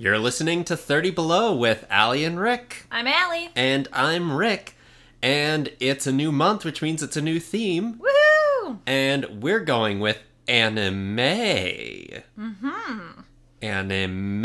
You're 0.00 0.20
listening 0.20 0.62
to 0.66 0.76
30 0.76 1.10
Below 1.10 1.56
with 1.56 1.84
Ali 1.90 2.22
and 2.22 2.38
Rick. 2.38 2.86
I'm 2.88 3.08
Ali. 3.08 3.50
And 3.56 3.88
I'm 3.92 4.30
Rick. 4.30 4.76
And 5.20 5.72
it's 5.80 6.06
a 6.06 6.12
new 6.12 6.30
month, 6.30 6.64
which 6.64 6.80
means 6.80 7.02
it's 7.02 7.16
a 7.16 7.20
new 7.20 7.40
theme. 7.40 7.94
Woohoo! 7.94 8.78
And 8.86 9.42
we're 9.42 9.58
going 9.58 9.98
with 9.98 10.20
anime. 10.46 11.16
Mm-hmm. 12.38 13.22
Anime. 13.60 14.44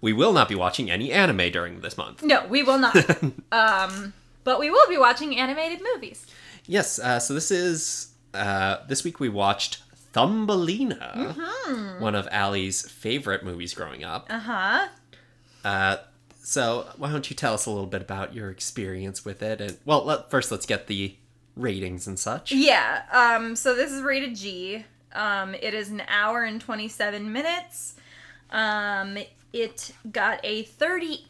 We 0.00 0.12
will 0.14 0.32
not 0.32 0.48
be 0.48 0.54
watching 0.54 0.90
any 0.90 1.12
anime 1.12 1.52
during 1.52 1.82
this 1.82 1.98
month. 1.98 2.22
No, 2.22 2.46
we 2.46 2.62
will 2.62 2.78
not. 2.78 2.96
um, 3.52 4.14
but 4.44 4.58
we 4.58 4.70
will 4.70 4.88
be 4.88 4.96
watching 4.96 5.36
animated 5.36 5.82
movies. 5.92 6.24
Yes, 6.64 6.98
uh, 6.98 7.20
so 7.20 7.34
this 7.34 7.50
is 7.50 8.12
uh, 8.32 8.78
this 8.88 9.04
week 9.04 9.20
we 9.20 9.28
watched 9.28 9.82
Thumbelina, 10.12 11.96
one 12.00 12.14
of 12.14 12.28
Ali's 12.32 12.88
favorite 12.88 13.44
movies 13.44 13.74
growing 13.74 14.04
up. 14.04 14.26
Uh-huh. 14.30 14.88
Uh, 15.64 15.96
so 16.42 16.86
why 16.96 17.12
don't 17.12 17.28
you 17.28 17.36
tell 17.36 17.54
us 17.54 17.66
a 17.66 17.70
little 17.70 17.86
bit 17.86 18.00
about 18.00 18.34
your 18.34 18.50
experience 18.50 19.24
with 19.24 19.42
it? 19.42 19.60
And 19.60 19.76
well, 19.84 20.04
let, 20.04 20.30
first 20.30 20.50
let's 20.50 20.66
get 20.66 20.86
the 20.86 21.14
ratings 21.56 22.06
and 22.06 22.18
such. 22.18 22.52
Yeah. 22.52 23.02
Um, 23.12 23.54
so 23.54 23.74
this 23.74 23.92
is 23.92 24.00
rated 24.02 24.34
G. 24.34 24.84
Um, 25.12 25.54
it 25.54 25.74
is 25.74 25.90
an 25.90 26.02
hour 26.08 26.44
and 26.44 26.60
27 26.60 27.30
minutes. 27.32 27.96
Um, 28.50 29.18
it 29.52 29.92
got 30.10 30.40
a 30.42 30.64
38% 30.64 31.22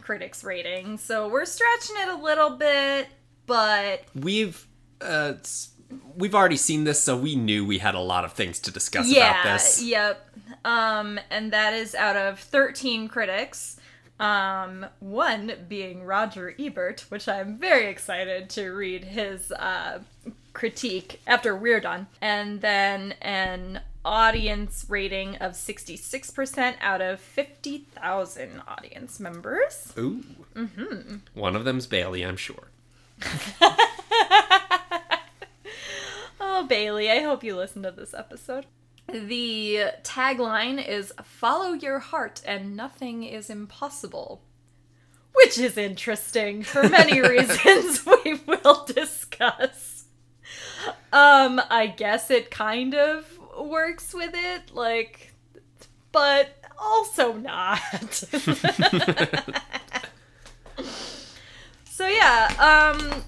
critics 0.00 0.44
rating. 0.44 0.98
So 0.98 1.28
we're 1.28 1.44
stretching 1.44 1.96
it 2.00 2.08
a 2.08 2.22
little 2.22 2.50
bit, 2.50 3.08
but 3.46 4.04
We've 4.14 4.66
uh, 5.00 5.34
we've 6.16 6.34
already 6.34 6.56
seen 6.56 6.84
this, 6.84 7.02
so 7.02 7.16
we 7.16 7.36
knew 7.36 7.64
we 7.64 7.78
had 7.78 7.94
a 7.94 8.00
lot 8.00 8.24
of 8.24 8.32
things 8.32 8.60
to 8.60 8.70
discuss 8.70 9.08
yeah, 9.08 9.40
about 9.40 9.52
this. 9.54 9.82
yep. 9.82 10.28
Um, 10.64 11.20
and 11.30 11.52
that 11.52 11.74
is 11.74 11.94
out 11.94 12.16
of 12.16 12.38
13 12.40 13.08
critics. 13.08 13.78
Um, 14.20 14.86
one 15.00 15.52
being 15.68 16.04
Roger 16.04 16.54
Ebert, 16.58 17.06
which 17.08 17.28
I'm 17.28 17.58
very 17.58 17.86
excited 17.86 18.48
to 18.50 18.70
read 18.70 19.04
his 19.04 19.50
uh, 19.52 20.00
critique 20.52 21.20
after 21.26 21.54
we're 21.56 21.80
done. 21.80 22.06
And 22.20 22.60
then 22.60 23.14
an 23.20 23.80
audience 24.04 24.86
rating 24.88 25.36
of 25.36 25.52
66% 25.52 26.74
out 26.80 27.00
of 27.00 27.20
50,000 27.20 28.62
audience 28.68 29.18
members. 29.18 29.92
Ooh. 29.98 30.22
Mm-hmm. 30.54 31.16
One 31.34 31.56
of 31.56 31.64
them's 31.64 31.86
Bailey, 31.86 32.22
I'm 32.22 32.36
sure. 32.36 32.68
Oh, 36.56 36.62
Bailey, 36.62 37.10
I 37.10 37.18
hope 37.18 37.42
you 37.42 37.56
listen 37.56 37.82
to 37.82 37.90
this 37.90 38.14
episode. 38.14 38.66
The 39.08 39.86
tagline 40.04 40.86
is 40.86 41.12
Follow 41.20 41.72
your 41.72 41.98
heart 41.98 42.42
and 42.46 42.76
nothing 42.76 43.24
is 43.24 43.50
impossible. 43.50 44.40
Which 45.32 45.58
is 45.58 45.76
interesting 45.76 46.62
for 46.62 46.88
many 46.88 47.20
reasons 47.28 48.06
we 48.24 48.34
will 48.46 48.84
discuss. 48.84 50.04
Um, 51.12 51.60
I 51.70 51.88
guess 51.88 52.30
it 52.30 52.52
kind 52.52 52.94
of 52.94 53.26
works 53.58 54.14
with 54.14 54.30
it, 54.32 54.72
like, 54.72 55.34
but 56.12 56.56
also 56.78 57.32
not. 57.32 58.14
so, 61.84 62.06
yeah, 62.06 62.94
um, 62.94 63.24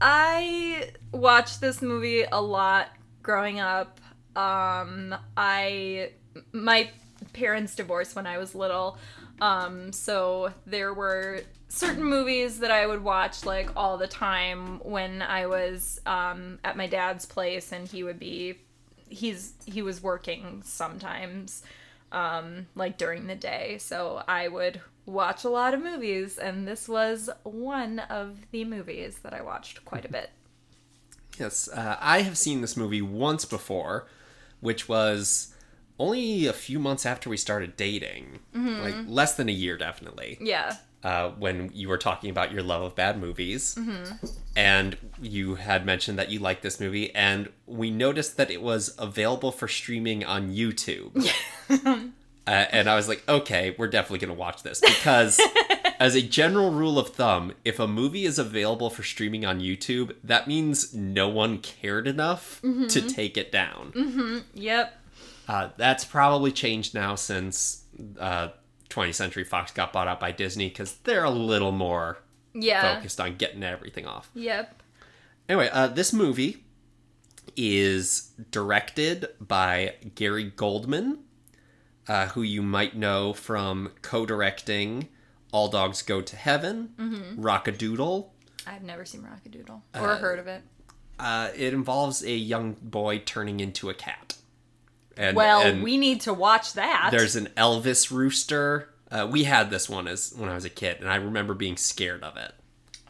I 0.00 0.90
watched 1.12 1.60
this 1.60 1.80
movie 1.80 2.24
a 2.30 2.40
lot 2.40 2.88
growing 3.22 3.60
up. 3.60 4.00
Um, 4.34 5.14
I 5.36 6.10
my 6.52 6.90
parents 7.32 7.74
divorced 7.74 8.14
when 8.14 8.26
I 8.26 8.38
was 8.38 8.54
little. 8.54 8.98
Um, 9.40 9.92
so 9.92 10.52
there 10.66 10.92
were 10.94 11.42
certain 11.68 12.04
movies 12.04 12.60
that 12.60 12.70
I 12.70 12.86
would 12.86 13.02
watch 13.02 13.44
like 13.44 13.70
all 13.76 13.98
the 13.98 14.06
time 14.06 14.80
when 14.82 15.22
I 15.22 15.46
was 15.46 16.00
um, 16.06 16.58
at 16.64 16.76
my 16.76 16.86
dad's 16.86 17.26
place 17.26 17.72
and 17.72 17.88
he 17.88 18.02
would 18.02 18.18
be 18.18 18.58
he's 19.08 19.54
he 19.66 19.82
was 19.82 20.02
working 20.02 20.62
sometimes 20.64 21.62
um, 22.12 22.66
like 22.74 22.98
during 22.98 23.26
the 23.26 23.34
day. 23.34 23.78
So 23.78 24.22
I 24.28 24.48
would 24.48 24.80
watch 25.06 25.44
a 25.44 25.48
lot 25.48 25.72
of 25.74 25.82
movies, 25.82 26.36
and 26.38 26.66
this 26.68 26.88
was 26.88 27.30
one 27.44 28.00
of 28.00 28.38
the 28.50 28.64
movies 28.64 29.18
that 29.22 29.32
I 29.32 29.40
watched 29.42 29.84
quite 29.84 30.04
a 30.04 30.08
bit. 30.10 30.30
Yes, 31.38 31.68
uh, 31.68 31.98
I 32.00 32.22
have 32.22 32.38
seen 32.38 32.62
this 32.62 32.78
movie 32.78 33.02
once 33.02 33.44
before, 33.44 34.06
which 34.60 34.88
was 34.88 35.54
only 35.98 36.46
a 36.46 36.52
few 36.54 36.78
months 36.78 37.04
after 37.04 37.28
we 37.28 37.36
started 37.36 37.76
dating, 37.76 38.38
like 38.54 38.94
less 39.06 39.34
than 39.36 39.50
a 39.50 39.52
year, 39.52 39.76
definitely. 39.76 40.38
Yeah. 40.40 40.76
uh, 41.04 41.32
when 41.38 41.70
you 41.74 41.90
were 41.90 41.98
talking 41.98 42.30
about 42.30 42.52
your 42.52 42.62
love 42.62 42.82
of 42.82 42.94
bad 42.94 43.20
movies, 43.20 43.78
and 44.56 44.96
you 45.20 45.56
had 45.56 45.84
mentioned 45.84 46.18
that 46.18 46.30
you 46.30 46.38
liked 46.38 46.62
this 46.62 46.80
movie, 46.80 47.14
and 47.14 47.50
we 47.66 47.90
noticed 47.90 48.38
that 48.38 48.50
it 48.50 48.62
was 48.62 48.94
available 48.98 49.52
for 49.52 49.68
streaming 49.68 50.24
on 50.24 50.48
YouTube. 50.54 51.12
uh, 52.46 52.66
and 52.70 52.88
I 52.88 52.94
was 52.96 53.08
like, 53.08 53.22
okay, 53.28 53.74
we're 53.78 53.88
definitely 53.88 54.20
gonna 54.26 54.38
watch 54.38 54.62
this 54.62 54.80
because, 54.80 55.40
as 56.00 56.14
a 56.14 56.22
general 56.22 56.70
rule 56.70 56.98
of 56.98 57.08
thumb, 57.10 57.52
if 57.64 57.78
a 57.80 57.86
movie 57.88 58.24
is 58.24 58.38
available 58.38 58.90
for 58.90 59.02
streaming 59.02 59.44
on 59.44 59.60
YouTube, 59.60 60.14
that 60.22 60.46
means 60.46 60.94
no 60.94 61.28
one 61.28 61.58
cared 61.58 62.06
enough 62.06 62.60
to 62.62 63.00
take 63.00 63.36
it 63.36 63.50
down. 63.50 64.44
Yep. 64.54 65.00
Uh, 65.48 65.68
that's 65.76 66.04
probably 66.04 66.50
changed 66.52 66.94
now 66.94 67.14
since 67.14 67.84
uh, 68.18 68.48
20th 68.90 69.14
Century 69.14 69.44
Fox 69.44 69.70
got 69.72 69.92
bought 69.92 70.08
out 70.08 70.20
by 70.20 70.32
Disney 70.32 70.68
because 70.68 70.94
they're 71.04 71.24
a 71.24 71.30
little 71.30 71.72
more 71.72 72.18
Yeah. 72.54 72.96
focused 72.96 73.20
on 73.20 73.36
getting 73.36 73.62
everything 73.62 74.06
off. 74.06 74.28
Yep. 74.34 74.82
Anyway, 75.48 75.68
uh, 75.72 75.86
this 75.86 76.12
movie 76.12 76.64
is 77.56 78.32
directed 78.50 79.28
by 79.40 79.94
Gary 80.14 80.44
Goldman, 80.54 81.20
uh, 82.08 82.26
who 82.28 82.42
you 82.42 82.62
might 82.62 82.96
know 82.96 83.32
from 83.32 83.90
co-directing 84.02 85.08
All 85.52 85.68
Dogs 85.68 86.02
Go 86.02 86.20
to 86.20 86.36
Heaven, 86.36 86.90
Mm-hmm. 86.98 87.40
Rock-a-Doodle. 87.42 88.32
I've 88.66 88.82
never 88.82 89.04
seen 89.04 89.22
Rock-a-Doodle 89.22 89.82
or 89.94 90.16
heard 90.16 90.38
of 90.38 90.46
it. 90.46 90.62
Uh, 91.18 91.50
it 91.56 91.72
involves 91.72 92.22
a 92.24 92.32
young 92.36 92.74
boy 92.82 93.18
turning 93.24 93.60
into 93.60 93.88
a 93.88 93.94
cat. 93.94 94.36
And, 95.16 95.34
Well, 95.36 95.62
and 95.62 95.82
we 95.82 95.96
need 95.96 96.20
to 96.22 96.34
watch 96.34 96.74
that. 96.74 97.08
there's 97.10 97.36
an 97.36 97.46
Elvis 97.56 98.10
rooster. 98.10 98.90
Uh, 99.10 99.26
we 99.30 99.44
had 99.44 99.70
this 99.70 99.88
one 99.88 100.08
as 100.08 100.34
when 100.36 100.48
I 100.50 100.54
was 100.54 100.64
a 100.64 100.70
kid, 100.70 100.98
and 101.00 101.08
I 101.08 101.14
remember 101.16 101.54
being 101.54 101.76
scared 101.76 102.22
of 102.22 102.36
it 102.36 102.52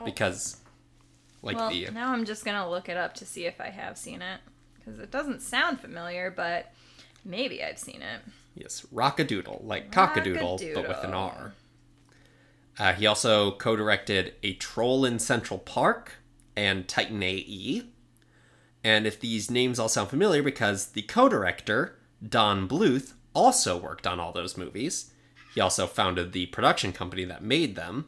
because, 0.04 0.58
like 1.42 1.56
Oh. 1.56 1.60
well, 1.60 1.70
the 1.70 1.88
now 1.90 2.12
I'm 2.12 2.24
just 2.26 2.44
gonna 2.44 2.68
look 2.70 2.88
it 2.88 2.96
up 2.96 3.14
to 3.14 3.24
see 3.26 3.46
if 3.46 3.60
I 3.60 3.70
have 3.70 3.96
seen 3.98 4.20
it 4.22 4.40
because 4.76 5.00
it 5.00 5.10
doesn't 5.10 5.40
sound 5.42 5.80
familiar, 5.80 6.30
but 6.30 6.72
maybe 7.24 7.64
I've 7.64 7.78
seen 7.78 8.02
it. 8.02 8.20
Yes, 8.56 8.86
Rock-a-Doodle, 8.90 9.62
like 9.64 9.92
cockadoodle, 9.92 10.74
but 10.74 10.88
with 10.88 11.04
an 11.04 11.14
R. 11.14 11.52
Uh, 12.78 12.92
he 12.94 13.06
also 13.06 13.52
co-directed 13.52 14.34
A 14.42 14.54
Troll 14.54 15.04
in 15.04 15.18
Central 15.18 15.58
Park 15.58 16.14
and 16.56 16.88
Titan 16.88 17.22
AE. 17.22 17.82
And 18.82 19.06
if 19.06 19.20
these 19.20 19.50
names 19.50 19.78
all 19.78 19.88
sound 19.88 20.08
familiar, 20.08 20.42
because 20.42 20.88
the 20.88 21.02
co-director 21.02 21.98
Don 22.26 22.66
Bluth 22.66 23.12
also 23.34 23.76
worked 23.76 24.06
on 24.06 24.18
all 24.18 24.32
those 24.32 24.56
movies. 24.56 25.12
He 25.54 25.60
also 25.60 25.86
founded 25.86 26.32
the 26.32 26.46
production 26.46 26.92
company 26.92 27.24
that 27.24 27.42
made 27.42 27.76
them, 27.76 28.06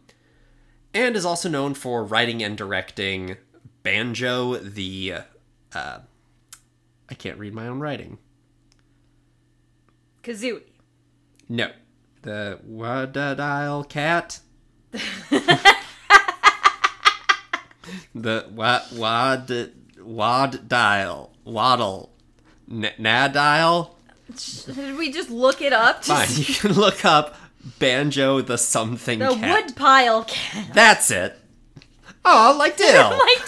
and 0.94 1.14
is 1.16 1.24
also 1.24 1.48
known 1.48 1.74
for 1.74 2.04
writing 2.04 2.42
and 2.42 2.56
directing 2.56 3.36
Banjo 3.82 4.56
the. 4.56 5.14
Uh, 5.74 5.98
I 7.10 7.14
can't 7.14 7.38
read 7.38 7.54
my 7.54 7.68
own 7.68 7.80
writing. 7.80 8.18
Kazooie. 10.28 10.62
No. 11.48 11.70
The 12.22 12.58
Wadadile 12.68 13.88
cat. 13.88 14.40
the 18.14 18.46
wa- 18.50 18.82
wad 18.94 19.70
wad 20.00 20.68
dial 20.68 21.32
waddle 21.44 22.12
N- 22.70 22.90
nadile. 22.98 23.90
Did 24.66 24.96
we 24.98 25.10
just 25.12 25.30
look 25.30 25.62
it 25.62 25.72
up? 25.72 26.04
Fine, 26.04 26.28
you 26.32 26.44
can 26.54 26.72
look 26.72 27.04
up 27.04 27.34
banjo 27.78 28.40
the 28.42 28.58
something 28.58 29.18
the 29.20 29.34
cat. 29.34 29.66
woodpile 29.66 30.24
cat. 30.26 30.70
That's 30.74 31.10
it. 31.10 31.38
Oh, 32.24 32.54
like 32.58 32.76
Dill. 32.78 33.18
like 33.18 33.46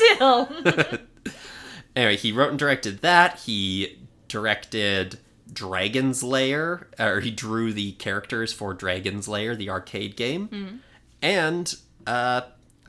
Dill. 0.78 0.98
anyway, 1.96 2.16
he 2.16 2.32
wrote 2.32 2.50
and 2.50 2.58
directed 2.58 3.02
that. 3.02 3.38
He 3.40 3.98
directed 4.28 5.18
Dragon's 5.52 6.22
Lair, 6.22 6.88
or 6.98 7.20
he 7.20 7.30
drew 7.30 7.72
the 7.72 7.92
characters 7.92 8.52
for 8.52 8.74
Dragon's 8.74 9.28
Lair, 9.28 9.56
the 9.56 9.70
arcade 9.70 10.16
game, 10.16 10.80
and 11.22 11.74
uh, 12.06 12.42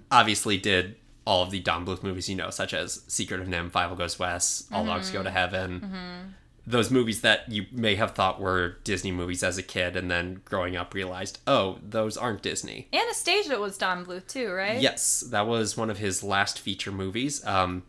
obviously 0.09 0.57
did 0.57 0.95
all 1.25 1.43
of 1.43 1.51
the 1.51 1.59
Don 1.59 1.85
Bluth 1.85 2.03
movies 2.03 2.27
you 2.29 2.35
know, 2.35 2.49
such 2.49 2.73
as 2.73 3.03
Secret 3.07 3.39
of 3.39 3.47
NIMH, 3.47 3.71
Fievel 3.71 3.97
Goes 3.97 4.17
West, 4.19 4.67
All 4.73 4.85
Dogs 4.85 5.09
Go 5.11 5.23
to 5.23 5.29
Heaven, 5.29 6.33
those 6.67 6.91
movies 6.91 7.21
that 7.21 7.51
you 7.51 7.65
may 7.71 7.95
have 7.95 8.11
thought 8.11 8.39
were 8.39 8.77
Disney 8.83 9.11
movies 9.11 9.43
as 9.43 9.57
a 9.57 9.63
kid, 9.63 9.95
and 9.95 10.09
then 10.11 10.41
growing 10.45 10.75
up 10.75 10.93
realized, 10.93 11.39
oh, 11.47 11.79
those 11.81 12.17
aren't 12.17 12.41
Disney. 12.43 12.87
Anastasia 12.93 13.59
was 13.59 13.77
Don 13.77 14.05
Bluth 14.05 14.27
too, 14.27 14.51
right? 14.51 14.79
Yes, 14.79 15.21
that 15.21 15.47
was 15.47 15.75
one 15.75 15.89
of 15.89 15.97
his 15.97 16.23
last 16.23 16.59
feature 16.59 16.91
movies. 16.91 17.45
Um, 17.45 17.83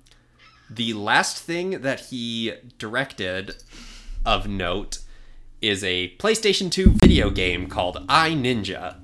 the 0.71 0.95
last 0.95 1.39
thing 1.39 1.83
that 1.83 2.01
he 2.07 2.55
directed 2.79 3.57
of 4.25 4.49
note 4.49 4.99
is 5.61 5.85
a 5.85 6.15
PlayStation 6.19 6.71
2 6.71 6.91
video 6.91 7.31
game 7.31 7.69
called 7.69 8.05
I 8.09 8.31
Ninja. 8.31 9.01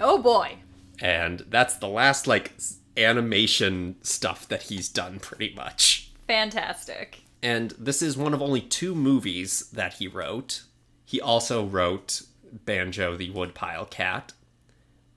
Oh 0.00 0.18
boy. 0.18 0.56
And 1.00 1.44
that's 1.48 1.76
the 1.76 1.88
last 1.88 2.26
like 2.26 2.52
animation 2.96 3.96
stuff 4.02 4.46
that 4.48 4.64
he's 4.64 4.88
done 4.88 5.18
pretty 5.18 5.54
much. 5.54 6.12
Fantastic. 6.26 7.22
And 7.42 7.72
this 7.78 8.02
is 8.02 8.16
one 8.16 8.34
of 8.34 8.42
only 8.42 8.60
two 8.60 8.94
movies 8.94 9.70
that 9.72 9.94
he 9.94 10.06
wrote. 10.06 10.62
He 11.04 11.20
also 11.20 11.64
wrote 11.64 12.22
Banjo 12.52 13.16
the 13.16 13.30
Woodpile 13.30 13.86
Cat. 13.86 14.32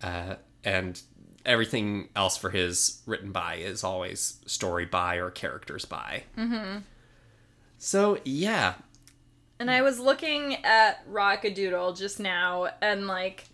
Uh, 0.01 0.35
and 0.63 1.01
everything 1.45 2.09
else 2.15 2.37
for 2.37 2.49
his 2.49 3.01
written 3.05 3.31
by 3.31 3.55
is 3.55 3.83
always 3.83 4.39
story 4.45 4.85
by 4.85 5.15
or 5.15 5.29
characters 5.29 5.85
by. 5.85 6.23
Mm-hmm. 6.37 6.79
So, 7.77 8.17
yeah. 8.23 8.75
And 9.63 9.71
I 9.71 9.81
was 9.81 9.97
looking 9.97 10.55
at 10.65 11.01
Rock-a-Doodle 11.07 11.93
just 11.93 12.19
now, 12.19 12.67
and 12.81 13.07
like, 13.07 13.45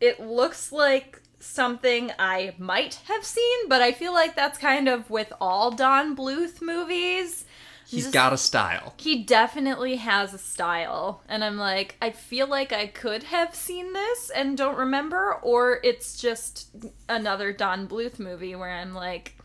it 0.00 0.20
looks 0.20 0.70
like 0.70 1.20
something 1.40 2.12
I 2.20 2.54
might 2.56 3.00
have 3.08 3.24
seen, 3.24 3.68
but 3.68 3.82
I 3.82 3.90
feel 3.90 4.14
like 4.14 4.36
that's 4.36 4.58
kind 4.58 4.88
of 4.88 5.10
with 5.10 5.32
all 5.40 5.72
Don 5.72 6.14
Bluth 6.14 6.62
movies. 6.62 7.46
He's 7.84 8.04
Just- 8.04 8.14
got 8.14 8.32
a 8.32 8.38
style. 8.38 8.94
He 8.98 9.24
definitely 9.24 9.96
has 9.96 10.32
a 10.32 10.38
style, 10.38 11.24
and 11.28 11.42
I'm 11.42 11.56
like, 11.56 11.96
I 12.00 12.10
feel 12.10 12.46
like 12.46 12.72
I 12.72 12.86
could 12.86 13.24
have 13.24 13.52
seen 13.52 13.92
this 13.92 14.30
and 14.30 14.56
don't 14.56 14.78
remember, 14.78 15.34
or 15.42 15.80
it's 15.82 16.16
just 16.16 16.76
another 17.08 17.52
Don 17.52 17.88
Bluth 17.88 18.20
movie 18.20 18.54
where 18.54 18.70
I'm 18.70 18.94
like, 18.94 19.36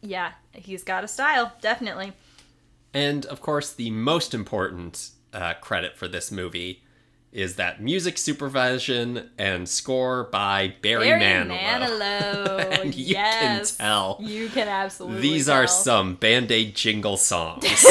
yeah, 0.00 0.32
he's 0.54 0.84
got 0.84 1.04
a 1.04 1.08
style, 1.08 1.52
definitely. 1.60 2.14
And 2.94 3.26
of 3.26 3.42
course, 3.42 3.74
the 3.74 3.90
most 3.90 4.32
important 4.32 5.10
uh, 5.32 5.54
credit 5.60 5.96
for 5.96 6.08
this 6.08 6.30
movie 6.30 6.82
is 7.32 7.54
that 7.56 7.80
music 7.80 8.18
supervision 8.18 9.30
and 9.38 9.68
score 9.68 10.24
by 10.24 10.74
Barry, 10.82 11.08
Barry 11.10 11.20
Manilow. 11.20 11.58
Manilow. 11.60 12.80
And 12.80 12.94
you 12.94 13.04
yes. 13.06 13.76
can 13.76 13.86
tell 13.86 14.16
You 14.20 14.48
can 14.48 14.66
absolutely. 14.68 15.20
These 15.20 15.46
tell. 15.46 15.56
are 15.62 15.66
some 15.68 16.14
Band 16.16 16.50
Aid 16.50 16.74
jingle 16.74 17.16
songs. 17.16 17.64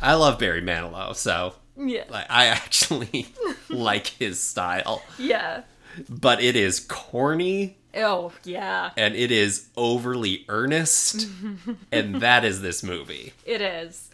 I 0.00 0.14
love 0.14 0.38
Barry 0.38 0.60
Manilow, 0.62 1.14
so 1.14 1.54
Yeah. 1.76 2.04
like, 2.10 2.26
I 2.28 2.46
actually 2.46 3.28
like 3.70 4.08
his 4.08 4.40
style. 4.40 5.02
Yeah. 5.18 5.62
But 6.08 6.42
it 6.42 6.56
is 6.56 6.80
corny 6.80 7.78
Oh, 7.94 8.32
yeah. 8.44 8.90
and 8.98 9.14
it 9.16 9.30
is 9.32 9.68
overly 9.76 10.44
earnest, 10.50 11.26
and 11.90 12.16
that 12.16 12.44
is 12.44 12.60
this 12.60 12.82
movie. 12.82 13.32
It 13.46 13.62
is. 13.62 14.10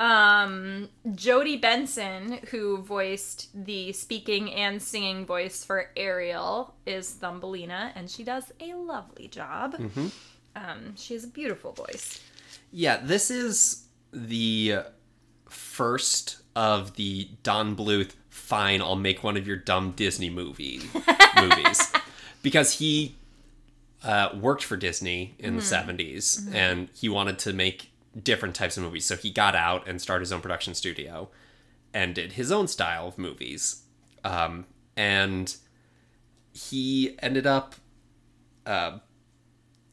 Um, 0.00 0.88
Jodi 1.14 1.56
Benson, 1.56 2.40
who 2.50 2.78
voiced 2.78 3.48
the 3.54 3.92
speaking 3.92 4.52
and 4.52 4.82
singing 4.82 5.24
voice 5.24 5.64
for 5.64 5.90
Ariel, 5.96 6.74
is 6.84 7.10
Thumbelina, 7.10 7.92
and 7.94 8.10
she 8.10 8.24
does 8.24 8.52
a 8.60 8.74
lovely 8.74 9.28
job. 9.28 9.76
Um, 10.56 10.94
she 10.96 11.14
has 11.14 11.24
a 11.24 11.28
beautiful 11.28 11.72
voice. 11.72 12.20
Yeah, 12.72 12.98
this 13.02 13.30
is 13.30 13.86
the 14.12 14.78
first 15.48 16.38
of 16.56 16.96
the 16.96 17.28
Don 17.42 17.76
Bluth 17.76 18.12
fine 18.28 18.82
I'll 18.82 18.96
make 18.96 19.22
one 19.22 19.36
of 19.36 19.46
your 19.46 19.56
dumb 19.56 19.92
Disney 19.92 20.28
movie 20.28 20.82
movies 21.40 21.92
because 22.42 22.78
he 22.78 23.14
uh, 24.02 24.30
worked 24.38 24.62
for 24.64 24.76
Disney 24.76 25.34
in 25.38 25.56
the 25.56 25.62
70s 25.62 26.52
and 26.52 26.88
he 26.94 27.08
wanted 27.08 27.38
to 27.40 27.52
make 27.52 27.90
different 28.22 28.54
types 28.54 28.76
of 28.76 28.82
movies 28.82 29.04
so 29.04 29.16
he 29.16 29.30
got 29.30 29.54
out 29.54 29.86
and 29.88 30.00
started 30.00 30.22
his 30.22 30.32
own 30.32 30.40
production 30.40 30.74
studio 30.74 31.28
and 31.92 32.14
did 32.14 32.32
his 32.32 32.52
own 32.52 32.68
style 32.68 33.08
of 33.08 33.18
movies 33.18 33.82
um, 34.24 34.66
and 34.96 35.56
he 36.52 37.16
ended 37.20 37.46
up 37.46 37.74
uh, 38.66 38.98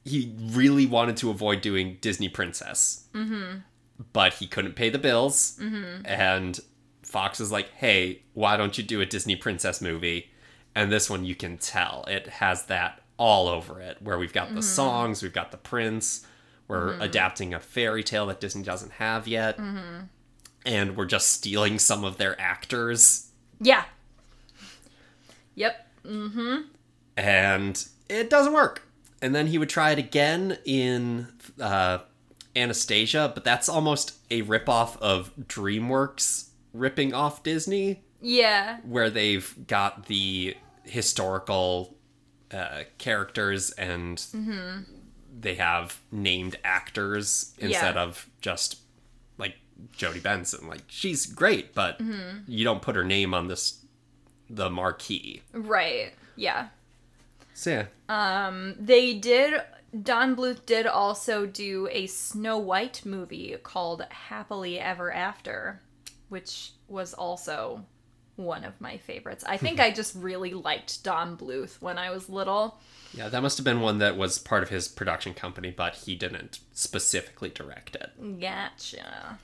he 0.03 0.33
really 0.39 0.85
wanted 0.85 1.17
to 1.17 1.29
avoid 1.29 1.61
doing 1.61 1.97
Disney 2.01 2.29
Princess. 2.29 3.07
Mm-hmm. 3.13 3.59
But 4.13 4.35
he 4.35 4.47
couldn't 4.47 4.75
pay 4.75 4.89
the 4.89 4.97
bills. 4.97 5.57
Mm-hmm. 5.61 6.05
And 6.05 6.59
Fox 7.03 7.39
is 7.39 7.51
like, 7.51 7.69
hey, 7.75 8.23
why 8.33 8.57
don't 8.57 8.77
you 8.77 8.83
do 8.83 9.01
a 9.01 9.05
Disney 9.05 9.35
Princess 9.35 9.81
movie? 9.81 10.31
And 10.73 10.91
this 10.91 11.09
one 11.09 11.25
you 11.25 11.35
can 11.35 11.57
tell. 11.57 12.05
It 12.07 12.27
has 12.27 12.65
that 12.65 13.01
all 13.17 13.47
over 13.47 13.79
it, 13.79 14.01
where 14.01 14.17
we've 14.17 14.33
got 14.33 14.55
the 14.55 14.63
songs, 14.63 15.21
we've 15.21 15.33
got 15.33 15.51
the 15.51 15.57
prince, 15.57 16.25
we're 16.71 16.97
adapting 16.99 17.53
a 17.53 17.59
fairy 17.59 18.03
tale 18.03 18.25
that 18.27 18.39
Disney 18.39 18.63
doesn't 18.63 18.93
have 18.93 19.27
yet. 19.27 19.59
And 20.65 20.95
we're 20.95 21.05
just 21.05 21.27
stealing 21.31 21.79
some 21.79 22.03
of 22.03 22.17
their 22.17 22.39
actors. 22.39 23.31
Yeah. 23.59 23.83
Yep. 25.55 25.87
and 27.17 27.87
it 28.09 28.29
doesn't 28.29 28.53
work. 28.53 28.83
And 29.21 29.35
then 29.35 29.47
he 29.47 29.57
would 29.57 29.69
try 29.69 29.91
it 29.91 29.99
again 29.99 30.57
in 30.65 31.27
uh, 31.59 31.99
Anastasia, 32.55 33.31
but 33.33 33.43
that's 33.43 33.69
almost 33.69 34.15
a 34.31 34.41
ripoff 34.43 34.97
of 34.97 35.31
DreamWorks 35.37 36.49
ripping 36.73 37.13
off 37.13 37.43
Disney, 37.43 38.03
Yeah. 38.21 38.79
where 38.83 39.09
they've 39.09 39.53
got 39.67 40.07
the 40.07 40.55
historical 40.83 41.95
uh, 42.51 42.83
characters 42.97 43.71
and 43.71 44.23
they 45.41 45.55
have 45.55 45.99
named 46.11 46.57
actors 46.63 47.53
instead 47.57 47.95
Yeah. 47.95 48.03
of 48.03 48.29
just 48.41 48.79
like 49.37 49.55
Jodi 49.91 50.19
Benson. 50.19 50.67
Like 50.67 50.83
she's 50.87 51.25
great, 51.25 51.73
but 51.73 51.99
mm-hmm. 51.99 52.39
you 52.47 52.63
don't 52.63 52.81
put 52.81 52.95
her 52.95 53.03
name 53.03 53.33
on 53.33 53.47
this 53.47 53.83
the 54.49 54.69
marquee. 54.69 55.41
Right. 55.53 56.13
Yeah. 56.35 56.67
So 57.53 57.85
yeah. 58.09 58.47
Um, 58.47 58.75
they 58.79 59.13
did. 59.13 59.61
Don 60.03 60.35
Bluth 60.37 60.65
did 60.65 60.87
also 60.87 61.45
do 61.45 61.89
a 61.91 62.07
Snow 62.07 62.57
White 62.57 63.01
movie 63.05 63.57
called 63.61 64.05
Happily 64.09 64.79
Ever 64.79 65.11
After, 65.11 65.81
which 66.29 66.71
was 66.87 67.13
also 67.13 67.83
one 68.43 68.63
of 68.63 68.79
my 68.81 68.97
favorites. 68.97 69.43
I 69.47 69.57
think 69.57 69.79
I 69.81 69.91
just 69.91 70.15
really 70.15 70.53
liked 70.53 71.03
Don 71.03 71.37
Bluth 71.37 71.81
when 71.81 71.97
I 71.97 72.11
was 72.11 72.29
little. 72.29 72.79
Yeah, 73.13 73.29
that 73.29 73.41
must 73.41 73.57
have 73.57 73.65
been 73.65 73.81
one 73.81 73.97
that 73.97 74.17
was 74.17 74.37
part 74.37 74.63
of 74.63 74.69
his 74.69 74.87
production 74.87 75.33
company, 75.33 75.71
but 75.75 75.95
he 75.95 76.15
didn't 76.15 76.59
specifically 76.73 77.49
direct 77.49 77.95
it. 77.95 78.39
Gotcha. 78.39 79.39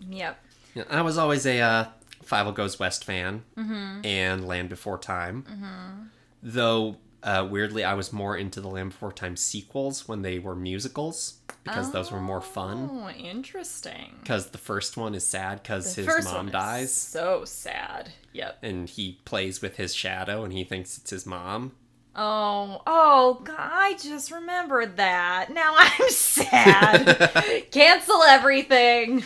Yep. 0.00 0.38
Yeah, 0.74 0.82
I 0.90 1.02
was 1.02 1.16
always 1.16 1.46
a 1.46 1.60
uh, 1.60 1.84
Fievel 2.24 2.54
Goes 2.54 2.78
West 2.80 3.04
fan 3.04 3.44
and 3.56 4.46
Land 4.46 4.68
Before 4.68 4.98
Time. 4.98 6.10
Though, 6.42 6.96
uh, 7.24 7.48
weirdly, 7.50 7.82
I 7.84 7.94
was 7.94 8.12
more 8.12 8.36
into 8.36 8.60
the 8.60 8.68
Land 8.68 8.90
Before 8.90 9.10
Time 9.12 9.36
sequels 9.36 10.06
when 10.06 10.22
they 10.22 10.38
were 10.38 10.54
musicals 10.54 11.38
because 11.64 11.90
those 11.90 12.12
were 12.12 12.20
more 12.20 12.42
fun. 12.42 12.90
Oh, 12.92 13.08
interesting. 13.08 14.16
Because 14.20 14.48
the 14.50 14.58
first 14.58 14.98
one 14.98 15.14
is 15.14 15.26
sad 15.26 15.62
because 15.62 15.94
his 15.94 16.04
first 16.06 16.26
mom 16.26 16.36
one 16.36 16.46
is 16.48 16.52
dies 16.52 16.92
So 16.92 17.44
sad. 17.46 18.12
Yep. 18.34 18.58
and 18.62 18.88
he 18.88 19.20
plays 19.24 19.62
with 19.62 19.76
his 19.76 19.94
shadow 19.94 20.44
and 20.44 20.52
he 20.52 20.64
thinks 20.64 20.98
it's 20.98 21.10
his 21.10 21.24
mom. 21.24 21.72
Oh, 22.14 22.82
oh, 22.86 23.40
God, 23.42 23.56
I 23.58 23.96
just 24.00 24.30
remembered 24.30 24.98
that. 24.98 25.50
Now 25.50 25.74
I'm 25.78 26.10
sad. 26.10 27.64
Cancel 27.70 28.22
everything. 28.22 29.24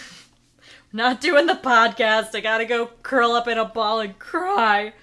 Not 0.92 1.20
doing 1.20 1.46
the 1.46 1.54
podcast. 1.54 2.34
I 2.34 2.40
gotta 2.40 2.64
go 2.64 2.86
curl 3.02 3.32
up 3.32 3.48
in 3.48 3.58
a 3.58 3.64
ball 3.64 4.00
and 4.00 4.18
cry. 4.18 4.94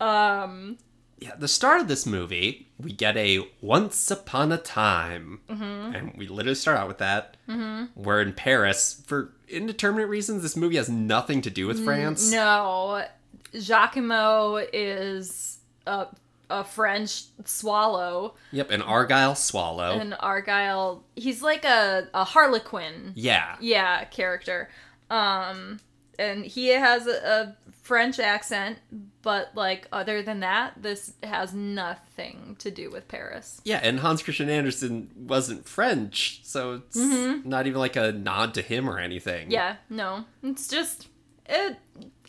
Um, 0.00 0.78
Yeah, 1.20 1.32
the 1.38 1.48
start 1.48 1.80
of 1.82 1.88
this 1.88 2.06
movie, 2.06 2.68
we 2.78 2.92
get 2.92 3.16
a 3.16 3.46
once 3.60 4.10
upon 4.10 4.52
a 4.52 4.56
time. 4.58 5.40
And 5.48 6.12
we 6.16 6.26
literally 6.28 6.54
start 6.54 6.78
out 6.78 6.88
with 6.88 6.98
that. 6.98 7.36
Mm-hmm. 7.48 8.00
We're 8.02 8.22
in 8.22 8.32
Paris. 8.32 9.02
For 9.06 9.32
indeterminate 9.48 10.08
reasons, 10.08 10.42
this 10.42 10.56
movie 10.56 10.76
has 10.76 10.88
nothing 10.88 11.42
to 11.42 11.50
do 11.50 11.66
with 11.66 11.84
France. 11.84 12.30
no, 12.32 13.04
Jacquimo 13.52 14.66
is 14.72 15.58
a, 15.86 16.06
a 16.48 16.64
French 16.64 17.24
swallow, 17.44 18.34
Yep, 18.52 18.70
an 18.70 18.82
Argyle 18.82 19.34
swallow. 19.34 19.98
An 19.98 20.12
Argyle, 20.14 21.04
he's 21.16 21.42
like 21.42 21.64
a, 21.64 22.08
a 22.14 22.24
harlequin. 22.24 23.12
yeah. 23.14 23.56
yeah 23.60 24.04
character 24.04 24.70
um 25.10 25.80
and 26.20 26.44
he 26.44 26.68
has 26.68 27.06
a, 27.08 27.10
a 27.28 27.56
french 27.90 28.20
accent 28.20 28.78
But 29.20 29.50
like 29.56 29.88
other 29.90 30.22
than 30.22 30.40
that, 30.40 30.74
this 30.80 31.12
has 31.24 31.52
nothing 31.52 32.54
to 32.60 32.70
do 32.70 32.88
with 32.88 33.08
Paris. 33.08 33.60
Yeah, 33.64 33.80
and 33.82 33.98
Hans 33.98 34.22
Christian 34.22 34.48
Andersen 34.48 35.10
wasn't 35.16 35.68
French, 35.68 36.40
so 36.44 36.74
it's 36.74 36.96
mm-hmm. 36.96 37.48
not 37.48 37.66
even 37.66 37.80
like 37.80 37.96
a 37.96 38.12
nod 38.12 38.54
to 38.54 38.62
him 38.62 38.88
or 38.88 39.00
anything. 39.00 39.50
Yeah, 39.50 39.76
no. 39.90 40.24
It's 40.44 40.68
just 40.68 41.08
it 41.46 41.76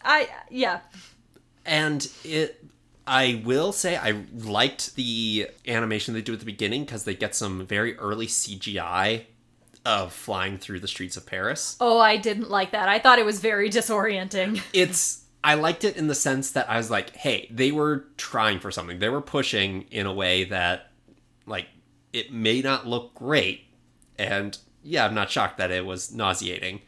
I 0.04 0.30
yeah. 0.50 0.80
And 1.64 2.12
it 2.24 2.66
I 3.06 3.42
will 3.46 3.72
say 3.72 3.96
I 3.96 4.24
liked 4.36 4.96
the 4.96 5.48
animation 5.68 6.16
they 6.16 6.24
do 6.24 6.34
at 6.34 6.40
the 6.40 6.46
beginning 6.46 6.86
because 6.86 7.04
they 7.04 7.16
get 7.16 7.36
some 7.36 7.68
very 7.68 7.96
early 8.00 8.26
CGI 8.26 9.26
of 9.86 10.12
flying 10.12 10.58
through 10.58 10.80
the 10.80 10.88
streets 10.88 11.18
of 11.18 11.26
Paris. 11.26 11.78
Oh, 11.80 12.00
I 12.00 12.18
didn't 12.18 12.50
like 12.50 12.72
that. 12.72 12.90
I 12.90 13.00
thought 13.00 13.20
it 13.20 13.26
was 13.26 13.40
very 13.40 13.70
disorienting. 13.70 14.62
It's 14.74 15.21
I 15.44 15.56
liked 15.56 15.84
it 15.84 15.98
in 15.98 16.08
the 16.08 16.16
sense 16.16 16.52
that 16.52 16.70
I 16.70 16.78
was 16.78 16.92
like, 16.92 17.16
hey, 17.16 17.48
they 17.50 17.72
were 17.72 18.06
trying 18.18 18.60
for 18.60 18.72
something. 18.72 19.00
They 19.00 19.10
were 19.10 19.22
pushing 19.22 19.84
in 19.92 20.06
a 20.06 20.14
way 20.14 20.44
that 20.46 20.92
like 21.46 21.68
it 22.14 22.32
may 22.32 22.62
not 22.62 22.88
look 22.88 23.14
great. 23.14 23.66
And 24.18 24.58
yeah, 24.84 25.06
I'm 25.06 25.16
not 25.16 25.30
shocked 25.32 25.58
that 25.58 25.72
it 25.72 25.86
was 25.86 26.14
nauseating. 26.14 26.82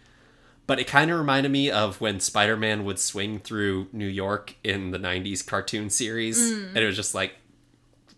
But 0.66 0.80
it 0.80 0.88
kind 0.88 1.12
of 1.12 1.18
reminded 1.18 1.52
me 1.52 1.70
of 1.70 2.00
when 2.00 2.20
Spider 2.22 2.56
Man 2.56 2.86
would 2.86 2.98
swing 2.98 3.40
through 3.40 3.88
New 3.92 4.08
York 4.08 4.56
in 4.64 4.92
the 4.92 4.98
90s 4.98 5.46
cartoon 5.46 5.90
series. 5.90 6.40
And 6.40 6.78
it 6.78 6.86
was 6.86 6.96
just 6.96 7.14
like 7.14 7.34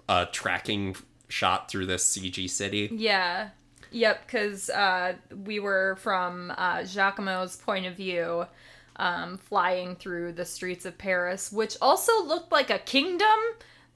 a 0.07 0.27
tracking 0.31 0.95
shot 1.27 1.71
through 1.71 1.87
this 1.87 2.05
CG 2.05 2.49
city. 2.49 2.89
Yeah. 2.93 3.49
Yep, 3.91 4.25
because 4.25 4.69
uh, 4.69 5.13
we 5.45 5.59
were 5.59 5.97
from 6.01 6.51
uh, 6.57 6.79
Jacquimo's 6.79 7.55
point 7.55 7.85
of 7.85 7.95
view, 7.95 8.45
um, 8.97 9.37
flying 9.37 9.95
through 9.95 10.33
the 10.33 10.45
streets 10.45 10.85
of 10.85 10.97
Paris, 10.97 11.51
which 11.51 11.77
also 11.81 12.23
looked 12.23 12.51
like 12.51 12.69
a 12.69 12.79
kingdom. 12.79 13.37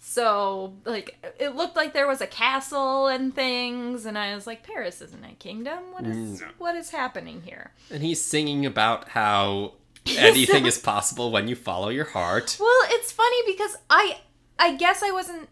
So, 0.01 0.75
like, 0.85 1.17
it 1.39 1.55
looked 1.55 1.75
like 1.75 1.93
there 1.93 2.07
was 2.07 2.21
a 2.21 2.27
castle 2.27 3.07
and 3.07 3.35
things, 3.35 4.05
and 4.05 4.17
I 4.17 4.33
was 4.33 4.47
like, 4.47 4.63
Paris 4.63 5.01
isn't 5.01 5.25
a 5.25 5.33
kingdom. 5.35 5.79
What 5.91 6.05
is 6.07 6.39
No. 6.41 6.47
what 6.57 6.75
is 6.75 6.91
happening 6.91 7.41
here? 7.43 7.71
And 7.91 8.01
he's 8.01 8.23
singing 8.23 8.65
about 8.65 9.09
how 9.09 9.73
anything 10.17 10.65
is 10.65 10.77
possible 10.77 11.31
when 11.31 11.49
you 11.49 11.55
follow 11.55 11.89
your 11.89 12.05
heart. 12.05 12.55
Well, 12.59 12.79
it's 12.85 13.11
funny 13.11 13.37
because 13.45 13.75
I 13.89 14.19
I 14.57 14.75
guess 14.75 15.03
I 15.03 15.11
wasn't 15.11 15.49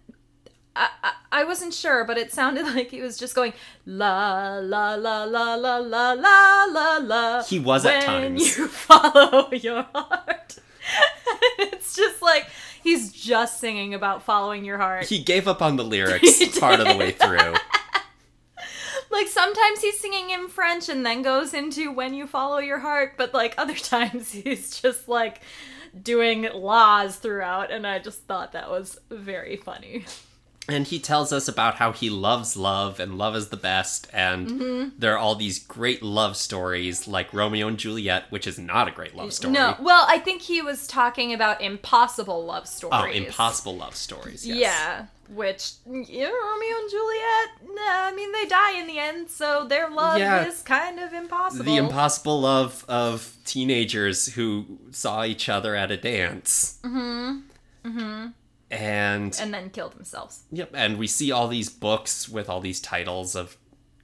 I, 0.77 0.89
I, 1.03 1.13
I 1.31 1.43
wasn't 1.43 1.73
sure, 1.73 2.05
but 2.05 2.17
it 2.17 2.31
sounded 2.31 2.65
like 2.75 2.91
he 2.91 3.01
was 3.01 3.17
just 3.17 3.35
going 3.35 3.53
la 3.85 4.59
la 4.59 4.95
la 4.95 5.23
la 5.23 5.55
la 5.55 5.79
la 5.79 6.13
la 6.13 6.65
la 6.65 6.97
la. 6.97 7.43
He 7.43 7.59
was 7.59 7.85
at 7.85 8.03
times. 8.03 8.21
when 8.23 8.37
times. 8.37 8.57
you 8.57 8.67
follow 8.67 9.51
your 9.51 9.83
heart. 9.93 10.59
it's 11.59 11.95
just 11.95 12.21
like 12.21 12.47
he's 12.83 13.11
just 13.11 13.59
singing 13.59 13.93
about 13.93 14.23
following 14.23 14.63
your 14.63 14.77
heart. 14.77 15.05
He 15.05 15.21
gave 15.21 15.47
up 15.47 15.61
on 15.61 15.75
the 15.75 15.83
lyrics 15.83 16.57
part 16.59 16.79
of 16.79 16.87
the 16.87 16.95
way 16.95 17.11
through. 17.11 17.53
like 19.11 19.27
sometimes 19.27 19.81
he's 19.81 19.99
singing 19.99 20.29
in 20.29 20.47
French 20.47 20.87
and 20.87 21.05
then 21.05 21.23
goes 21.23 21.53
into 21.53 21.91
when 21.91 22.13
you 22.13 22.27
follow 22.27 22.59
your 22.59 22.79
heart, 22.79 23.13
but 23.17 23.33
like 23.33 23.55
other 23.57 23.75
times 23.75 24.31
he's 24.31 24.79
just 24.79 25.09
like 25.09 25.41
doing 26.01 26.47
laws 26.53 27.17
throughout, 27.17 27.71
and 27.71 27.85
I 27.85 27.99
just 27.99 28.23
thought 28.23 28.51
that 28.53 28.69
was 28.69 28.99
very 29.09 29.57
funny. 29.57 30.05
And 30.69 30.85
he 30.85 30.99
tells 30.99 31.31
us 31.31 31.47
about 31.47 31.75
how 31.75 31.93
he 31.93 32.09
loves 32.09 32.57
love 32.57 32.99
and 32.99 33.17
love 33.17 33.35
is 33.37 33.47
the 33.49 33.57
best. 33.57 34.07
And 34.11 34.47
Mm-hmm. 34.49 34.89
there 34.99 35.13
are 35.13 35.17
all 35.17 35.35
these 35.35 35.59
great 35.59 36.03
love 36.03 36.35
stories 36.35 37.07
like 37.07 37.33
Romeo 37.33 37.67
and 37.69 37.77
Juliet, 37.77 38.25
which 38.31 38.45
is 38.45 38.59
not 38.59 38.87
a 38.87 38.91
great 38.91 39.15
love 39.15 39.31
story. 39.33 39.53
No, 39.53 39.75
well, 39.79 40.05
I 40.09 40.19
think 40.19 40.41
he 40.41 40.61
was 40.61 40.85
talking 40.85 41.33
about 41.33 41.61
impossible 41.61 42.43
love 42.45 42.67
stories. 42.67 42.93
Oh, 43.01 43.05
impossible 43.27 43.77
love 43.77 43.95
stories. 43.95 44.45
Yes. 44.45 44.57
Yeah, 44.59 45.05
which 45.33 45.71
yeah, 45.85 46.27
Romeo 46.29 46.75
and 46.81 46.89
Juliet. 46.89 47.49
Nah, 47.73 48.07
I 48.07 48.13
mean, 48.13 48.31
they 48.33 48.45
die 48.45 48.77
in 48.79 48.87
the 48.87 48.99
end, 48.99 49.29
so 49.29 49.65
their 49.67 49.89
love 49.89 50.17
Yeah. 50.19 50.47
is 50.47 50.61
kind 50.63 50.99
of 50.99 51.13
impossible. 51.13 51.63
The 51.65 51.77
impossible 51.77 52.41
love 52.41 52.83
of 52.89 53.37
teenagers 53.45 54.33
who 54.33 54.65
saw 54.91 55.23
each 55.23 55.47
other 55.47 55.75
at 55.75 55.91
a 55.91 55.97
dance. 55.97 56.79
Mm-hmm. 56.83 57.39
Mm-hmm. 57.89 58.27
And 58.69 59.37
and 59.41 59.53
then 59.53 59.69
kill 59.69 59.89
themselves. 59.89 60.43
Yep, 60.51 60.71
and 60.73 60.97
we 60.97 61.07
see 61.07 61.31
all 61.31 61.47
these 61.47 61.69
books 61.69 62.27
with 62.27 62.49
all 62.49 62.59
these 62.59 62.79
titles 62.81 63.35
of 63.35 63.57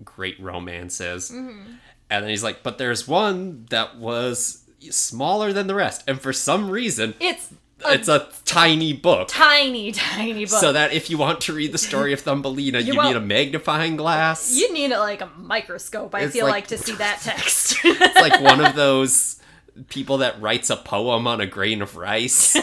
great 0.04 0.40
romances. 0.40 1.30
Mm-hmm. 1.32 1.74
And 2.10 2.24
then 2.24 2.30
he's 2.30 2.44
like, 2.44 2.64
but 2.64 2.78
there's 2.78 3.08
one 3.08 3.66
that 3.72 3.98
was 3.98 4.64
smaller 4.90 5.52
than 5.52 5.68
the 5.68 5.76
rest. 5.76 6.04
And 6.08 6.22
for 6.22 6.32
some 6.32 6.70
reason, 6.70 7.14
It's 7.20 7.52
a 7.84 7.94
it's 7.94 8.08
a 8.08 8.30
tiny 8.46 8.94
book. 8.94 9.28
tiny, 9.30 9.92
tiny 9.92 10.46
book. 10.46 10.60
So 10.60 10.72
that 10.72 10.94
if 10.94 11.10
you 11.10 11.18
want 11.18 11.42
to 11.42 11.54
read 11.54 11.72
the 11.74 11.78
story 11.78 12.14
of 12.14 12.22
Thumbelina, 12.22 12.80
you, 12.86 12.96
won't- 12.96 13.10
need 13.10 13.16
a 13.18 13.22
magnifying 13.22 13.98
glass. 13.98 14.54
you 14.56 14.72
need 14.74 14.92
like 14.92 15.20
a 15.22 15.30
microscope. 15.38 16.16
I 16.16 16.22
It's 16.22 16.34
feel 16.34 16.46
like- 16.46 16.54
like, 16.54 16.68
to 16.68 16.78
see 16.78 16.94
that 16.96 17.20
text. 17.24 17.78
It's 17.84 18.16
like 18.16 18.40
one 18.42 18.64
of 18.64 18.76
those 18.78 19.42
people 19.90 20.20
that 20.20 20.40
writes 20.42 20.70
a 20.70 20.78
poem 20.78 21.28
on 21.28 21.42
a 21.42 21.48
grain 21.48 21.82
of 21.82 21.98
rice. 21.98 22.56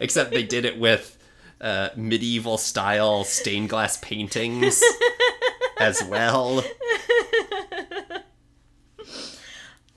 Except 0.00 0.30
they 0.30 0.42
did 0.42 0.64
it 0.64 0.78
with 0.78 1.18
uh, 1.60 1.90
medieval 1.94 2.58
style 2.58 3.22
stained 3.24 3.68
glass 3.68 3.98
paintings 3.98 4.82
as 5.78 6.02
well. 6.02 6.64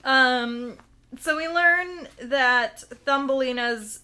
Um, 0.04 0.76
so 1.18 1.36
we 1.36 1.48
learn 1.48 2.08
that 2.22 2.80
Thumbelina's 3.06 4.00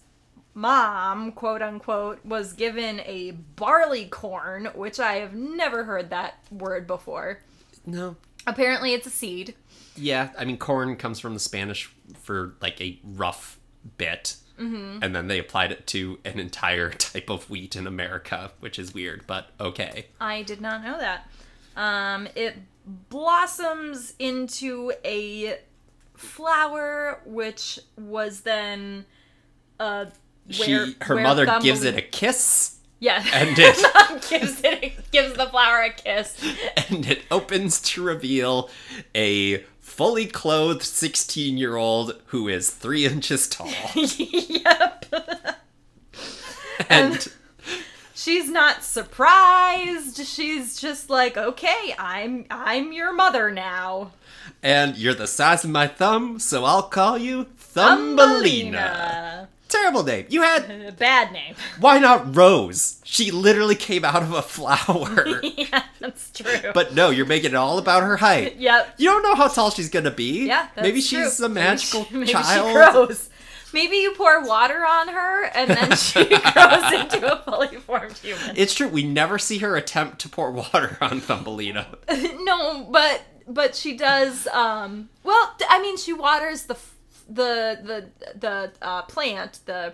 mom, 0.53 1.31
quote 1.31 1.61
unquote, 1.61 2.25
was 2.25 2.53
given 2.53 3.01
a 3.01 3.31
barley 3.31 4.05
corn, 4.05 4.65
which 4.73 4.99
I 4.99 5.13
have 5.15 5.33
never 5.33 5.83
heard 5.83 6.09
that 6.09 6.43
word 6.51 6.87
before. 6.87 7.41
No. 7.85 8.15
Apparently, 8.47 8.93
it's 8.93 9.07
a 9.07 9.11
seed. 9.11 9.55
Yeah, 9.95 10.29
I 10.37 10.45
mean, 10.45 10.57
corn 10.57 10.95
comes 10.95 11.19
from 11.19 11.33
the 11.33 11.39
Spanish 11.39 11.91
for 12.19 12.55
like 12.61 12.81
a 12.81 12.99
rough 13.03 13.59
bit. 13.97 14.37
Mm-hmm. 14.61 14.99
And 15.01 15.15
then 15.15 15.27
they 15.27 15.39
applied 15.39 15.71
it 15.71 15.87
to 15.87 16.19
an 16.23 16.39
entire 16.39 16.89
type 16.91 17.29
of 17.29 17.49
wheat 17.49 17.75
in 17.75 17.87
America, 17.87 18.51
which 18.59 18.77
is 18.77 18.93
weird, 18.93 19.25
but 19.27 19.49
okay. 19.59 20.07
I 20.19 20.43
did 20.43 20.61
not 20.61 20.83
know 20.83 20.97
that. 20.99 21.29
Um, 21.75 22.27
it 22.35 22.55
blossoms 23.09 24.13
into 24.19 24.91
a 25.05 25.57
flower, 26.15 27.21
which 27.25 27.79
was 27.97 28.41
then 28.41 29.05
uh, 29.79 30.05
where 30.57 30.87
she, 30.87 30.95
her 31.01 31.15
mother 31.15 31.45
gives 31.61 31.83
it 31.83 31.97
a 31.97 32.01
kiss, 32.01 32.77
yeah, 32.99 33.25
and 33.33 33.49
it- 33.57 34.29
gives 34.29 34.61
it 34.63 35.11
gives 35.11 35.33
the 35.33 35.47
flower 35.47 35.81
a 35.81 35.91
kiss. 35.91 36.37
and 36.89 37.05
it 37.07 37.23
opens 37.31 37.81
to 37.81 38.03
reveal 38.03 38.69
a 39.15 39.63
fully 39.91 40.25
clothed 40.25 40.83
16 40.83 41.57
year 41.57 41.75
old 41.75 42.19
who 42.27 42.47
is 42.47 42.69
three 42.69 43.05
inches 43.05 43.47
tall. 43.47 43.69
yep. 43.95 45.05
And 46.89 47.27
She's 48.13 48.49
not 48.49 48.83
surprised. 48.83 50.25
She's 50.27 50.79
just 50.79 51.09
like, 51.09 51.37
okay, 51.37 51.95
I'm 51.97 52.45
I'm 52.51 52.93
your 52.93 53.13
mother 53.13 53.49
now. 53.51 54.11
and 54.61 54.95
you're 54.95 55.15
the 55.15 55.27
size 55.27 55.63
of 55.63 55.71
my 55.71 55.87
thumb, 55.87 56.37
so 56.37 56.63
I'll 56.63 56.83
call 56.83 57.17
you 57.17 57.45
Thumbelina. 57.57 58.77
Thumbelina. 58.77 59.49
Terrible 59.71 60.03
name. 60.03 60.25
You 60.29 60.41
had 60.41 60.63
Uh, 60.69 60.91
Bad 60.97 61.31
name. 61.31 61.55
why 61.79 61.97
not 61.99 62.35
Rose? 62.35 62.99
She 63.03 63.31
literally 63.31 63.75
came 63.75 64.03
out 64.05 64.21
of 64.21 64.33
a 64.33 64.41
flower. 64.55 65.41
yeah, 65.43 65.83
that's 65.99 66.29
true. 66.31 66.71
but 66.73 66.93
no, 66.93 67.09
you're 67.09 67.25
making 67.25 67.51
it 67.51 67.55
all 67.55 67.77
about 67.77 68.03
her 68.03 68.17
height. 68.17 68.57
yep. 68.57 68.93
You 68.97 69.09
don't 69.09 69.23
know 69.23 69.35
how 69.35 69.47
tall 69.47 69.71
she's 69.71 69.89
gonna 69.89 70.11
be. 70.11 70.47
Yeah, 70.47 70.67
that's 70.75 70.83
maybe 70.85 71.01
true. 71.01 71.23
she's 71.23 71.39
a 71.39 71.49
Maybe 71.49 71.65
magical 71.65 72.05
she- 72.05 72.13
maybe 72.15 72.31
child. 72.31 72.67
She 72.67 72.73
grows. 72.73 73.29
Maybe 73.73 73.95
you 73.97 74.11
pour 74.15 74.43
water 74.45 74.85
on 74.85 75.07
her 75.07 75.45
and 75.45 75.69
then 75.69 75.95
she 75.95 76.25
grows 76.25 76.91
into 76.91 77.31
a 77.31 77.41
fully 77.43 77.77
formed 77.77 78.17
human. 78.17 78.53
It's 78.57 78.73
true. 78.73 78.89
We 78.89 79.03
never 79.03 79.39
see 79.39 79.59
her 79.59 79.77
attempt 79.77 80.19
to 80.19 80.29
pour 80.29 80.51
water 80.51 80.97
on 80.99 81.21
Thumbelina. 81.21 81.87
no, 82.41 82.83
but 82.91 83.21
but 83.47 83.73
she 83.75 83.95
does. 83.95 84.45
Um, 84.47 85.07
well, 85.23 85.55
I 85.69 85.81
mean, 85.81 85.95
she 85.97 86.11
waters 86.11 86.63
the 86.63 86.75
the 87.33 87.79
the 87.83 88.37
the 88.37 88.71
uh, 88.81 89.01
plant, 89.03 89.59
the 89.65 89.93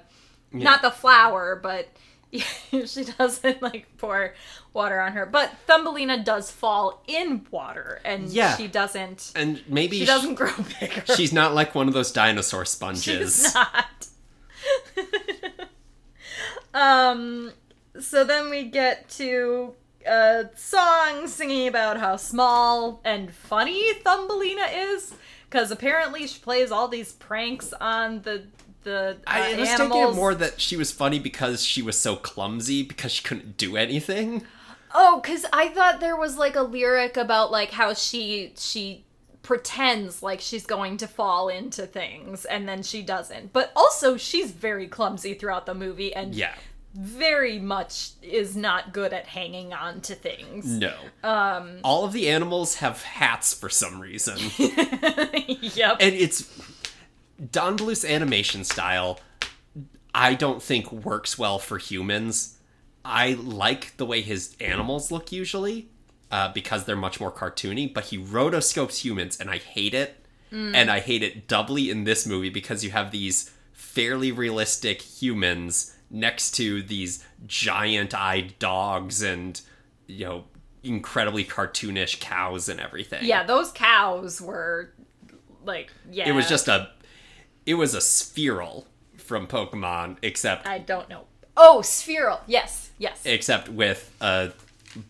not 0.52 0.82
the 0.82 0.92
flower, 0.92 1.60
but 1.62 1.88
she 2.32 3.04
doesn't 3.18 3.62
like 3.62 3.86
pour 3.98 4.34
water 4.74 5.00
on 5.00 5.14
her. 5.14 5.26
But 5.26 5.52
Thumbelina 5.68 6.24
does 6.24 6.52
fall 6.52 7.04
in 7.08 7.46
water, 7.52 8.02
and 8.06 8.30
Yeah. 8.30 8.56
she 8.58 8.68
doesn't. 8.68 9.32
And 9.36 9.62
maybe 9.68 10.00
She 10.00 10.06
sh- 10.06 10.08
doesn't 10.08 10.36
grow 10.36 10.52
bigger. 10.80 11.04
she's 11.16 11.34
not 11.34 11.54
like 11.54 11.74
one 11.76 11.88
of 11.88 11.94
those 11.94 12.12
dinosaur 12.12 12.66
sponges. 12.76 13.04
She's 13.44 13.54
not. 13.54 14.08
um, 16.74 17.52
so 18.00 18.24
then 18.24 18.50
we 18.50 18.64
get 18.66 19.10
to 19.12 19.74
a 20.06 20.46
song 20.56 21.28
singing 21.28 21.68
about 21.68 21.98
how 22.00 22.16
small 22.18 23.02
and 23.04 23.34
funny 23.34 23.94
Thumbelina 23.96 24.68
is. 24.74 25.14
Because 25.50 25.72
apparently 25.72 26.28
she 26.28 26.40
plays 26.40 26.72
all 26.72 26.88
these 26.88 27.14
pranks 27.14 27.74
on 27.80 28.22
the 28.22 28.44
the 28.84 29.18
uh, 29.28 29.30
I 29.30 29.56
was 29.56 29.70
animals. 29.70 29.92
taking 30.00 30.12
it 30.12 30.16
more 30.16 30.36
that 30.36 30.62
she 30.62 30.78
was 30.78 30.92
funny 30.92 31.20
because 31.20 31.64
she 31.64 31.82
was 31.82 32.00
so 32.00 32.16
clumsy 32.16 32.84
because 32.84 33.12
she 33.12 33.24
couldn't 33.24 33.58
do 33.58 33.76
anything. 33.76 34.44
Oh, 34.94 35.20
because 35.22 35.46
I 35.52 35.68
thought 35.68 36.00
there 36.00 36.16
was 36.16 36.38
like 36.38 36.56
a 36.56 36.62
lyric 36.62 37.18
about 37.18 37.52
like 37.52 37.72
how 37.72 37.94
she 37.94 38.54
she 38.58 39.04
pretends 39.44 40.22
like 40.22 40.42
she's 40.42 40.66
going 40.66 40.98
to 40.98 41.08
fall 41.08 41.48
into 41.48 41.86
things 41.88 42.44
and 42.46 42.68
then 42.68 42.84
she 42.84 43.02
doesn't. 43.02 43.54
But 43.54 43.72
also 43.76 44.18
she's 44.18 44.52
very 44.52 44.88
clumsy 44.88 45.34
throughout 45.34 45.66
the 45.66 45.74
movie 45.74 46.14
and 46.14 46.36
Yeah. 46.36 46.54
Very 46.98 47.60
much 47.60 48.12
is 48.24 48.56
not 48.56 48.92
good 48.92 49.14
at 49.14 49.28
hanging 49.28 49.72
on 49.72 50.02
to 50.02 50.16
things. 50.16 50.66
No. 50.66 50.94
Um 51.24 51.80
all 51.84 52.06
of 52.06 52.14
the 52.14 52.28
animals 52.28 52.76
have 52.76 53.04
hats 53.04 53.54
for 53.54 53.70
some 53.70 54.00
reason. 54.02 54.38
yep. 54.58 55.98
and 56.00 56.16
it's 56.16 56.52
Don 57.52 57.76
Bluth's 57.76 58.04
animation 58.04 58.64
style 58.64 59.20
I 60.16 60.34
don't 60.34 60.64
think 60.64 60.92
works 60.92 61.38
well 61.38 61.60
for 61.60 61.78
humans. 61.78 62.58
I 63.06 63.34
like 63.34 63.96
the 63.98 64.06
way 64.06 64.22
his 64.22 64.56
animals 64.60 65.12
look 65.12 65.32
usually 65.32 65.90
uh, 66.32 66.52
because 66.52 66.86
they're 66.86 66.96
much 66.96 67.20
more 67.20 67.32
cartoony, 67.32 67.94
but 67.94 68.06
he 68.06 68.18
rotoscopes 68.18 69.02
humans 69.06 69.38
and 69.40 69.50
I 69.50 69.60
hate 69.60 69.94
it. 69.94 70.26
And 70.50 70.90
I 70.90 71.02
hate 71.02 71.24
it 71.24 71.48
doubly 71.50 71.90
in 71.90 72.06
this 72.06 72.26
movie 72.26 72.50
because 72.50 72.82
you 72.82 72.92
have 72.92 73.12
these 73.12 73.52
fairly 73.74 74.32
realistic 74.32 75.02
humans 75.02 75.97
next 76.10 76.52
to 76.52 76.82
these 76.84 77.24
giant-eyed 77.48 78.58
dogs 78.60 79.22
and 79.22 79.62
you 80.08 80.26
know 80.26 80.44
incredibly 80.84 81.44
cartoonish 81.44 82.20
cows 82.20 82.70
and 82.70 82.80
everything. 82.80 83.26
yeah, 83.26 83.44
those 83.44 83.72
cows 83.72 84.40
were 84.42 84.94
like 85.66 85.92
yeah. 86.12 86.28
It 86.30 86.32
was 86.34 86.48
just 86.48 86.68
a 86.68 86.90
it 87.66 87.74
was 87.74 87.94
a 87.94 88.00
spheral 88.02 88.88
from 89.18 89.48
Pokemon 89.48 90.18
except 90.22 90.66
I 90.68 90.80
don't 90.80 91.10
know. 91.10 91.26
Oh, 91.58 91.82
spheral. 91.82 92.40
Yes. 92.48 92.92
Yes. 93.00 93.22
except 93.26 93.68
with 93.68 94.16
a 94.22 94.52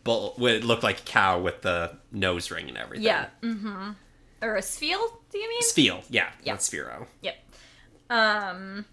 bull 0.03 0.33
it 0.39 0.63
looked 0.63 0.81
like 0.83 0.99
a 0.99 1.03
cow 1.03 1.39
with 1.39 1.61
the 1.61 1.91
nose 2.11 2.49
ring 2.49 2.67
and 2.69 2.77
everything. 2.77 3.05
yeah. 3.05 3.27
Mm-hmm. 3.43 3.91
Or 4.41 4.55
a 4.55 4.61
spheal, 4.61 4.99
do 5.31 5.37
you 5.37 5.49
mean? 5.49 5.61
Spheal, 5.61 6.03
yeah, 6.09 6.29
Yeah. 6.43 6.53
not 6.53 6.59
Sphero. 6.61 7.05
Yep. 7.21 7.35
Um 8.09 8.85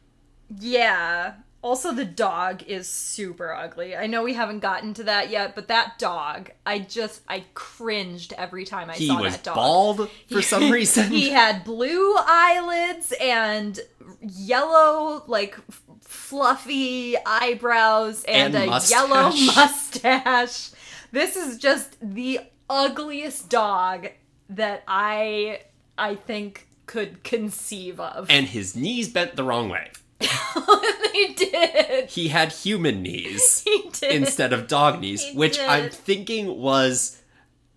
yeah. 0.59 1.35
Also 1.65 1.93
the 1.95 2.05
dog 2.05 2.63
is 2.65 2.87
super 2.87 3.51
ugly. 3.55 3.97
I 3.97 4.07
know 4.07 4.23
we 4.23 4.35
haven't 4.35 4.59
gotten 4.61 4.93
to 4.95 5.05
that 5.05 5.31
yet, 5.31 5.55
but 5.55 5.69
that 5.69 5.99
dog, 5.99 6.51
I 6.67 6.79
just 6.79 7.23
I 7.27 7.45
cringed 7.55 8.35
every 8.37 8.65
time 8.67 8.91
I 8.91 8.95
He 8.97 9.07
saw 9.07 9.23
that 9.23 9.43
dog. 9.43 9.55
bald 9.55 10.11
for 10.31 10.43
some 10.43 10.71
reason. 10.71 11.11
he 11.11 11.31
had 11.31 11.65
blue 11.65 12.17
eyelids 12.19 13.15
and 13.19 13.81
yellow 14.21 15.25
like 15.27 15.57
f- 15.71 15.83
fluffy 16.03 17.17
eyebrows 17.25 18.25
and, 18.25 18.55
And 18.55 18.65
a 18.65 18.67
mustache. 18.71 18.91
yellow 18.91 19.31
mustache. 19.57 20.71
This 21.13 21.35
is 21.37 21.57
just 21.59 21.97
the 22.03 22.41
ugliest 22.69 23.49
dog 23.49 24.09
that 24.51 24.83
I 24.87 25.61
I 25.97 26.17
think 26.17 26.67
could 26.85 27.23
conceive 27.25 27.99
of. 28.01 28.27
and 28.29 28.47
his 28.49 28.77
knees 28.77 29.09
bent 29.09 29.37
the 29.37 29.45
wrong 29.45 29.71
way. 29.71 29.91
he 31.13 31.35
did. 31.35 32.11
He 32.11 32.29
had 32.29 32.53
human 32.53 33.03
knees 33.03 33.65
did. 34.01 34.13
instead 34.13 34.53
of 34.53 34.67
dog 34.69 35.01
knees, 35.01 35.23
He 35.25 35.37
which 35.37 35.59
I'm 35.59 35.91
thinking 35.91 36.59
was 36.61 37.21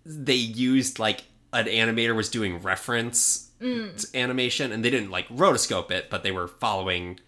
they 0.04 0.34
used 0.34 0.98
like 0.98 1.24
an 1.52 1.66
animator 1.66 2.14
was 2.14 2.28
doing 2.28 2.60
reference 2.60 3.44
Mm. 3.60 4.14
animation 4.14 4.70
and 4.70 4.84
they 4.84 4.90
didn't 4.90 5.10
like 5.10 5.26
rotoscope 5.30 5.90
it, 5.90 6.10
but 6.10 6.22
they 6.22 6.30
were 6.30 6.46
following 6.46 7.18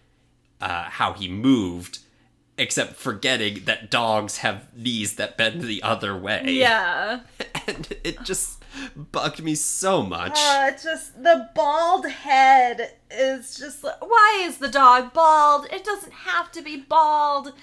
uh, 0.61 0.83
how 0.83 1.11
he 1.11 1.27
moved, 1.27 1.99
except 2.57 2.95
forgetting 2.95 3.65
that 3.65 3.91
dogs 3.91 4.37
have 4.37 4.73
knees 4.73 5.15
that 5.15 5.35
bend 5.37 5.61
the 5.63 5.83
other 5.83 6.17
way. 6.17 6.43
yeah. 6.53 7.19
And 7.67 7.95
it 8.05 8.23
just 8.23 8.60
bugged 8.95 9.41
me 9.43 9.55
so 9.55 10.01
much. 10.03 10.37
Uh, 10.37 10.71
just 10.71 11.21
the 11.23 11.49
bald 11.55 12.07
head 12.07 12.93
is 13.09 13.55
just 13.57 13.83
like, 13.83 14.01
why 14.01 14.41
is 14.45 14.57
the 14.57 14.67
dog 14.69 15.13
bald? 15.13 15.67
It 15.71 15.83
doesn't 15.83 16.13
have 16.13 16.51
to 16.53 16.61
be 16.61 16.77
bald. 16.77 17.53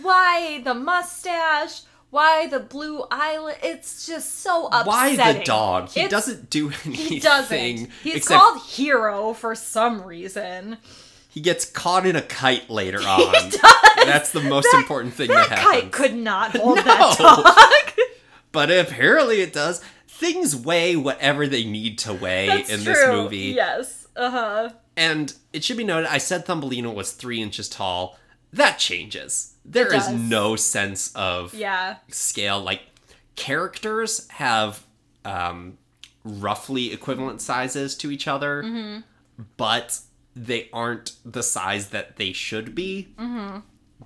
Why 0.00 0.60
the 0.64 0.74
mustache? 0.74 1.82
Why 2.10 2.46
the 2.46 2.60
blue 2.60 3.04
eyelid? 3.10 3.56
It's 3.62 4.06
just 4.06 4.40
so 4.40 4.66
upsetting. 4.66 5.18
Why 5.18 5.32
the 5.32 5.44
dog? 5.44 5.88
He 5.88 6.00
It's- 6.00 6.10
doesn't 6.10 6.48
do 6.50 6.68
anything. 6.84 6.92
He 6.94 7.18
doesn't. 7.20 7.90
He's 8.02 8.16
except 8.16 8.40
called 8.40 8.62
Hero 8.62 9.32
for 9.34 9.54
some 9.54 10.02
reason. 10.02 10.78
he 11.28 11.40
gets 11.40 11.64
caught 11.64 12.06
in 12.06 12.14
a 12.14 12.22
kite 12.22 12.70
later 12.70 13.00
on. 13.00 13.32
does. 13.50 13.58
That's 14.06 14.30
the 14.32 14.42
most 14.42 14.72
important 14.74 15.14
thing 15.14 15.28
that, 15.28 15.48
That 15.48 15.58
happens. 15.58 15.82
kite 15.82 15.92
could 15.92 16.14
not 16.14 16.50
hold 16.56 16.76
No. 16.76 16.82
that 16.84 17.18
dog. 17.18 18.06
But 18.52 18.70
apparently 18.70 19.40
it 19.40 19.52
does. 19.52 19.80
Things 20.16 20.54
weigh 20.54 20.96
whatever 20.96 21.46
they 21.46 21.64
need 21.64 21.98
to 21.98 22.14
weigh 22.14 22.46
That's 22.46 22.70
in 22.70 22.82
true. 22.84 22.92
this 22.94 23.06
movie. 23.08 23.38
Yes. 23.56 24.06
Uh 24.14 24.30
huh. 24.30 24.70
And 24.96 25.34
it 25.52 25.64
should 25.64 25.76
be 25.76 25.82
noted, 25.84 26.08
I 26.08 26.18
said 26.18 26.44
Thumbelina 26.46 26.92
was 26.92 27.12
three 27.12 27.42
inches 27.42 27.68
tall. 27.68 28.16
That 28.52 28.78
changes. 28.78 29.54
There 29.64 29.92
is 29.92 30.08
no 30.10 30.54
sense 30.54 31.12
of 31.16 31.52
Yeah. 31.52 31.96
scale. 32.08 32.60
Like, 32.60 32.82
characters 33.34 34.28
have 34.30 34.84
um, 35.24 35.78
roughly 36.22 36.92
equivalent 36.92 37.40
sizes 37.40 37.96
to 37.96 38.10
each 38.12 38.28
other, 38.28 38.62
Mm-hmm. 38.62 39.00
but 39.56 39.98
they 40.36 40.68
aren't 40.72 41.12
the 41.24 41.42
size 41.42 41.88
that 41.88 42.16
they 42.16 42.32
should 42.32 42.74
be. 42.74 43.08
Mm-hmm. 43.18 43.58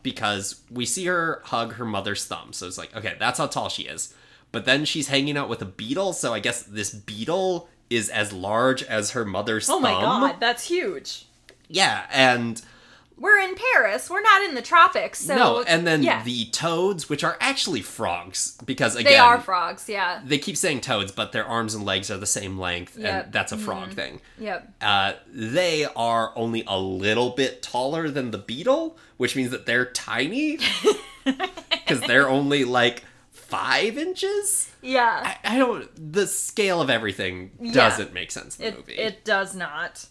Because 0.03 0.63
we 0.71 0.87
see 0.87 1.05
her 1.07 1.43
hug 1.47 1.75
her 1.75 1.85
mother's 1.85 2.25
thumb. 2.25 2.53
So 2.53 2.67
it's 2.67 2.79
like, 2.79 2.95
okay, 2.97 3.17
that's 3.19 3.39
how 3.39 3.47
tall 3.47 3.69
she 3.69 3.83
is. 3.83 4.15
But 4.53 4.65
then 4.65 4.85
she's 4.85 5.09
hanging 5.09 5.37
out 5.37 5.49
with 5.49 5.61
a 5.63 5.67
beetle, 5.67 6.13
so 6.15 6.33
I 6.35 6.41
guess 6.41 6.63
this 6.63 6.93
beetle 6.95 7.69
is 7.91 8.09
as 8.09 8.33
large 8.33 8.83
as 8.83 9.11
her 9.13 9.25
mother's 9.25 9.69
Oh 9.69 9.75
thumb. 9.75 9.83
my 9.83 9.93
god, 9.93 10.37
that's 10.41 10.65
huge. 10.69 11.27
Yeah, 11.69 12.07
and 12.11 12.61
We're 13.19 13.39
in 13.39 13.55
Paris. 13.75 14.09
We're 14.09 14.21
not 14.23 14.43
in 14.43 14.55
the 14.55 14.63
tropics, 14.63 15.21
so 15.21 15.35
no, 15.37 15.63
and 15.67 15.87
then 15.87 16.03
yeah. 16.03 16.23
the 16.23 16.47
toads, 16.47 17.09
which 17.11 17.25
are 17.25 17.37
actually 17.41 17.83
frogs, 17.83 18.57
because 18.65 18.95
again, 18.95 19.13
they 19.13 19.19
are 19.19 19.41
frogs. 19.41 19.89
Yeah. 19.89 20.21
they 20.25 20.39
keep 20.39 20.57
saying 20.57 20.81
toads, 20.83 21.11
but 21.13 21.33
their 21.33 21.45
arms 21.45 21.75
and 21.75 21.85
legs 21.85 22.11
are 22.11 22.17
the 22.17 22.27
same 22.27 22.59
length, 22.59 22.97
Yep. 22.97 23.07
Mm-hmm. 23.11 23.25
and 23.25 23.33
that's 23.33 23.53
a 23.53 23.59
frog 23.59 23.91
thing. 23.93 24.21
Yep. 24.39 24.73
Uh, 24.81 25.13
they 25.27 25.85
are 25.97 26.33
only 26.37 26.63
a 26.67 26.79
little 26.79 27.31
bit 27.31 27.61
taller 27.61 28.09
than 28.09 28.31
the 28.31 28.39
beetle, 28.39 28.97
which 29.17 29.35
means 29.37 29.51
that 29.51 29.67
they're 29.67 29.87
tiny, 29.87 30.59
because 31.25 32.01
they're 32.03 32.29
only 32.29 32.65
like 32.65 33.03
five 33.49 33.99
inches. 33.99 34.71
Yeah. 34.83 35.35
I, 35.45 35.55
I 35.55 35.59
don't. 35.59 35.89
The 36.13 36.27
scale 36.27 36.81
of 36.81 36.89
everything 36.91 37.51
Yeah. 37.61 37.73
doesn't 37.73 38.13
make 38.13 38.31
sense 38.31 38.59
in 38.59 38.63
the 38.63 38.69
it 38.69 38.77
movie. 38.79 38.93
it 38.95 39.25
does 39.25 39.55
not. 39.57 40.07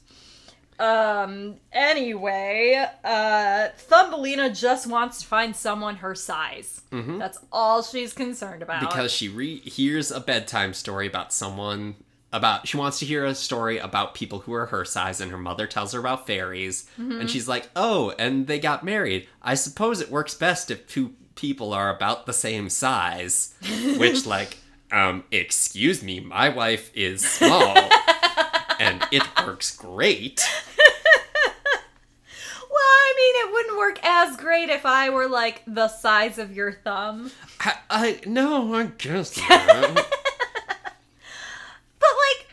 Um. 0.79 1.55
Anyway, 1.71 2.85
uh, 3.03 3.67
Thumbelina 3.77 4.51
just 4.53 4.85
wants 4.85 5.21
to 5.21 5.27
find 5.27 5.55
someone 5.55 5.95
her 5.97 6.13
size. 6.13 6.81
That's 6.91 7.39
all 7.51 7.81
she's 7.81 8.13
concerned 8.13 8.61
about. 8.61 8.81
Mm-hmm. 8.81 8.85
because 8.89 9.11
she 9.11 9.27
re- 9.27 9.59
hears 9.59 10.11
a 10.11 10.19
bedtime 10.19 10.73
story 10.75 11.07
about 11.07 11.33
someone 11.33 11.95
about 12.33 12.67
she 12.67 12.77
wants 12.77 12.99
to 12.99 13.05
hear 13.05 13.25
a 13.25 13.33
story 13.33 13.77
about 13.79 14.13
people 14.13 14.39
who 14.39 14.53
are 14.53 14.67
her 14.67 14.83
size 14.85 15.19
and 15.21 15.31
her 15.31 15.37
mother 15.37 15.65
tells 15.65 15.93
her 15.93 15.99
about 15.99 16.27
fairies 16.27 16.85
Mm-hmm. 16.99 17.21
and 17.21 17.29
she's 17.31 17.47
like 17.47 17.69
oh 17.75 18.13
and 18.19 18.47
they 18.47 18.59
got 18.59 18.83
married 18.83 19.29
i 19.41 19.53
suppose 19.55 20.01
it 20.01 20.11
works 20.11 20.35
best 20.35 20.69
if 20.69 20.85
two 20.87 21.13
people 21.37 21.73
are 21.73 21.89
about 21.95 22.25
the 22.25 22.33
same 22.33 22.69
size 22.69 23.53
which 23.97 24.25
like 24.35 24.57
um 24.91 25.23
excuse 25.31 26.03
me 26.03 26.19
my 26.19 26.49
wife 26.49 26.91
is 26.95 27.21
small 27.25 27.75
and 28.79 29.03
it 29.11 29.23
works 29.45 29.75
great 29.75 30.43
well, 32.69 32.85
I 32.85 33.13
mean, 33.17 33.35
it 33.47 33.53
wouldn't 33.53 33.77
work 33.77 33.99
as 34.03 34.37
great 34.37 34.69
if 34.69 34.85
I 34.85 35.09
were 35.09 35.27
like 35.27 35.63
the 35.65 35.87
size 35.87 36.37
of 36.37 36.55
your 36.55 36.73
thumb. 36.73 37.31
i, 37.61 37.75
I 37.89 38.19
no 38.25 38.73
i 38.75 38.83
guess 38.85 39.37
not. 39.37 39.95
But 41.99 42.13
like, 42.25 42.47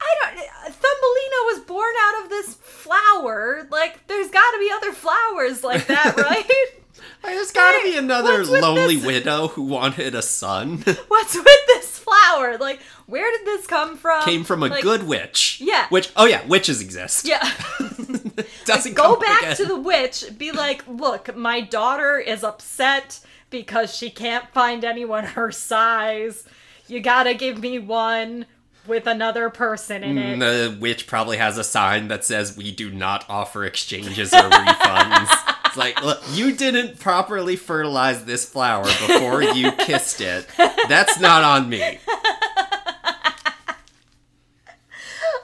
I 0.00 0.14
don't. 0.20 0.36
Thumbelina 0.64 1.36
was 1.46 1.60
born 1.66 1.94
out 2.02 2.24
of 2.24 2.30
this 2.30 2.54
flower. 2.54 3.66
Like, 3.70 4.06
there's 4.06 4.30
got 4.30 4.50
to 4.52 4.58
be 4.58 4.70
other 4.72 4.92
flowers 4.92 5.64
like 5.64 5.86
that, 5.86 6.16
right? 6.16 6.81
There's 7.22 7.50
gotta 7.52 7.80
be 7.84 7.96
another 7.96 8.44
lonely 8.44 8.96
this? 8.96 9.06
widow 9.06 9.48
who 9.48 9.62
wanted 9.62 10.14
a 10.14 10.22
son 10.22 10.78
What's 11.08 11.34
with 11.34 11.46
this 11.68 11.98
flower? 11.98 12.58
Like, 12.58 12.80
where 13.06 13.30
did 13.30 13.46
this 13.46 13.66
come 13.66 13.96
from? 13.96 14.22
came 14.24 14.44
from 14.44 14.62
a 14.62 14.66
Like, 14.68 14.82
good 14.82 15.06
witch. 15.06 15.58
Yeah. 15.60 15.86
Which 15.88 16.10
oh 16.16 16.26
yeah, 16.26 16.44
witches 16.46 16.80
exist. 16.80 17.26
Yeah. 17.26 17.42
Doesn't 18.64 18.94
Go 18.94 19.14
come 19.16 19.20
back 19.20 19.42
again. 19.42 19.56
to 19.56 19.64
the 19.66 19.76
witch. 19.80 20.24
Be 20.38 20.52
like, 20.52 20.86
look, 20.88 21.36
my 21.36 21.60
daughter 21.60 22.18
is 22.18 22.42
upset 22.44 23.20
because 23.50 23.94
she 23.96 24.10
can't 24.10 24.48
find 24.52 24.84
anyone 24.84 25.24
her 25.24 25.50
size. 25.52 26.44
You 26.88 27.00
gotta 27.00 27.34
give 27.34 27.60
me 27.60 27.78
one. 27.78 28.46
with 28.86 29.06
another 29.06 29.48
person 29.48 30.02
in 30.02 30.18
it. 30.18 30.38
Mm, 30.38 30.40
the 30.72 30.76
witch 30.80 31.06
probably 31.06 31.36
has 31.36 31.56
a 31.56 31.62
sign 31.62 32.08
that 32.08 32.24
says, 32.24 32.56
We 32.56 32.72
do 32.72 32.90
not 32.90 33.24
offer 33.28 33.64
exchanges 33.64 34.32
or 34.34 34.38
refunds. 34.50 35.51
It's 35.72 35.78
like, 35.78 36.02
look, 36.02 36.22
you 36.32 36.54
didn't 36.54 37.00
properly 37.00 37.56
fertilize 37.56 38.26
this 38.26 38.44
flower 38.44 38.84
before 38.84 39.42
you 39.42 39.72
kissed 39.72 40.20
it. 40.20 40.46
That's 40.86 41.18
not 41.18 41.42
on 41.42 41.70
me. 41.70 41.98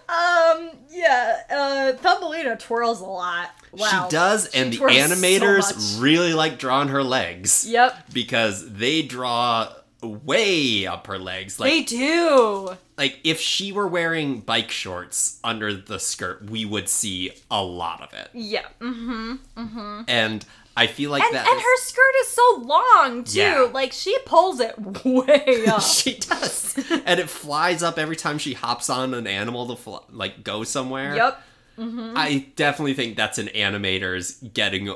Um, 0.06 0.70
yeah, 0.90 1.40
uh, 1.48 1.92
Thumbelina 1.94 2.58
twirls 2.58 3.00
a 3.00 3.06
lot. 3.06 3.52
Wow. 3.72 3.86
She 3.88 4.10
does, 4.10 4.48
and 4.48 4.70
She 4.74 4.78
the 4.78 4.84
twirls 4.84 4.96
so 4.96 5.14
animators 5.14 6.02
really 6.02 6.34
like 6.34 6.58
drawing 6.58 6.88
her 6.88 7.02
legs. 7.02 7.66
Yep. 7.66 8.10
Because 8.12 8.70
they 8.70 9.00
draw 9.00 9.72
way 10.02 10.86
up 10.86 11.06
her 11.06 11.18
legs. 11.18 11.58
Like 11.58 11.70
They 11.70 11.82
do. 11.84 12.76
Like 12.98 13.20
if 13.24 13.40
she 13.40 13.72
were 13.72 13.86
wearing 13.88 14.40
bike 14.40 14.70
shorts 14.70 15.38
under 15.42 15.72
the 15.74 15.98
skirt, 15.98 16.50
we 16.50 16.64
would 16.64 16.88
see 16.88 17.30
a 17.50 17.62
lot 17.62 18.02
of 18.02 18.12
it. 18.12 18.28
Yeah. 18.34 18.66
Mm-hmm. 18.80 19.34
Mm-hmm. 19.56 20.00
And 20.08 20.44
I 20.76 20.86
feel 20.86 21.10
like 21.10 21.22
And, 21.24 21.34
that 21.34 21.46
and 21.48 21.56
is- 21.56 21.62
her 21.62 21.76
skirt 21.78 22.14
is 22.20 22.28
so 22.28 22.62
long 22.64 23.24
too. 23.24 23.38
Yeah. 23.38 23.68
Like 23.72 23.92
she 23.92 24.16
pulls 24.26 24.60
it 24.60 24.78
way 24.78 25.64
up. 25.68 25.80
she 25.82 26.18
does, 26.18 26.76
and 27.04 27.18
it 27.18 27.30
flies 27.30 27.82
up 27.82 27.98
every 27.98 28.16
time 28.16 28.38
she 28.38 28.52
hops 28.54 28.90
on 28.90 29.14
an 29.14 29.26
animal 29.26 29.74
to 29.74 30.00
like 30.10 30.44
go 30.44 30.64
somewhere. 30.64 31.14
yep. 31.16 31.40
I 31.80 32.48
definitely 32.56 32.94
think 32.94 33.16
that's 33.16 33.38
an 33.38 33.46
animators 33.54 34.52
getting 34.52 34.92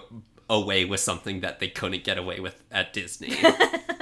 away 0.51 0.85
with 0.85 0.99
something 0.99 1.41
that 1.41 1.61
they 1.61 1.69
couldn't 1.69 2.03
get 2.03 2.19
away 2.19 2.41
with 2.41 2.61
at 2.73 2.93
Disney. 2.93 3.33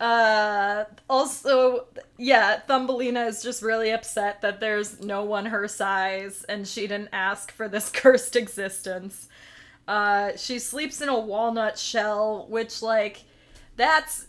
Uh, 0.00 0.84
also, 1.10 1.86
yeah, 2.16 2.58
Thumbelina 2.60 3.26
is 3.26 3.42
just 3.42 3.62
really 3.62 3.90
upset 3.90 4.40
that 4.40 4.58
there's 4.58 5.00
no 5.02 5.22
one 5.24 5.44
her 5.46 5.68
size 5.68 6.42
and 6.48 6.66
she 6.66 6.86
didn't 6.86 7.10
ask 7.12 7.52
for 7.52 7.68
this 7.68 7.90
cursed 7.94 8.34
existence. 8.34 9.28
Uh, 9.86 10.30
she 10.36 10.58
sleeps 10.58 11.00
in 11.02 11.08
a 11.10 11.18
walnut 11.18 11.78
shell, 11.78 12.46
which, 12.48 12.80
like, 12.80 13.24
that's 13.76 14.26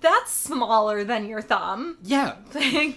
that's 0.00 0.32
smaller 0.32 1.04
than 1.04 1.26
your 1.26 1.40
thumb. 1.40 1.96
yeah, 2.02 2.34
unless 2.54 2.94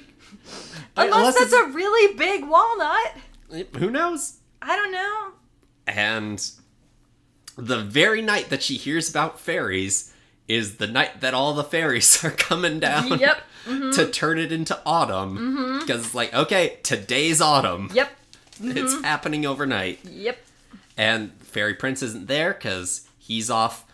unless 0.98 1.38
that's 1.40 1.54
it's- 1.54 1.70
a 1.70 1.72
really 1.72 2.16
big 2.16 2.46
walnut. 2.48 3.68
who 3.78 3.90
knows? 3.92 4.38
I 4.62 4.76
don't 4.76 4.92
know. 4.92 5.32
And 5.88 6.52
the 7.58 7.78
very 7.82 8.22
night 8.22 8.50
that 8.50 8.62
she 8.64 8.76
hears 8.76 9.10
about 9.10 9.40
fairies 9.40 10.14
is 10.50 10.78
the 10.78 10.88
night 10.88 11.22
that 11.22 11.34
all 11.34 11.54
the 11.54 11.64
fairies 11.64 12.24
are 12.26 12.32
coming 12.32 12.80
down 12.80 13.20
Yep. 13.20 13.42
Mm-hmm. 13.66 13.92
to 13.96 14.08
turn 14.08 14.40
it 14.40 14.52
into 14.52 14.78
autumn. 14.86 15.38
Mm-hmm. 15.38 15.80
Because 15.80 16.08
it's 16.08 16.16
like, 16.16 16.34
okay, 16.34 16.80
today's 16.84 17.40
autumn. 17.40 17.90
Yep. 17.94 18.10
It's 18.62 18.94
mm-hmm. 18.94 19.04
happening 19.06 19.46
overnight. 19.46 20.04
Yep. 20.04 20.38
And 20.98 21.32
Fairy 21.44 21.76
Prince 21.76 22.04
isn't 22.04 22.28
there 22.28 22.52
because 22.54 23.08
he's 23.18 23.50
off 23.50 23.86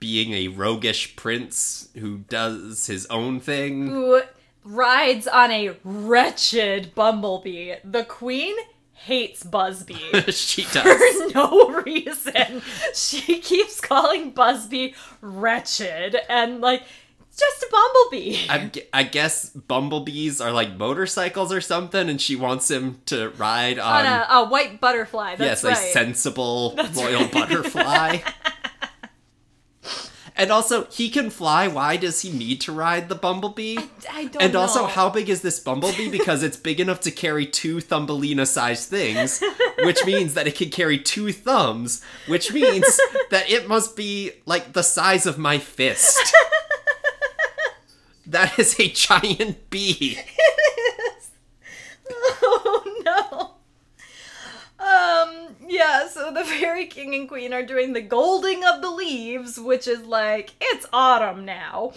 being 0.00 0.32
a 0.32 0.48
roguish 0.48 1.14
prince 1.14 1.88
who 1.94 2.18
does 2.18 2.88
his 2.88 3.06
own 3.06 3.38
thing. 3.38 3.86
Who 3.86 4.22
rides 4.64 5.28
on 5.28 5.52
a 5.52 5.76
wretched 5.84 6.96
bumblebee. 6.96 7.74
The 7.84 8.02
queen 8.02 8.56
hates 9.08 9.42
Buzzby. 9.42 10.32
she 10.32 10.64
does. 10.64 10.84
for 10.84 11.28
no 11.34 11.82
reason. 11.82 12.60
She 12.94 13.40
keeps 13.40 13.80
calling 13.80 14.32
Buzzby 14.32 14.94
wretched 15.22 16.16
and 16.28 16.60
like 16.60 16.82
just 17.30 17.62
a 17.62 17.68
bumblebee. 17.70 18.46
I, 18.50 18.70
I 18.92 19.02
guess 19.04 19.48
bumblebees 19.48 20.42
are 20.42 20.52
like 20.52 20.76
motorcycles 20.76 21.52
or 21.52 21.62
something, 21.62 22.10
and 22.10 22.20
she 22.20 22.36
wants 22.36 22.70
him 22.70 23.00
to 23.06 23.30
ride 23.30 23.78
on, 23.78 24.04
on 24.04 24.06
a, 24.06 24.26
a 24.30 24.48
white 24.48 24.78
butterfly. 24.78 25.36
That's 25.36 25.62
yes, 25.62 25.64
a 25.64 25.68
right. 25.68 25.92
sensible 25.92 26.78
royal 26.94 27.26
butterfly. 27.32 28.18
And 30.38 30.52
also, 30.52 30.84
he 30.86 31.10
can 31.10 31.30
fly. 31.30 31.66
Why 31.66 31.96
does 31.96 32.22
he 32.22 32.30
need 32.30 32.60
to 32.62 32.72
ride 32.72 33.08
the 33.08 33.16
bumblebee? 33.16 33.76
I 34.10 34.26
don't 34.26 34.40
And 34.40 34.54
also, 34.54 34.86
how 34.86 35.10
big 35.10 35.28
is 35.28 35.42
this 35.42 35.58
bumblebee? 35.58 36.08
Because 36.10 36.44
it's 36.44 36.56
big 36.56 36.78
enough 36.78 37.00
to 37.00 37.10
carry 37.10 37.44
two 37.44 37.80
Thumbelina-sized 37.80 38.88
things, 38.88 39.42
which 39.80 40.04
means 40.06 40.34
that 40.34 40.46
it 40.46 40.54
can 40.54 40.70
carry 40.70 40.98
two 40.98 41.32
thumbs, 41.32 42.02
which 42.28 42.52
means 42.52 43.00
that 43.30 43.50
it 43.50 43.68
must 43.68 43.96
be 43.96 44.30
like 44.46 44.72
the 44.72 44.82
size 44.82 45.26
of 45.26 45.38
my 45.38 45.58
fist. 45.58 46.34
That 48.28 48.58
is 48.58 48.78
a 48.78 48.90
giant 48.90 49.70
bee. 49.70 50.18
It 50.18 51.16
is. 51.16 51.30
oh 52.42 53.02
no. 53.04 53.54
Um, 54.98 55.56
yeah, 55.68 56.08
so 56.08 56.32
the 56.32 56.44
fairy 56.44 56.86
king 56.86 57.14
and 57.14 57.28
queen 57.28 57.52
are 57.52 57.62
doing 57.64 57.92
the 57.92 58.00
golding 58.02 58.64
of 58.64 58.82
the 58.82 58.90
leaves, 58.90 59.58
which 59.58 59.86
is 59.86 60.02
like, 60.04 60.50
it's 60.60 60.86
autumn 60.92 61.44
now. 61.44 61.92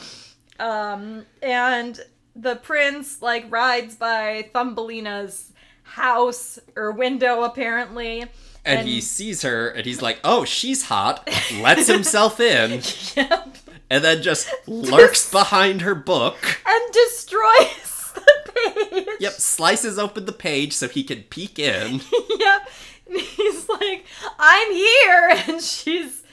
Um, 0.59 1.25
and 1.41 1.99
the 2.35 2.55
prince, 2.57 3.21
like, 3.21 3.45
rides 3.51 3.95
by 3.95 4.49
Thumbelina's 4.53 5.51
house 5.83 6.59
or 6.75 6.91
window, 6.91 7.43
apparently. 7.43 8.25
And 8.63 8.87
he 8.87 9.01
sees 9.01 9.41
her 9.41 9.69
and 9.69 9.85
he's 9.87 10.03
like, 10.03 10.19
oh, 10.23 10.45
she's 10.45 10.85
hot, 10.85 11.27
lets 11.61 11.87
himself 11.87 12.39
in, 12.39 12.81
Yep. 13.15 13.57
and 13.89 14.03
then 14.03 14.21
just 14.21 14.47
lurks 14.67 15.31
behind 15.31 15.81
her 15.81 15.95
book. 15.95 16.37
And 16.67 16.93
destroys 16.93 18.11
the 18.13 18.51
page. 18.91 19.07
Yep, 19.19 19.33
slices 19.33 19.97
open 19.97 20.25
the 20.25 20.31
page 20.31 20.73
so 20.73 20.87
he 20.87 21.03
can 21.03 21.23
peek 21.23 21.57
in. 21.57 22.01
yep. 22.37 22.69
He's 23.19 23.69
like, 23.69 24.05
I'm 24.39 24.71
here. 24.71 25.29
And 25.47 25.61
she's 25.61 26.23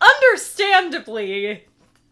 understandably 0.00 1.64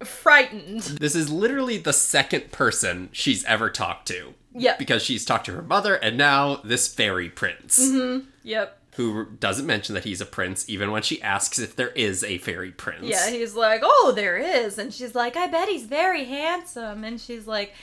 frightened. 0.02 0.82
This 0.82 1.14
is 1.14 1.30
literally 1.30 1.78
the 1.78 1.92
second 1.92 2.50
person 2.52 3.08
she's 3.12 3.44
ever 3.44 3.70
talked 3.70 4.08
to. 4.08 4.34
Yep. 4.54 4.78
Because 4.78 5.02
she's 5.02 5.24
talked 5.24 5.46
to 5.46 5.52
her 5.52 5.62
mother 5.62 5.96
and 5.96 6.16
now 6.16 6.56
this 6.64 6.92
fairy 6.92 7.28
prince. 7.28 7.78
Mm-hmm. 7.78 8.26
Yep. 8.44 8.78
Who 8.96 9.26
doesn't 9.40 9.66
mention 9.66 9.94
that 9.96 10.04
he's 10.04 10.20
a 10.20 10.26
prince 10.26 10.68
even 10.68 10.92
when 10.92 11.02
she 11.02 11.20
asks 11.20 11.58
if 11.58 11.74
there 11.74 11.90
is 11.90 12.22
a 12.22 12.38
fairy 12.38 12.70
prince. 12.70 13.04
Yeah, 13.04 13.28
he's 13.28 13.54
like, 13.56 13.80
oh, 13.82 14.12
there 14.14 14.36
is. 14.36 14.78
And 14.78 14.94
she's 14.94 15.14
like, 15.14 15.36
I 15.36 15.48
bet 15.48 15.68
he's 15.68 15.84
very 15.84 16.24
handsome. 16.24 17.02
And 17.02 17.20
she's 17.20 17.46
like, 17.48 17.74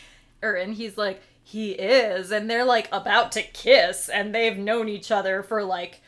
or, 0.42 0.54
and 0.54 0.74
he's 0.74 0.98
like, 0.98 1.22
he 1.52 1.72
is. 1.72 2.32
And 2.32 2.50
they're 2.50 2.66
like 2.66 2.88
about 2.94 3.34
to 3.34 3.42
kiss. 3.42 4.08
And 4.08 4.34
they've 4.34 4.58
known 4.58 4.88
each 4.88 5.12
other 5.12 5.44
for 5.44 5.64
like 5.64 6.02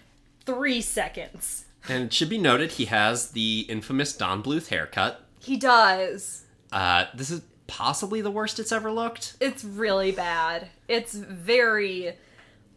three 0.46 0.80
seconds. 0.80 1.66
And 1.90 2.06
it 2.06 2.14
should 2.14 2.30
be 2.30 2.38
noted 2.38 2.72
he 2.72 2.86
has 2.86 3.32
the 3.32 3.66
infamous 3.68 4.16
Don 4.16 4.42
Bluth 4.42 4.68
haircut. 4.68 5.26
He 5.40 5.58
does. 5.58 6.46
Uh, 6.72 7.06
this 7.14 7.30
is 7.30 7.42
possibly 7.68 8.22
the 8.22 8.32
worst 8.32 8.58
it's 8.58 8.72
ever 8.72 8.90
looked. 8.90 9.36
It's 9.42 9.66
really 9.66 10.14
bad. 10.14 10.70
It's 10.88 11.14
very 11.14 12.16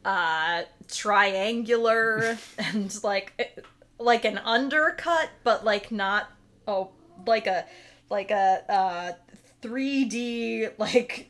uh 0.05 0.63
triangular 0.89 2.39
and 2.59 3.03
like 3.03 3.67
like 3.99 4.25
an 4.25 4.39
undercut 4.39 5.29
but 5.43 5.65
like 5.65 5.91
not 5.91 6.31
oh 6.69 6.91
like 7.27 7.49
a 7.49 7.65
like 8.09 8.31
a 8.31 8.63
uh 8.69 9.13
3D 9.63 10.79
like 10.79 11.29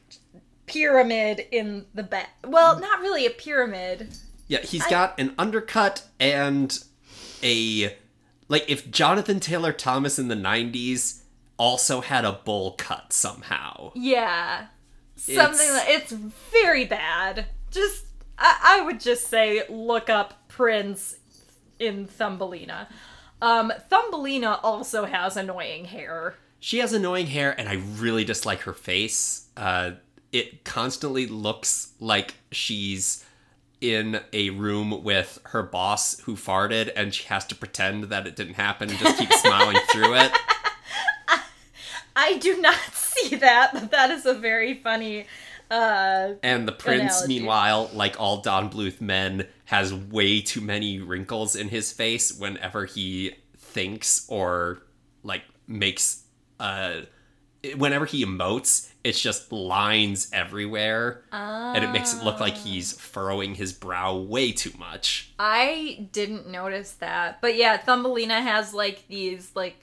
pyramid 0.66 1.46
in 1.50 1.86
the 1.94 2.02
back. 2.02 2.30
Well, 2.44 2.78
not 2.80 3.00
really 3.00 3.26
a 3.26 3.30
pyramid. 3.30 4.08
Yeah, 4.48 4.60
he's 4.60 4.86
got 4.86 5.18
an 5.18 5.34
undercut 5.38 6.04
and 6.20 6.76
a 7.42 7.96
like 8.48 8.64
if 8.68 8.90
Jonathan 8.90 9.40
Taylor 9.40 9.72
Thomas 9.72 10.18
in 10.18 10.28
the 10.28 10.34
90s 10.36 11.22
also 11.58 12.00
had 12.00 12.24
a 12.24 12.32
bowl 12.32 12.72
cut 12.76 13.12
somehow. 13.12 13.90
Yeah. 13.94 14.66
Something 15.16 15.66
It's- 15.66 15.84
that 15.86 15.86
it's 15.88 16.12
very 16.12 16.84
bad. 16.84 17.46
Just 17.70 18.04
I, 18.38 18.78
I 18.80 18.80
would 18.84 19.00
just 19.00 19.28
say 19.28 19.62
look 19.68 20.08
up 20.10 20.48
Prince 20.48 21.16
in 21.78 22.06
Thumbelina. 22.06 22.88
Um 23.42 23.72
Thumbelina 23.90 24.60
also 24.62 25.06
has 25.06 25.36
annoying 25.36 25.86
hair. 25.86 26.34
She 26.60 26.78
has 26.78 26.92
annoying 26.92 27.26
hair 27.26 27.58
and 27.58 27.68
I 27.68 27.74
really 27.98 28.24
dislike 28.24 28.60
her 28.60 28.72
face. 28.74 29.48
Uh 29.56 29.92
it 30.38 30.64
constantly 30.64 31.26
looks 31.26 31.92
like 31.98 32.34
she's 32.52 33.24
in 33.80 34.20
a 34.32 34.50
room 34.50 35.02
with 35.02 35.38
her 35.44 35.62
boss 35.62 36.18
who 36.20 36.34
farted 36.34 36.90
and 36.96 37.14
she 37.14 37.24
has 37.24 37.44
to 37.46 37.54
pretend 37.54 38.04
that 38.04 38.26
it 38.26 38.36
didn't 38.36 38.54
happen 38.54 38.90
and 38.90 38.98
just 38.98 39.18
keep 39.18 39.32
smiling 39.44 39.76
through 39.92 40.14
it. 40.14 40.32
I 42.14 42.38
do 42.38 42.60
not 42.60 42.78
see 42.92 43.36
that, 43.36 43.72
but 43.72 43.90
that 43.90 44.10
is 44.10 44.26
a 44.26 44.34
very 44.34 44.74
funny 44.74 45.26
uh 45.70 46.34
And 46.42 46.66
the 46.68 46.72
prince, 46.72 47.16
Analogy. 47.16 47.34
meanwhile, 47.34 47.90
like 47.92 48.20
all 48.20 48.40
Don 48.40 48.70
Bluth 48.70 49.00
men, 49.00 49.46
has 49.66 49.92
way 49.92 50.40
too 50.40 50.60
many 50.60 51.00
wrinkles 51.00 51.56
in 51.56 51.68
his 51.68 51.92
face 51.92 52.32
whenever 52.32 52.84
he 52.84 53.32
thinks 53.56 54.26
or 54.28 54.82
like 55.22 55.42
makes 55.66 56.22
uh 56.60 57.00
whenever 57.76 58.04
he 58.06 58.24
emotes, 58.24 58.90
it's 59.06 59.20
just 59.20 59.52
lines 59.52 60.28
everywhere. 60.32 61.22
And 61.30 61.84
it 61.84 61.92
makes 61.92 62.12
it 62.12 62.24
look 62.24 62.40
like 62.40 62.54
he's 62.54 62.92
ah. 62.92 63.00
furrowing 63.00 63.54
his 63.54 63.72
brow 63.72 64.16
way 64.16 64.50
too 64.50 64.72
much. 64.78 65.32
I 65.38 66.08
didn't 66.10 66.48
notice 66.48 66.92
that. 66.94 67.40
But 67.40 67.54
yeah, 67.54 67.76
Thumbelina 67.76 68.40
has 68.40 68.74
like 68.74 69.06
these 69.06 69.52
like 69.54 69.76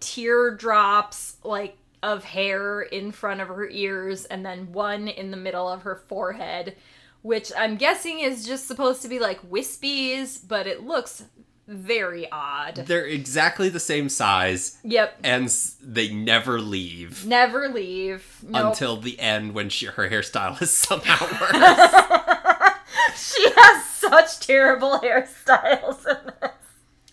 teardrops 0.00 1.36
like 1.44 1.78
of 2.02 2.24
hair 2.24 2.82
in 2.82 3.12
front 3.12 3.40
of 3.40 3.48
her 3.48 3.68
ears 3.68 4.24
and 4.24 4.44
then 4.44 4.72
one 4.72 5.06
in 5.06 5.30
the 5.30 5.36
middle 5.36 5.68
of 5.68 5.82
her 5.82 5.94
forehead, 5.94 6.76
which 7.22 7.52
I'm 7.56 7.76
guessing 7.76 8.18
is 8.20 8.44
just 8.44 8.66
supposed 8.66 9.02
to 9.02 9.08
be 9.08 9.20
like 9.20 9.48
wispies, 9.48 10.40
but 10.46 10.66
it 10.66 10.82
looks 10.82 11.22
very 11.66 12.30
odd. 12.30 12.76
They're 12.86 13.06
exactly 13.06 13.68
the 13.68 13.80
same 13.80 14.08
size, 14.08 14.78
Yep. 14.84 15.18
and 15.24 15.48
they 15.82 16.12
never 16.12 16.60
leave 16.60 17.24
Never 17.26 17.68
leave. 17.68 18.24
Nope. 18.42 18.66
until 18.66 18.96
the 18.98 19.18
end 19.18 19.54
when 19.54 19.68
she, 19.70 19.86
her 19.86 20.08
hairstyle 20.10 20.60
is 20.60 20.70
somehow 20.86 21.24
worse. 21.24 22.74
she 23.16 23.46
has 23.56 23.84
such 23.86 24.46
terrible 24.46 24.98
hairstyles 25.00 26.06
in 26.06 26.32
this. 26.40 26.50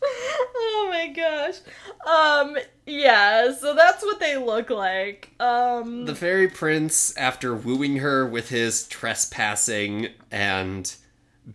Oh 0.04 0.88
my 0.90 1.08
gosh. 1.16 1.58
Um 2.08 2.58
yeah, 2.88 3.54
so 3.54 3.76
that's 3.76 4.04
what 4.04 4.20
they 4.20 4.36
look 4.36 4.70
like. 4.72 5.30
Um 5.40 6.06
the 6.06 6.16
fairy 6.16 6.48
prince, 6.48 7.16
after 7.18 7.54
wooing 7.56 7.98
her 7.98 8.26
with 8.26 8.50
his 8.50 8.88
trespassing 8.88 10.10
and 10.32 10.94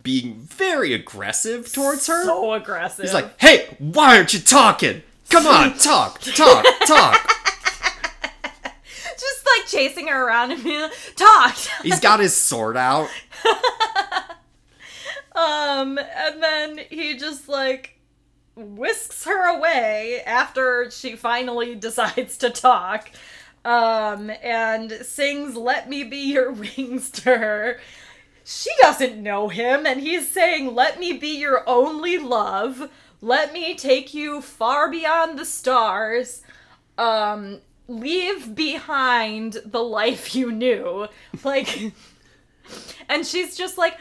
being 0.03 0.35
very 0.41 0.93
aggressive 0.93 1.73
towards 1.73 2.07
her, 2.07 2.25
so 2.25 2.53
aggressive. 2.53 3.05
he's 3.05 3.15
like, 3.15 3.41
"Hey, 3.41 3.75
why 3.79 4.17
aren't 4.17 4.35
you 4.35 4.41
talking? 4.41 5.03
Come 5.31 5.47
on, 5.47 5.75
talk, 5.79 6.21
talk, 6.21 6.65
talk." 6.87 7.33
just 9.19 9.47
like 9.47 9.67
chasing 9.69 10.09
her 10.09 10.27
around 10.27 10.53
and 10.53 10.63
being 10.63 10.83
like, 10.83 10.93
talk. 11.17 11.57
He's 11.83 12.01
got 12.01 12.21
his 12.21 12.37
sword 12.37 12.77
out. 12.77 13.09
Um 15.37 15.99
and 15.99 16.43
then 16.43 16.81
he 16.89 17.15
just 17.17 17.47
like 17.47 17.99
whisks 18.57 19.25
her 19.27 19.55
away 19.55 20.23
after 20.25 20.91
she 20.91 21.15
finally 21.15 21.75
decides 21.89 22.39
to 22.39 22.49
talk. 22.49 23.11
Um 23.65 24.31
and 24.43 24.91
sings 24.91 25.55
Let 25.55 25.91
Me 25.91 26.05
Be 26.05 26.33
Your 26.33 26.53
Wings 26.53 27.11
to 27.11 27.37
her. 27.37 27.81
She 28.49 28.71
doesn't 28.81 29.21
know 29.21 29.49
him 29.49 29.87
and 29.87 30.01
he's 30.01 30.31
saying 30.31 30.73
Let 30.73 31.01
me 31.01 31.13
be 31.13 31.37
your 31.37 31.69
only 31.69 32.17
love. 32.17 32.91
Let 33.21 33.53
me 33.53 33.75
take 33.75 34.15
you 34.15 34.41
far 34.41 34.89
beyond 34.89 35.37
the 35.37 35.45
stars. 35.45 36.43
Um 36.97 37.61
leave 37.89 38.55
behind 38.55 39.59
the 39.65 39.83
life 39.83 40.35
you 40.35 40.53
knew. 40.53 41.09
Like 41.45 41.93
and 43.09 43.27
she's 43.27 43.57
just 43.57 43.79
like, 43.79 43.99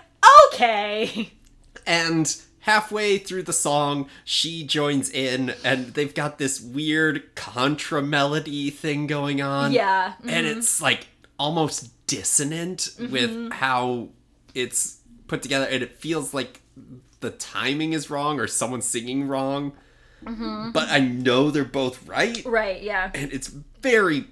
"Okay." 0.48 1.32
And 1.88 2.36
halfway 2.60 3.18
through 3.18 3.44
the 3.44 3.54
song, 3.54 4.10
she 4.24 4.64
joins 4.64 5.10
in, 5.10 5.54
and 5.64 5.88
they've 5.94 6.14
got 6.14 6.38
this 6.38 6.60
weird 6.62 7.36
contra 7.36 8.02
melody 8.02 8.70
thing 8.70 9.08
going 9.08 9.42
on. 9.42 9.72
Yeah. 9.72 10.14
And 10.28 10.46
it's 10.46 10.82
like 10.82 11.08
almost 11.38 11.92
dissonant 12.08 12.90
with 13.00 13.52
how 13.54 14.10
it's 14.56 15.02
put 15.28 15.42
together, 15.42 15.66
and 15.66 15.84
it 15.84 16.00
feels 16.00 16.34
like 16.34 16.62
the 17.20 17.32
timing 17.32 17.94
is 17.94 18.10
wrong 18.10 18.40
or 18.40 18.48
someone's 18.48 18.86
singing 18.88 19.28
wrong. 19.28 19.74
Mm-hmm. 20.24 20.72
But 20.72 20.90
I 20.90 21.00
know 21.00 21.52
they're 21.52 21.66
both 21.66 22.08
right, 22.08 22.44
Right, 22.46 22.82
yeah. 22.82 23.12
and 23.14 23.32
it's 23.32 23.48
very. 23.48 24.26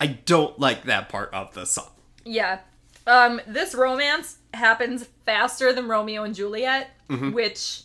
I 0.00 0.08
don't 0.08 0.58
like 0.58 0.84
that 0.84 1.08
part 1.08 1.32
of 1.32 1.54
the 1.54 1.64
song. 1.66 1.90
Yeah. 2.24 2.58
Um 3.06 3.40
this 3.46 3.74
romance 3.74 4.38
happens 4.52 5.06
faster 5.24 5.72
than 5.72 5.86
Romeo 5.86 6.24
and 6.24 6.34
Juliet, 6.34 6.90
mm-hmm. 7.08 7.30
which 7.32 7.82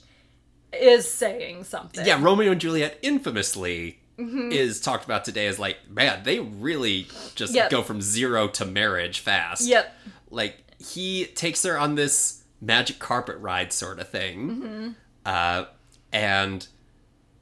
is 0.73 1.07
saying 1.09 1.65
something. 1.65 2.05
Yeah, 2.05 2.21
Romeo 2.21 2.51
and 2.51 2.59
Juliet 2.59 2.97
infamously 3.01 3.99
mm-hmm. 4.17 4.51
is 4.51 4.79
talked 4.81 5.05
about 5.05 5.23
today 5.25 5.47
as 5.47 5.59
like, 5.59 5.77
man, 5.89 6.23
they 6.23 6.39
really 6.39 7.07
just 7.35 7.53
Yep. 7.53 7.69
go 7.69 7.81
from 7.83 8.01
zero 8.01 8.47
to 8.49 8.65
marriage 8.65 9.19
fast. 9.19 9.67
Yep. 9.67 9.93
Like 10.31 10.63
he 10.81 11.25
takes 11.25 11.63
her 11.63 11.77
on 11.77 11.95
this 11.95 12.43
magic 12.61 12.99
carpet 12.99 13.37
ride 13.37 13.71
sort 13.73 13.99
of 13.99 14.09
thing, 14.09 14.95
uh, 15.25 15.65
and 16.11 16.67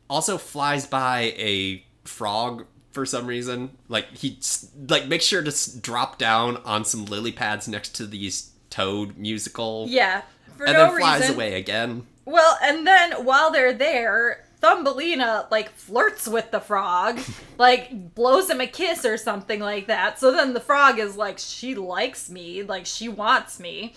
also 0.10 0.38
flies 0.38 0.86
by 0.86 1.34
a 1.38 1.84
frog 2.06 2.66
for 2.92 3.06
some 3.06 3.28
reason. 3.28 3.72
Like 3.88 4.16
he 4.18 4.40
like 4.88 5.08
makes 5.08 5.26
sure 5.26 5.42
to 5.42 5.50
s- 5.50 5.68
drop 5.68 6.18
down 6.18 6.58
on 6.58 6.84
some 6.86 7.06
lily 7.06 7.32
pads 7.32 7.68
next 7.68 7.96
to 7.96 8.06
these 8.08 8.52
Toad 8.70 9.18
musical, 9.18 9.86
Yeah. 9.90 10.22
For 10.56 10.66
and 10.66 10.74
no 10.74 10.88
then 10.92 10.98
flies 11.00 11.22
reason. 11.22 11.36
away 11.36 11.54
again. 11.56 12.06
Well, 12.26 12.58
and 12.62 12.86
then 12.86 13.12
while 13.26 13.50
they're 13.52 13.74
there, 13.74 14.46
Thumbelina 14.62 15.48
like 15.52 15.70
flirts 15.72 16.28
with 16.28 16.52
the 16.52 16.60
frog, 16.60 17.20
like 17.58 18.14
blows 18.16 18.50
him 18.50 18.62
a 18.62 18.68
kiss 18.68 19.06
or 19.06 19.18
something 19.18 19.60
like 19.60 19.88
that. 19.88 20.20
So 20.20 20.32
then 20.32 20.54
the 20.54 20.60
frog 20.60 21.00
is 21.00 21.16
like, 21.16 21.38
she 21.40 21.76
likes 21.76 22.30
me, 22.30 22.64
like 22.64 22.86
she 22.86 23.08
wants 23.10 23.60
me. 23.60 23.94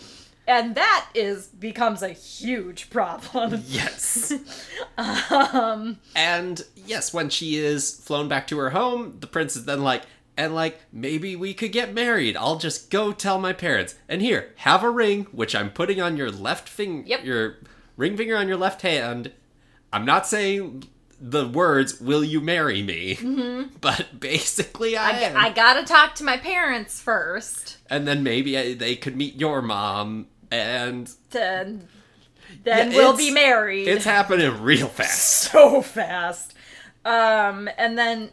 And 0.46 0.74
that 0.74 1.08
is 1.14 1.46
becomes 1.46 2.02
a 2.02 2.08
huge 2.10 2.90
problem. 2.90 3.62
Yes. 3.66 4.32
Um 4.98 5.98
And 6.16 6.64
yes, 6.74 7.14
when 7.14 7.30
she 7.30 7.56
is 7.56 7.90
flown 8.00 8.28
back 8.28 8.46
to 8.48 8.58
her 8.58 8.70
home, 8.70 9.16
the 9.20 9.26
prince 9.26 9.56
is 9.56 9.64
then 9.64 9.82
like, 9.82 10.02
and 10.36 10.54
like, 10.54 10.80
maybe 10.92 11.36
we 11.36 11.54
could 11.54 11.72
get 11.72 11.92
married. 11.94 12.36
I'll 12.36 12.56
just 12.56 12.90
go 12.90 13.12
tell 13.12 13.38
my 13.38 13.52
parents. 13.52 13.94
And 14.08 14.20
here, 14.22 14.52
have 14.56 14.82
a 14.82 14.90
ring, 14.90 15.24
which 15.32 15.54
I'm 15.54 15.70
putting 15.70 16.00
on 16.00 16.16
your 16.16 16.30
left 16.30 16.68
finger, 16.68 17.06
Yep. 17.06 17.24
your 17.24 17.56
ring 17.96 18.16
finger 18.16 18.36
on 18.36 18.48
your 18.48 18.56
left 18.56 18.82
hand. 18.82 19.32
I'm 19.92 20.04
not 20.04 20.26
saying 20.26 20.84
the 21.20 21.46
words, 21.46 22.00
will 22.00 22.24
you 22.24 22.40
marry 22.40 22.82
me? 22.82 23.68
But 23.80 24.20
basically, 24.20 24.96
I, 24.96 25.32
I. 25.32 25.46
I 25.46 25.50
gotta 25.50 25.84
talk 25.84 26.14
to 26.16 26.24
my 26.24 26.36
parents 26.36 27.00
first. 27.00 27.78
and 27.90 28.06
then 28.06 28.22
maybe 28.22 28.56
I, 28.56 28.74
they 28.74 28.94
could 28.96 29.16
meet 29.16 29.34
your 29.36 29.60
mom, 29.62 30.28
and 30.52 31.08
To, 31.30 31.78
then 32.64 32.90
Yeah, 32.92 32.96
we'll 32.96 33.16
be 33.16 33.30
married. 33.32 33.88
it's 33.88 34.04
happening 34.04 34.62
real 34.62 34.86
fast. 35.00 35.50
so 35.50 35.82
fast. 35.82 36.54
Um, 37.04 37.68
and 37.76 37.98
then 37.98 38.30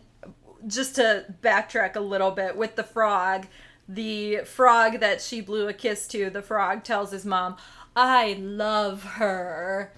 just 0.67 0.95
to 0.95 1.26
backtrack 1.41 1.95
a 1.95 2.00
little 2.02 2.32
bit 2.32 2.56
with 2.56 2.76
the 2.76 2.84
frog, 2.84 3.48
the 3.88 4.41
frog 4.45 5.00
that 5.00 5.19
she 5.22 5.41
blew 5.41 5.67
a 5.67 5.74
kiss 5.74 6.08
to, 6.10 6.30
the 6.30 6.43
frog 6.43 6.84
tells 6.84 7.12
his 7.12 7.26
mom, 7.26 7.58
I 7.95 8.34
love 8.39 9.04
her. 9.04 9.91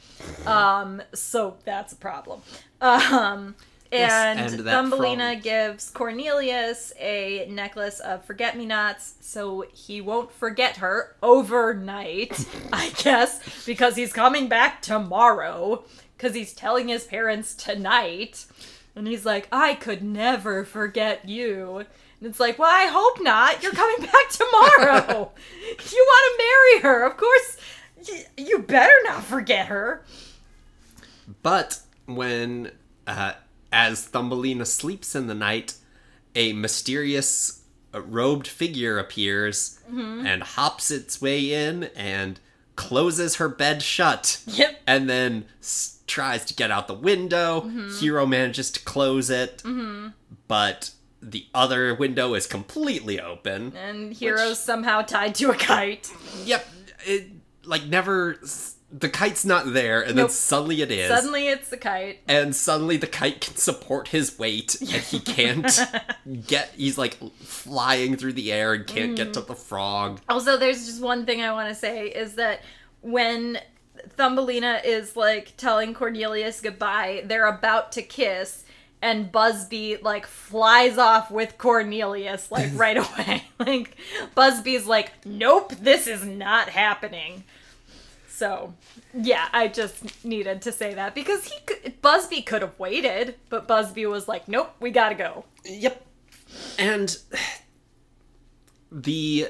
Um, 0.45 1.01
so 1.13 1.57
that's 1.65 1.93
a 1.93 1.97
problem. 1.97 2.41
Um, 2.79 3.55
Yes, 3.91 4.11
and, 4.13 4.39
and 4.39 4.63
Thumbelina 4.63 5.33
frog. 5.33 5.43
gives 5.43 5.89
Cornelius 5.89 6.93
a 6.97 7.45
necklace 7.49 7.99
of 7.99 8.23
forget 8.23 8.57
me 8.57 8.65
nots 8.65 9.15
so 9.19 9.65
he 9.73 9.99
won't 9.99 10.31
forget 10.31 10.77
her 10.77 11.17
overnight, 11.21 12.47
I 12.73 12.91
guess, 12.91 13.65
because 13.65 13.97
he's 13.97 14.13
coming 14.13 14.47
back 14.47 14.81
tomorrow. 14.81 15.83
Because 16.17 16.33
he's 16.35 16.53
telling 16.53 16.87
his 16.87 17.03
parents 17.03 17.53
tonight. 17.53 18.45
And 18.95 19.07
he's 19.07 19.25
like, 19.25 19.47
I 19.51 19.73
could 19.73 20.03
never 20.03 20.63
forget 20.63 21.27
you. 21.27 21.79
And 21.79 22.29
it's 22.29 22.39
like, 22.39 22.59
well, 22.59 22.69
I 22.71 22.85
hope 22.85 23.21
not. 23.21 23.61
You're 23.63 23.71
coming 23.73 24.01
back 24.05 24.29
tomorrow. 24.29 25.31
you 25.91 26.05
want 26.07 26.39
to 26.39 26.43
marry 26.45 26.81
her. 26.83 27.03
Of 27.05 27.17
course, 27.17 27.57
you 28.37 28.59
better 28.59 28.93
not 29.05 29.23
forget 29.23 29.67
her. 29.67 30.03
But 31.43 31.79
when, 32.05 32.71
uh, 33.07 33.33
as 33.71 34.05
Thumbelina 34.05 34.65
sleeps 34.65 35.15
in 35.15 35.27
the 35.27 35.33
night, 35.35 35.75
a 36.35 36.53
mysterious 36.53 37.63
uh, 37.93 38.01
robed 38.01 38.47
figure 38.47 38.97
appears 38.97 39.79
and 39.89 40.41
hops 40.43 40.89
its 40.91 41.21
way 41.21 41.53
in 41.53 41.85
and 41.95 42.39
closes 42.75 43.35
her 43.35 43.49
bed 43.49 43.81
shut. 43.81 44.41
Yep. 44.47 44.81
And 44.87 45.09
then 45.09 45.45
s- 45.61 45.99
tries 46.07 46.45
to 46.45 46.53
get 46.53 46.71
out 46.71 46.87
the 46.87 46.93
window. 46.93 47.69
Hero 47.99 48.25
manages 48.25 48.71
to 48.71 48.79
close 48.85 49.29
it, 49.29 49.61
but 50.47 50.91
the 51.21 51.45
other 51.53 51.93
window 51.93 52.33
is 52.33 52.47
completely 52.47 53.19
open. 53.19 53.73
And 53.75 54.13
Hero's 54.13 54.59
somehow 54.59 55.01
tied 55.01 55.35
to 55.35 55.51
a 55.51 55.55
kite. 55.55 56.09
Yep, 56.45 56.65
it 57.05 57.27
like 57.71 57.85
never. 57.85 58.37
The 58.93 59.07
kite's 59.07 59.45
not 59.45 59.71
there, 59.71 60.01
and 60.01 60.17
then 60.17 60.27
suddenly 60.27 60.81
it 60.81 60.91
is. 60.91 61.07
Suddenly 61.07 61.47
it's 61.47 61.69
the 61.69 61.77
kite. 61.77 62.19
and 62.27 62.53
suddenly 62.53 62.97
the 62.97 63.07
kite 63.07 63.39
can 63.39 63.55
support 63.55 64.09
his 64.09 64.37
weight 64.37 64.75
and 64.81 65.01
he 65.01 65.19
can't 65.21 65.79
get 66.45 66.73
he's 66.75 66.97
like 66.97 67.13
flying 67.39 68.17
through 68.17 68.33
the 68.33 68.51
air 68.51 68.73
and 68.73 68.85
can't 68.85 69.15
get 69.15 69.31
to 69.33 69.39
mm. 69.39 69.47
the 69.47 69.55
frog 69.55 70.19
Also, 70.27 70.57
there's 70.57 70.85
just 70.85 71.01
one 71.01 71.25
thing 71.25 71.41
I 71.41 71.53
want 71.53 71.69
to 71.69 71.75
say 71.75 72.09
is 72.09 72.35
that 72.35 72.63
when 72.99 73.59
Thumbelina 74.17 74.81
is 74.83 75.15
like 75.15 75.53
telling 75.57 75.93
Cornelius 75.93 76.61
goodbye, 76.61 77.23
they're 77.25 77.47
about 77.47 77.91
to 77.93 78.01
kiss, 78.01 78.63
and 79.01 79.31
Buzzby 79.31 80.01
like 80.01 80.27
flies 80.27 80.97
off 80.97 81.31
with 81.31 81.57
Cornelius 81.57 82.51
like 82.51 82.69
right 82.73 82.97
away. 82.97 83.43
like 83.59 83.97
Buzzby's 84.35 84.85
like, 84.85 85.25
"Nope, 85.25 85.73
this 85.79 86.07
is 86.07 86.25
not 86.25 86.69
happening." 86.69 87.43
So, 88.41 88.73
yeah, 89.13 89.49
I 89.53 89.67
just 89.67 90.25
needed 90.25 90.63
to 90.63 90.71
say 90.71 90.95
that 90.95 91.13
because 91.13 91.45
he 91.45 91.59
could, 91.63 92.01
Buzzby 92.01 92.43
could 92.43 92.63
have 92.63 92.73
waited, 92.79 93.35
but 93.49 93.67
Buzzby 93.67 94.09
was 94.09 94.27
like, 94.27 94.47
"Nope, 94.47 94.73
we 94.79 94.89
got 94.89 95.09
to 95.09 95.15
go." 95.15 95.45
Yep. 95.63 96.03
And 96.79 97.15
the 98.91 99.49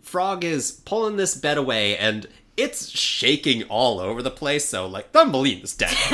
frog 0.00 0.42
is 0.42 0.72
pulling 0.72 1.18
this 1.18 1.36
bed 1.36 1.56
away 1.56 1.96
and 1.96 2.26
it's 2.56 2.90
shaking 2.90 3.62
all 3.68 4.00
over 4.00 4.22
the 4.22 4.30
place, 4.32 4.64
so 4.64 4.88
like 4.88 5.12
Thumbelina's 5.12 5.76
dead. 5.76 5.96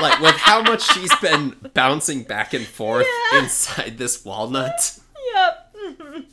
like 0.00 0.20
with 0.20 0.36
how 0.36 0.62
much 0.62 0.80
she's 0.94 1.14
been 1.16 1.54
bouncing 1.74 2.22
back 2.22 2.54
and 2.54 2.64
forth 2.66 3.06
Yeah. 3.32 3.40
inside 3.42 3.98
this 3.98 4.24
walnut. 4.24 4.98
Yep. 5.34 6.24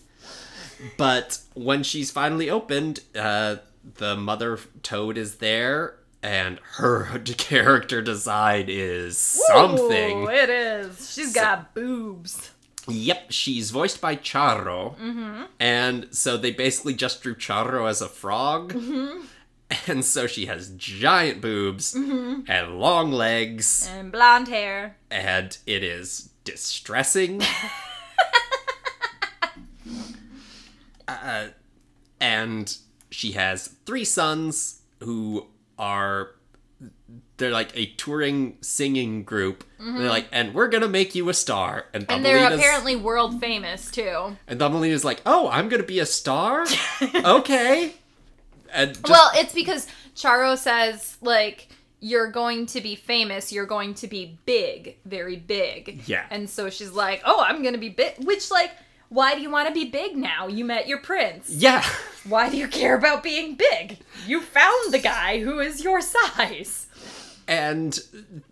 But 0.95 1.39
when 1.53 1.83
she's 1.83 2.11
finally 2.11 2.49
opened, 2.49 3.01
uh, 3.13 3.57
the 3.97 4.15
mother 4.15 4.59
toad 4.83 5.17
is 5.17 5.35
there, 5.37 5.95
and 6.23 6.59
her 6.77 7.19
character 7.37 8.01
design 8.01 8.65
is 8.67 9.17
something. 9.17 10.23
Ooh, 10.23 10.29
it 10.29 10.49
is. 10.49 11.11
She's 11.13 11.33
got 11.33 11.73
boobs. 11.73 12.51
Yep, 12.87 13.31
she's 13.31 13.69
voiced 13.71 14.01
by 14.01 14.15
Charo, 14.15 14.95
Mm-hmm. 14.97 15.43
And 15.59 16.07
so 16.11 16.35
they 16.35 16.51
basically 16.51 16.95
just 16.95 17.21
drew 17.21 17.35
Charo 17.35 17.87
as 17.89 18.01
a 18.01 18.07
frog. 18.09 18.73
Mm-hmm. 18.73 19.25
And 19.87 20.03
so 20.03 20.27
she 20.27 20.47
has 20.47 20.69
giant 20.71 21.39
boobs 21.41 21.93
Mm-hmm. 21.93 22.51
and 22.51 22.79
long 22.79 23.11
legs, 23.11 23.87
And 23.89 24.11
blonde 24.11 24.47
hair. 24.47 24.97
and 25.11 25.55
it 25.67 25.83
is 25.83 26.31
distressing. 26.43 27.41
uh, 31.07 31.47
and 32.19 32.77
she 33.11 33.33
has 33.33 33.67
three 33.85 34.05
sons 34.05 34.81
who 35.01 35.47
are 35.77 36.31
they're 37.37 37.51
like 37.51 37.75
a 37.75 37.87
touring 37.97 38.57
singing 38.61 39.23
group. 39.23 39.63
They're 39.79 40.09
like, 40.09 40.27
and 40.31 40.53
we're 40.53 40.67
gonna 40.67 40.87
make 40.87 41.15
you 41.15 41.27
a 41.29 41.33
star. 41.33 41.85
And, 41.93 42.03
Mm-hmm. 42.07 42.15
And 42.15 42.25
they're 42.25 42.53
apparently 42.53 42.95
world 42.95 43.39
famous 43.39 43.91
too. 43.91 44.37
and 44.47 44.59
Thumbelina's 44.59 45.03
like, 45.03 45.21
oh, 45.25 45.49
I'm 45.49 45.69
gonna 45.69 45.83
be 45.83 45.99
a 45.99 46.05
star? 46.05 46.65
okay. 47.15 47.93
And 48.73 48.93
just, 48.93 49.09
well, 49.09 49.29
it's 49.35 49.53
because 49.53 49.87
Charo 50.15 50.57
says 50.57 51.17
like 51.21 51.67
you're 51.99 52.31
going 52.31 52.65
to 52.65 52.81
be 52.81 52.95
famous, 52.95 53.51
you're 53.51 53.65
going 53.65 53.93
to 53.93 54.07
be 54.07 54.39
big, 54.45 54.97
very 55.05 55.35
big. 55.35 56.01
Yeah. 56.07 56.25
And 56.31 56.49
so 56.49 56.69
she's 56.69 56.91
like, 56.91 57.21
"Oh, 57.25 57.43
I'm 57.47 57.61
to 57.73 57.79
be 57.79 57.89
big." 57.89 58.15
Which 58.25 58.49
like 58.49 58.71
why 59.11 59.35
do 59.35 59.41
you 59.41 59.51
want 59.51 59.67
to 59.67 59.73
be 59.73 59.89
big 59.89 60.15
now? 60.15 60.47
You 60.47 60.63
met 60.63 60.87
your 60.87 60.99
prince. 60.99 61.49
yeah. 61.49 61.83
Why 62.23 62.49
do 62.49 62.55
you 62.55 62.67
care 62.69 62.95
about 62.95 63.23
being 63.23 63.55
big? 63.55 63.97
You 64.25 64.41
found 64.41 64.93
the 64.93 64.99
guy 64.99 65.41
who 65.41 65.59
is 65.59 65.83
your 65.83 65.99
size. 66.01 66.87
And 67.47 67.99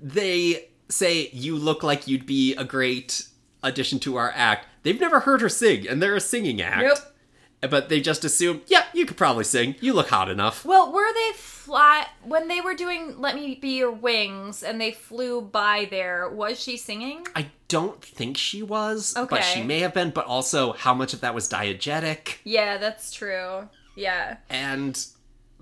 they 0.02 0.70
say, 0.90 1.30
you 1.32 1.56
look 1.56 1.82
like 1.82 2.08
you'd 2.08 2.26
be 2.26 2.56
a 2.56 2.64
great 2.66 3.28
addition 3.64 4.00
to 4.00 4.18
our 4.18 4.34
act. 4.36 4.66
They've 4.84 5.00
never 5.00 5.22
heard 5.22 5.42
her 5.42 5.50
sing, 5.50 5.88
and 5.88 6.02
they're 6.02 6.16
a 6.16 6.20
singing 6.20 6.62
act. 6.62 6.82
Nope. 6.84 7.70
But 7.72 7.90
they 7.90 8.02
just 8.02 8.26
assume, 8.26 8.62
yeah, 8.68 8.86
you 8.94 9.06
could 9.06 9.18
probably 9.18 9.44
sing. 9.44 9.76
You 9.82 9.94
look 9.94 10.10
hot 10.10 10.30
enough. 10.30 10.66
Well, 10.66 10.92
were 10.92 11.14
they 11.14 11.32
fly 11.36 12.08
when 12.24 12.48
they 12.48 12.62
were 12.62 12.74
doing 12.74 13.20
"Let 13.20 13.36
Me 13.36 13.56
Be 13.56 13.78
Your 13.78 13.92
Wings" 13.92 14.64
and 14.64 14.80
they 14.80 14.92
flew 14.92 15.42
by 15.42 15.88
there? 15.92 16.30
Was 16.30 16.60
she 16.60 16.78
singing? 16.78 17.28
I 17.36 17.48
don't 17.70 18.04
think 18.04 18.36
she 18.38 18.62
was, 18.62 19.16
okay. 19.16 19.28
but 19.38 19.42
she 19.44 19.64
may 19.64 19.80
have 19.80 19.94
been, 19.94 20.10
but 20.10 20.26
also 20.26 20.74
how 20.74 20.94
much 20.94 21.14
of 21.14 21.22
that 21.22 21.34
was 21.34 21.48
diegetic. 21.48 22.40
Yeah, 22.44 22.78
that's 22.78 23.14
true. 23.14 23.70
Yeah. 23.96 24.38
and 24.50 25.02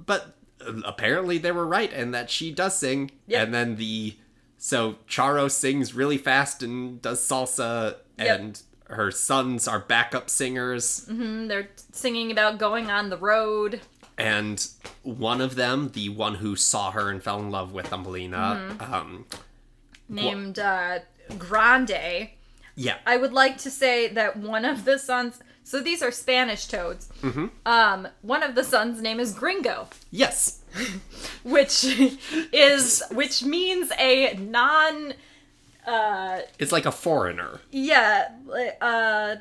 but 0.04 0.36
uh, 0.66 0.82
apparently 0.86 1.38
they 1.38 1.52
were 1.52 1.66
right 1.68 1.92
and 1.94 2.14
that 2.14 2.30
she 2.30 2.52
does 2.52 2.78
sing 2.78 3.12
Yep. 3.28 3.44
and 3.46 3.54
then 3.54 3.76
the 3.78 4.16
so 4.58 4.96
charo 5.08 5.50
sings 5.50 5.94
really 5.94 6.18
fast 6.18 6.62
and 6.64 7.02
does 7.02 7.20
salsa 7.20 7.96
Yep. 8.20 8.40
and 8.40 8.62
her 8.90 9.10
sons 9.12 9.68
are 9.68 9.80
backup 9.80 10.30
singers 10.30 11.06
Mm-hmm. 11.10 11.48
They're 11.48 11.70
singing 11.92 12.32
about 12.32 12.58
going 12.60 12.90
on 12.92 13.10
the 13.10 13.18
road. 13.18 13.82
and 14.20 14.68
one 15.04 15.42
of 15.42 15.56
them 15.56 15.90
the 15.94 16.10
one 16.10 16.36
who 16.36 16.56
saw 16.56 16.92
her 16.92 17.10
and 17.10 17.24
fell 17.24 17.40
in 17.40 17.50
love 17.50 17.72
with 17.74 17.88
Thumbelina 17.88 18.38
Mm-hmm. 18.78 18.94
um 18.94 19.26
named 20.10 20.60
uh, 20.60 21.00
Grande. 21.38 22.30
yeah 22.76 22.98
I 23.06 23.18
would 23.18 23.34
like 23.34 23.58
to 23.60 23.72
say 23.72 24.08
that 24.10 24.38
one 24.38 24.66
of 24.66 24.86
the 24.86 24.98
sons. 25.00 25.40
So 25.64 25.82
these 25.82 26.02
are 26.02 26.12
Spanish 26.12 26.66
toads. 26.68 27.10
Mm-hmm. 27.22 27.48
Um, 27.66 28.08
one 28.22 28.42
of 28.42 28.56
the 28.56 28.64
sons' 28.64 29.02
name 29.02 29.20
is 29.20 29.34
Gringo, 29.34 29.88
yes 30.12 30.62
which 31.44 31.84
is 32.54 33.04
which 33.12 33.44
means 33.44 33.92
a 34.00 34.34
non. 34.36 35.14
Uh, 35.86 36.40
it's 36.60 36.72
like 36.74 36.86
a 36.86 36.92
foreigner 36.92 37.62
yeah. 37.72 38.30
Uh, 38.82 39.36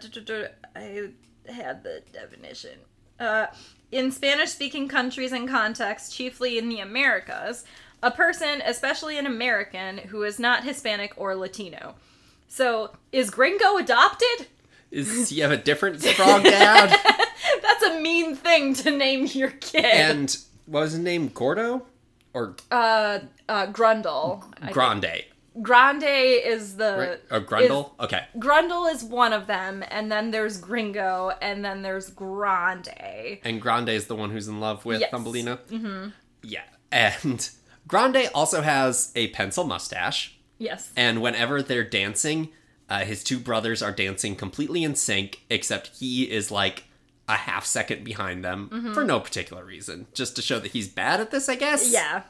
I 0.77 1.09
had 1.49 1.83
the 1.83 2.03
definition. 2.13 2.79
Uh, 3.19 3.47
in 3.93 4.11
Spanish-speaking 4.11 4.89
countries 4.89 5.33
and 5.33 5.49
contexts, 5.49 6.15
chiefly 6.15 6.59
in 6.59 6.69
the 6.69 6.81
Americas, 6.81 7.65
a 8.03 8.11
person, 8.11 8.63
especially 8.65 9.19
an 9.19 9.27
American, 9.27 9.99
who 9.99 10.23
is 10.23 10.39
not 10.39 10.65
Hispanic 10.65 11.13
or 11.17 11.35
Latino. 11.35 11.95
So, 12.49 12.91
is 13.13 13.31
Gringo 13.31 13.77
adopted? 13.77 14.47
is 14.93 15.33
you 15.33 15.43
have 15.43 15.51
a 15.51 15.57
different 15.57 16.01
frog 16.01 16.45
dad 16.45 16.89
That's 17.63 17.83
a 17.83 18.01
mean 18.01 18.37
thing 18.37 18.73
to 18.75 18.91
name 18.93 19.27
your 19.27 19.51
kid. 19.51 19.85
and 19.85 20.37
what 20.67 20.81
was 20.83 20.93
his 20.93 21.01
name 21.01 21.27
gordo 21.29 21.85
or 22.33 22.55
uh, 22.71 23.19
uh, 23.49 23.67
Grundle. 23.69 24.45
Grande 24.71 25.25
Grande 25.61 26.05
is 26.05 26.77
the. 26.77 27.19
right 27.31 27.37
or 27.37 27.41
grundle 27.45 27.93
okay 27.99 28.27
Grundle 28.39 28.93
is 28.93 29.03
one 29.03 29.33
of 29.33 29.47
them, 29.49 29.83
and 29.91 30.11
then 30.13 30.31
there's 30.31 30.59
Gringo, 30.59 31.33
and 31.43 31.65
then 31.65 31.83
there's 31.83 32.11
Grande. 32.11 33.39
And 33.43 33.61
Grande 33.61 33.89
is 33.89 34.07
the 34.07 34.15
one 34.15 34.31
who's 34.31 34.47
in 34.49 34.61
love 34.61 34.85
with 34.85 35.01
Yes. 35.01 35.11
Thumbelina. 35.11 35.59
Mm-hmm. 35.69 36.09
Yeah. 36.43 36.63
And 36.93 37.51
Grande 37.89 38.29
also 38.35 38.63
has 38.63 39.13
a 39.15 39.29
pencil 39.29 39.65
mustache. 39.65 40.37
Yes. 40.59 40.91
And 40.97 41.21
whenever 41.23 41.63
they're 41.63 41.85
dancing, 41.85 42.49
uh, 42.89 43.01
his 43.01 43.23
two 43.23 43.39
brothers 43.39 43.83
are 43.83 43.93
dancing 43.93 44.35
completely 44.37 44.83
in 44.85 44.95
sync, 44.95 45.43
except 45.51 45.89
he 45.99 46.25
is 46.31 46.51
like 46.51 46.85
a 47.29 47.35
half 47.35 47.65
second 47.67 48.05
behind 48.05 48.45
them 48.45 48.93
for 48.95 49.05
no 49.05 49.19
particular 49.21 49.65
reason. 49.65 50.07
Just 50.15 50.37
to 50.37 50.43
show 50.43 50.59
that 50.61 50.71
he's 50.73 50.89
bad 50.89 51.21
at 51.21 51.31
this, 51.33 51.49
I 51.49 51.57
guess. 51.57 51.93
Yeah. 51.93 52.23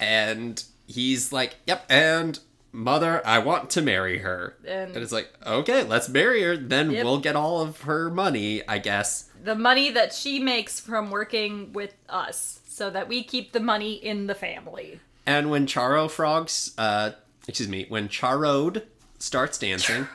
And 0.00 0.62
he's 0.86 1.32
like, 1.32 1.56
yep, 1.66 1.84
and 1.88 2.38
mother, 2.72 3.22
I 3.26 3.38
want 3.38 3.70
to 3.70 3.82
marry 3.82 4.18
her. 4.18 4.56
And- 4.66 4.96
it's 4.96 5.12
like, 5.12 5.32
okay, 5.46 5.82
let's 5.84 6.08
marry 6.08 6.42
her. 6.42 6.56
Then 6.56 6.90
Yep. 6.90 7.04
we'll 7.04 7.18
get 7.20 7.36
all 7.36 7.60
of 7.60 7.82
her 7.82 8.10
money, 8.10 8.66
I 8.68 8.78
guess. 8.78 9.30
The 9.42 9.54
money 9.54 9.90
that 9.90 10.12
she 10.12 10.38
makes 10.40 10.80
from 10.80 11.10
working 11.10 11.72
with 11.72 11.94
us, 12.08 12.53
so 12.74 12.90
that 12.90 13.06
we 13.08 13.22
keep 13.22 13.52
the 13.52 13.60
money 13.60 13.92
in 13.92 14.26
the 14.26 14.34
family. 14.34 14.98
And 15.24 15.48
when 15.48 15.64
Charo 15.66 16.10
frogs, 16.10 16.74
uh, 16.76 17.12
excuse 17.46 17.68
me, 17.68 17.86
when 17.88 18.08
Charode 18.08 18.82
starts 19.20 19.58
dancing, 19.58 20.08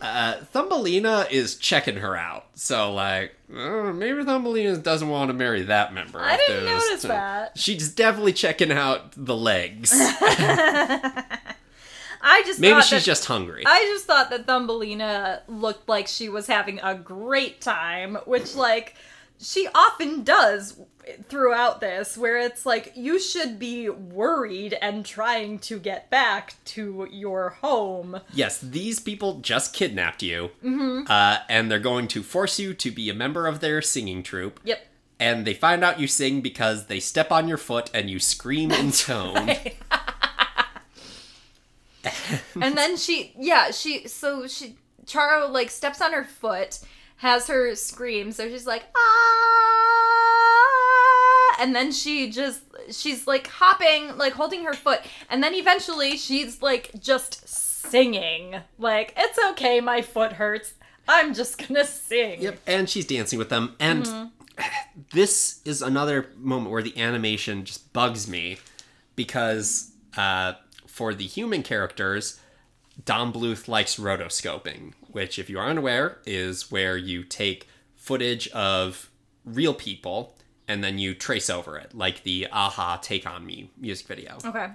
uh, 0.00 0.34
Thumbelina 0.36 1.26
is 1.32 1.56
checking 1.56 1.96
her 1.96 2.16
out. 2.16 2.46
So 2.54 2.94
like, 2.94 3.34
uh, 3.52 3.92
maybe 3.92 4.22
Thumbelina 4.24 4.76
doesn't 4.76 5.08
want 5.08 5.30
to 5.30 5.34
marry 5.34 5.62
that 5.62 5.92
member. 5.92 6.20
I 6.20 6.36
didn't 6.36 6.66
notice 6.66 7.02
that. 7.02 7.58
She's 7.58 7.90
definitely 7.92 8.34
checking 8.34 8.70
out 8.70 9.12
the 9.16 9.36
legs. 9.36 9.90
I 12.22 12.42
just 12.46 12.60
maybe 12.60 12.82
she's 12.82 12.90
that- 12.90 13.02
just 13.02 13.24
hungry. 13.24 13.64
I 13.66 13.80
just 13.92 14.04
thought 14.06 14.30
that 14.30 14.46
Thumbelina 14.46 15.42
looked 15.48 15.88
like 15.88 16.06
she 16.06 16.28
was 16.28 16.46
having 16.46 16.78
a 16.84 16.94
great 16.94 17.60
time, 17.60 18.14
which 18.26 18.54
like 18.54 18.94
she 19.40 19.68
often 19.74 20.22
does 20.22 20.78
throughout 21.28 21.80
this 21.80 22.16
where 22.16 22.38
it's 22.38 22.64
like 22.66 22.92
you 22.94 23.18
should 23.18 23.58
be 23.58 23.88
worried 23.88 24.74
and 24.80 25.04
trying 25.04 25.58
to 25.58 25.78
get 25.78 26.10
back 26.10 26.54
to 26.64 27.08
your 27.10 27.50
home. 27.60 28.20
yes, 28.32 28.60
these 28.60 29.00
people 29.00 29.40
just 29.40 29.72
kidnapped 29.74 30.22
you, 30.22 30.50
uh, 31.08 31.38
and 31.48 31.70
they're 31.70 31.78
going 31.78 32.06
to 32.08 32.22
force 32.22 32.58
you 32.58 32.74
to 32.74 32.90
be 32.90 33.08
a 33.08 33.14
member 33.14 33.46
of 33.46 33.60
their 33.60 33.80
singing 33.82 34.22
troupe. 34.22 34.60
Yep. 34.64 34.86
And 35.18 35.46
they 35.46 35.54
find 35.54 35.84
out 35.84 36.00
you 36.00 36.06
sing 36.06 36.40
because 36.40 36.86
they 36.86 36.98
step 37.00 37.30
on 37.30 37.46
your 37.46 37.58
foot 37.58 37.90
and 37.92 38.08
you 38.08 38.18
scream 38.18 38.70
in 38.70 38.90
tone. 38.92 39.50
and 42.60 42.76
then 42.76 42.96
she 42.96 43.32
yeah, 43.38 43.70
she 43.70 44.08
so 44.08 44.46
she 44.46 44.76
Charo 45.06 45.50
like 45.50 45.70
steps 45.70 46.00
on 46.00 46.12
her 46.12 46.24
foot, 46.24 46.80
has 47.20 47.46
her 47.46 47.74
scream, 47.74 48.32
so 48.32 48.48
she's 48.48 48.66
like 48.66 48.84
ah 48.96 49.60
and 51.60 51.76
then 51.76 51.92
she 51.92 52.30
just 52.30 52.62
she's 52.90 53.26
like 53.26 53.46
hopping, 53.46 54.16
like 54.16 54.32
holding 54.32 54.64
her 54.64 54.72
foot, 54.72 55.00
and 55.28 55.42
then 55.42 55.54
eventually 55.54 56.16
she's 56.16 56.62
like 56.62 56.90
just 56.98 57.46
singing. 57.48 58.56
Like, 58.78 59.14
it's 59.16 59.38
okay, 59.50 59.80
my 59.80 60.02
foot 60.02 60.32
hurts. 60.32 60.74
I'm 61.06 61.34
just 61.34 61.58
gonna 61.58 61.84
sing. 61.84 62.40
Yep, 62.40 62.60
and 62.66 62.88
she's 62.88 63.04
dancing 63.04 63.38
with 63.38 63.50
them. 63.50 63.76
And 63.78 64.04
mm-hmm. 64.04 64.62
this 65.12 65.60
is 65.64 65.82
another 65.82 66.30
moment 66.36 66.70
where 66.70 66.82
the 66.82 66.98
animation 66.98 67.64
just 67.64 67.92
bugs 67.92 68.26
me 68.26 68.58
because 69.14 69.92
uh, 70.16 70.54
for 70.86 71.12
the 71.12 71.26
human 71.26 71.62
characters, 71.62 72.39
Don 73.04 73.32
Bluth 73.32 73.68
likes 73.68 73.96
rotoscoping, 73.96 74.92
which, 75.10 75.38
if 75.38 75.48
you 75.48 75.58
are 75.58 75.68
unaware, 75.68 76.18
is 76.26 76.70
where 76.70 76.96
you 76.96 77.22
take 77.22 77.68
footage 77.96 78.48
of 78.48 79.10
real 79.44 79.74
people 79.74 80.36
and 80.66 80.84
then 80.84 80.98
you 80.98 81.14
trace 81.14 81.50
over 81.50 81.76
it, 81.76 81.94
like 81.94 82.22
the 82.22 82.46
a-ha 82.52 82.98
Take 83.02 83.26
On 83.26 83.44
Me 83.44 83.70
music 83.76 84.06
video. 84.06 84.38
Okay. 84.44 84.68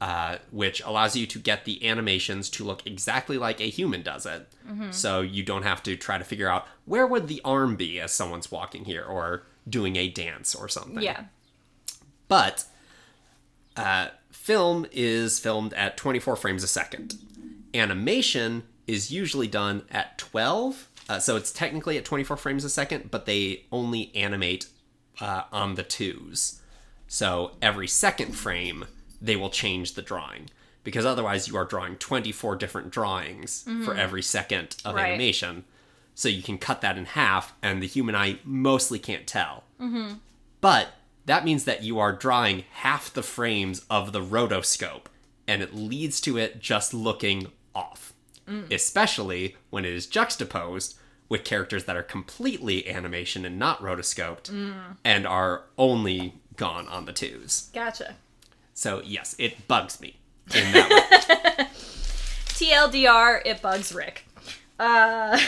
Uh, 0.00 0.36
which 0.50 0.82
allows 0.82 1.16
you 1.16 1.26
to 1.26 1.38
get 1.38 1.64
the 1.64 1.88
animations 1.88 2.50
to 2.50 2.64
look 2.64 2.86
exactly 2.86 3.38
like 3.38 3.60
a 3.60 3.68
human 3.68 4.02
does 4.02 4.26
it. 4.26 4.46
Mm-hmm. 4.68 4.90
So 4.90 5.22
you 5.22 5.42
don't 5.42 5.62
have 5.62 5.82
to 5.84 5.96
try 5.96 6.18
to 6.18 6.24
figure 6.24 6.48
out 6.48 6.66
where 6.84 7.06
would 7.06 7.28
the 7.28 7.40
arm 7.44 7.76
be 7.76 7.98
as 8.00 8.12
someone's 8.12 8.50
walking 8.50 8.84
here 8.84 9.04
or 9.04 9.44
doing 9.68 9.96
a 9.96 10.08
dance 10.08 10.54
or 10.54 10.68
something. 10.68 11.02
Yeah. 11.02 11.24
But 12.28 12.64
uh, 13.76 14.08
film 14.30 14.86
is 14.92 15.38
filmed 15.38 15.72
at 15.74 15.96
24 15.96 16.36
frames 16.36 16.62
a 16.62 16.68
second. 16.68 17.16
Animation 17.78 18.64
is 18.86 19.10
usually 19.10 19.48
done 19.48 19.82
at 19.90 20.18
12. 20.18 20.88
Uh, 21.08 21.18
so 21.18 21.36
it's 21.36 21.52
technically 21.52 21.98
at 21.98 22.04
24 22.04 22.36
frames 22.36 22.64
a 22.64 22.70
second, 22.70 23.10
but 23.10 23.26
they 23.26 23.64
only 23.70 24.10
animate 24.14 24.66
uh, 25.20 25.42
on 25.52 25.74
the 25.74 25.82
twos. 25.82 26.60
So 27.06 27.52
every 27.62 27.88
second 27.88 28.32
frame, 28.32 28.86
they 29.20 29.36
will 29.36 29.50
change 29.50 29.94
the 29.94 30.02
drawing. 30.02 30.50
Because 30.84 31.04
otherwise, 31.04 31.48
you 31.48 31.56
are 31.56 31.64
drawing 31.64 31.96
24 31.96 32.56
different 32.56 32.90
drawings 32.90 33.64
mm-hmm. 33.66 33.84
for 33.84 33.94
every 33.94 34.22
second 34.22 34.76
of 34.84 34.94
right. 34.94 35.08
animation. 35.08 35.64
So 36.14 36.28
you 36.28 36.42
can 36.42 36.58
cut 36.58 36.80
that 36.80 36.96
in 36.96 37.06
half, 37.06 37.54
and 37.62 37.82
the 37.82 37.86
human 37.86 38.14
eye 38.14 38.38
mostly 38.44 38.98
can't 38.98 39.26
tell. 39.26 39.64
Mm-hmm. 39.80 40.14
But 40.60 40.88
that 41.26 41.44
means 41.44 41.64
that 41.64 41.82
you 41.82 41.98
are 41.98 42.12
drawing 42.12 42.64
half 42.70 43.12
the 43.12 43.22
frames 43.22 43.84
of 43.90 44.12
the 44.12 44.22
rotoscope, 44.22 45.06
and 45.46 45.60
it 45.60 45.74
leads 45.74 46.20
to 46.22 46.38
it 46.38 46.60
just 46.60 46.94
looking 46.94 47.48
off. 47.76 48.12
Mm. 48.48 48.72
Especially 48.72 49.56
when 49.70 49.84
it 49.84 49.92
is 49.92 50.06
juxtaposed 50.06 50.96
with 51.28 51.44
characters 51.44 51.84
that 51.84 51.96
are 51.96 52.02
completely 52.02 52.88
animation 52.88 53.44
and 53.44 53.58
not 53.58 53.80
rotoscoped 53.80 54.50
mm. 54.50 54.74
and 55.04 55.26
are 55.26 55.64
only 55.76 56.34
gone 56.56 56.86
on 56.88 57.04
the 57.04 57.12
twos. 57.12 57.70
Gotcha. 57.74 58.14
So, 58.74 59.02
yes, 59.04 59.34
it 59.38 59.66
bugs 59.66 60.00
me 60.00 60.16
in 60.54 60.72
that 60.72 61.58
way. 61.58 61.66
TLDR, 62.46 63.42
it 63.44 63.60
bugs 63.60 63.92
Rick. 63.92 64.24
Uh, 64.78 65.38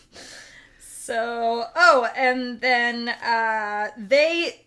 so, 0.80 1.64
oh, 1.74 2.08
and 2.16 2.60
then 2.60 3.08
uh, 3.08 3.88
they 3.96 4.60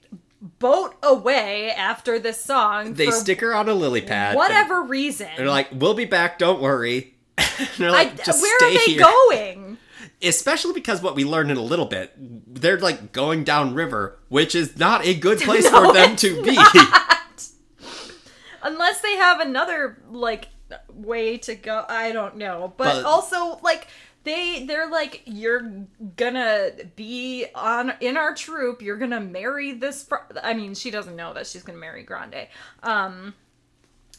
boat 0.63 0.95
away 1.03 1.71
after 1.71 2.17
this 2.19 2.41
song. 2.41 2.93
They 2.93 3.11
stick 3.11 3.41
her 3.41 3.53
on 3.53 3.67
a 3.67 3.73
lily 3.73 3.99
pad. 3.99 4.37
Whatever 4.37 4.81
reason. 4.81 5.27
They're 5.35 5.47
like, 5.47 5.67
"We'll 5.73 5.93
be 5.93 6.05
back. 6.05 6.39
Don't 6.39 6.61
worry." 6.61 7.15
they're 7.77 7.91
like, 7.91 8.13
I, 8.13 8.23
"Just 8.23 8.41
where 8.41 8.55
are 8.55 8.71
they 8.71 8.77
here. 8.77 8.99
going?" 9.01 9.77
Especially 10.21 10.71
because 10.71 11.01
what 11.01 11.15
we 11.15 11.25
learned 11.25 11.51
in 11.51 11.57
a 11.57 11.61
little 11.61 11.85
bit, 11.85 12.13
they're 12.17 12.79
like 12.79 13.11
going 13.11 13.43
down 13.43 13.73
river, 13.73 14.17
which 14.29 14.55
is 14.55 14.79
not 14.79 15.05
a 15.05 15.13
good 15.13 15.39
place 15.41 15.69
no, 15.69 15.87
for 15.87 15.93
them 15.93 16.15
to 16.15 16.41
be. 16.43 16.57
Unless 18.63 19.01
they 19.01 19.17
have 19.17 19.41
another 19.41 20.01
like 20.09 20.47
way 20.93 21.37
to 21.39 21.55
go. 21.55 21.83
I 21.89 22.13
don't 22.13 22.37
know. 22.37 22.73
But, 22.77 22.95
but 22.95 23.05
also 23.05 23.59
like 23.61 23.87
they 24.23 24.65
they're 24.65 24.89
like 24.89 25.21
you're 25.25 25.85
gonna 26.15 26.71
be 26.95 27.45
on 27.55 27.93
in 27.99 28.17
our 28.17 28.33
troop 28.33 28.81
you're 28.81 28.97
gonna 28.97 29.19
marry 29.19 29.73
this 29.73 30.03
fr-. 30.03 30.15
i 30.41 30.53
mean 30.53 30.73
she 30.73 30.91
doesn't 30.91 31.15
know 31.15 31.33
that 31.33 31.45
she's 31.47 31.63
gonna 31.63 31.77
marry 31.77 32.03
grande 32.03 32.47
um 32.83 33.33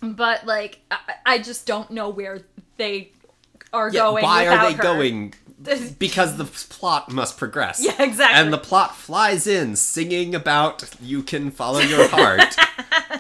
but 0.03 0.45
like 0.47 0.81
i, 0.91 0.99
I 1.27 1.39
just 1.39 1.67
don't 1.67 1.91
know 1.91 2.09
where 2.09 2.41
they 2.77 3.13
are 3.73 3.91
yeah, 3.91 4.01
going 4.01 4.23
why 4.25 4.47
are 4.47 4.71
they 4.71 4.77
her. 4.77 4.83
going 4.83 5.35
because 5.99 6.37
the 6.37 6.45
plot 6.45 7.11
must 7.11 7.39
progress. 7.39 7.83
Yeah, 7.83 8.03
exactly. 8.03 8.41
And 8.41 8.53
the 8.53 8.59
plot 8.59 8.97
flies 8.97 9.47
in 9.47 9.77
singing 9.77 10.35
about 10.35 10.85
you 11.01 11.23
can 11.23 11.51
follow 11.51 11.81
your 11.81 12.09
heart. 12.09 12.55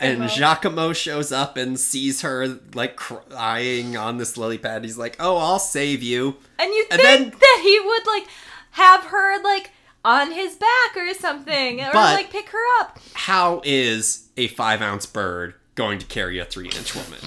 and 0.00 0.22
Jacquimo 0.22 0.94
shows 0.94 1.32
up 1.32 1.56
and 1.56 1.78
sees 1.78 2.22
her 2.22 2.58
like 2.74 2.96
crying 2.96 3.96
on 3.96 4.18
this 4.18 4.36
lily 4.36 4.58
pad. 4.58 4.84
He's 4.84 4.98
like, 4.98 5.16
"Oh, 5.20 5.36
I'll 5.36 5.58
save 5.58 6.02
you." 6.02 6.36
And 6.58 6.72
you 6.72 6.86
and 6.90 7.00
think 7.00 7.32
then, 7.32 7.38
that 7.40 7.60
he 7.62 7.80
would 7.80 8.06
like 8.06 8.26
have 8.72 9.04
her 9.04 9.42
like 9.42 9.70
on 10.04 10.32
his 10.32 10.56
back 10.56 10.96
or 10.96 11.12
something, 11.14 11.80
or 11.80 11.92
like 11.92 12.30
pick 12.30 12.48
her 12.50 12.80
up. 12.80 12.98
How 13.14 13.62
is 13.64 14.28
a 14.36 14.48
five 14.48 14.82
ounce 14.82 15.06
bird 15.06 15.54
going 15.74 15.98
to 15.98 16.06
carry 16.06 16.38
a 16.38 16.44
three 16.44 16.66
inch 16.66 16.94
woman? 16.94 17.20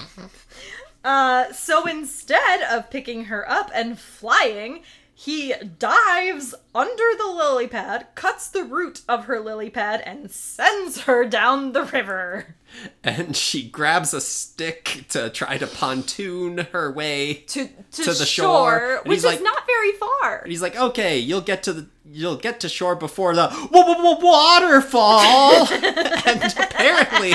Uh, 1.03 1.51
so 1.53 1.85
instead 1.85 2.61
of 2.63 2.89
picking 2.89 3.25
her 3.25 3.49
up 3.49 3.71
and 3.73 3.97
flying, 3.97 4.81
he 5.19 5.51
dives 5.79 6.53
under 6.75 7.03
the 7.17 7.25
lily 7.25 7.65
pad, 7.65 8.05
cuts 8.13 8.47
the 8.49 8.63
root 8.63 9.01
of 9.09 9.25
her 9.25 9.39
lily 9.39 9.71
pad, 9.71 10.03
and 10.05 10.29
sends 10.29 11.01
her 11.01 11.25
down 11.25 11.71
the 11.71 11.85
river. 11.85 12.53
And 13.03 13.35
she 13.35 13.67
grabs 13.67 14.13
a 14.13 14.21
stick 14.21 15.05
to 15.09 15.31
try 15.31 15.57
to 15.57 15.65
pontoon 15.65 16.67
her 16.71 16.91
way 16.91 17.33
to, 17.47 17.65
to, 17.65 18.03
to 18.03 18.13
the 18.13 18.27
shore, 18.27 18.79
shore 18.79 19.01
which 19.05 19.17
is 19.17 19.25
like, 19.25 19.41
not 19.41 19.65
very 19.65 19.93
far. 19.93 20.43
he's 20.45 20.61
like, 20.61 20.75
"Okay, 20.75 21.17
you'll 21.17 21.41
get 21.41 21.63
to 21.63 21.73
the 21.73 21.87
you'll 22.05 22.35
get 22.35 22.59
to 22.59 22.69
shore 22.69 22.95
before 22.95 23.33
the 23.33 23.49
waterfall." 24.21 25.67
and 25.71 26.43
apparently, 26.59 27.33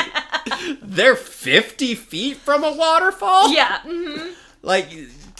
they're 0.81 1.17
50 1.17 1.97
feet 1.97 2.37
from 2.37 2.63
a 2.63 2.73
waterfall? 2.73 3.53
Yeah. 3.53 3.79
Mm-hmm. 3.81 4.35
Like, 4.63 4.89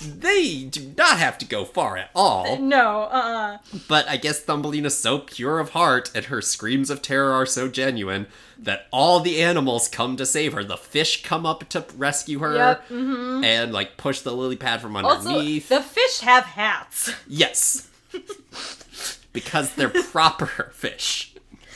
they 0.03 0.65
do 0.65 0.95
not 0.97 1.19
have 1.19 1.39
to 1.39 1.47
go 1.47 1.65
far 1.65 1.97
at 1.97 2.11
all. 2.15 2.59
No, 2.59 3.03
uh 3.03 3.59
uh 3.63 3.79
But 3.89 4.09
I 4.09 4.17
guess 4.17 4.41
Thumbelina's 4.41 4.97
so 4.97 5.19
pure 5.19 5.59
of 5.59 5.71
heart 5.71 6.11
and 6.15 6.27
her 6.27 6.41
screams 6.41 6.91
of 6.91 7.03
terror 7.03 7.33
are 7.33 7.47
so 7.47 7.69
genuine 7.69 8.27
that 8.59 8.87
all 8.93 9.21
the 9.21 9.43
animals 9.43 9.89
come 9.89 10.17
to 10.17 10.27
save 10.27 10.53
her. 10.53 10.65
The 10.65 10.77
fish 10.77 11.23
come 11.23 11.45
up 11.45 11.69
to 11.71 11.85
rescue 11.97 12.39
her 12.39 12.55
yep, 12.55 12.89
mm-hmm. 12.89 13.43
and, 13.43 13.73
like, 13.73 13.97
push 13.97 14.21
the 14.21 14.33
lily 14.33 14.57
pad 14.57 14.81
from 14.81 14.97
underneath. 14.97 15.73
Also, 15.73 15.83
the 15.83 15.89
fish 15.89 16.21
have 16.21 16.45
hats. 16.45 17.13
Yes. 17.27 17.89
because 19.33 19.75
they're 19.75 19.89
proper 19.89 20.71
fish. 20.75 21.35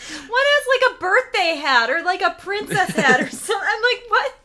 One 0.09 0.29
has 0.31 0.91
like 0.91 0.97
a 0.97 1.01
birthday 1.01 1.61
hat 1.61 1.91
or 1.91 2.03
like 2.03 2.23
a 2.23 2.37
princess 2.39 2.91
hat 2.91 3.21
or 3.21 3.29
something. 3.31 3.69
I'm 3.69 3.83
like, 3.83 4.05
what? 4.09 4.39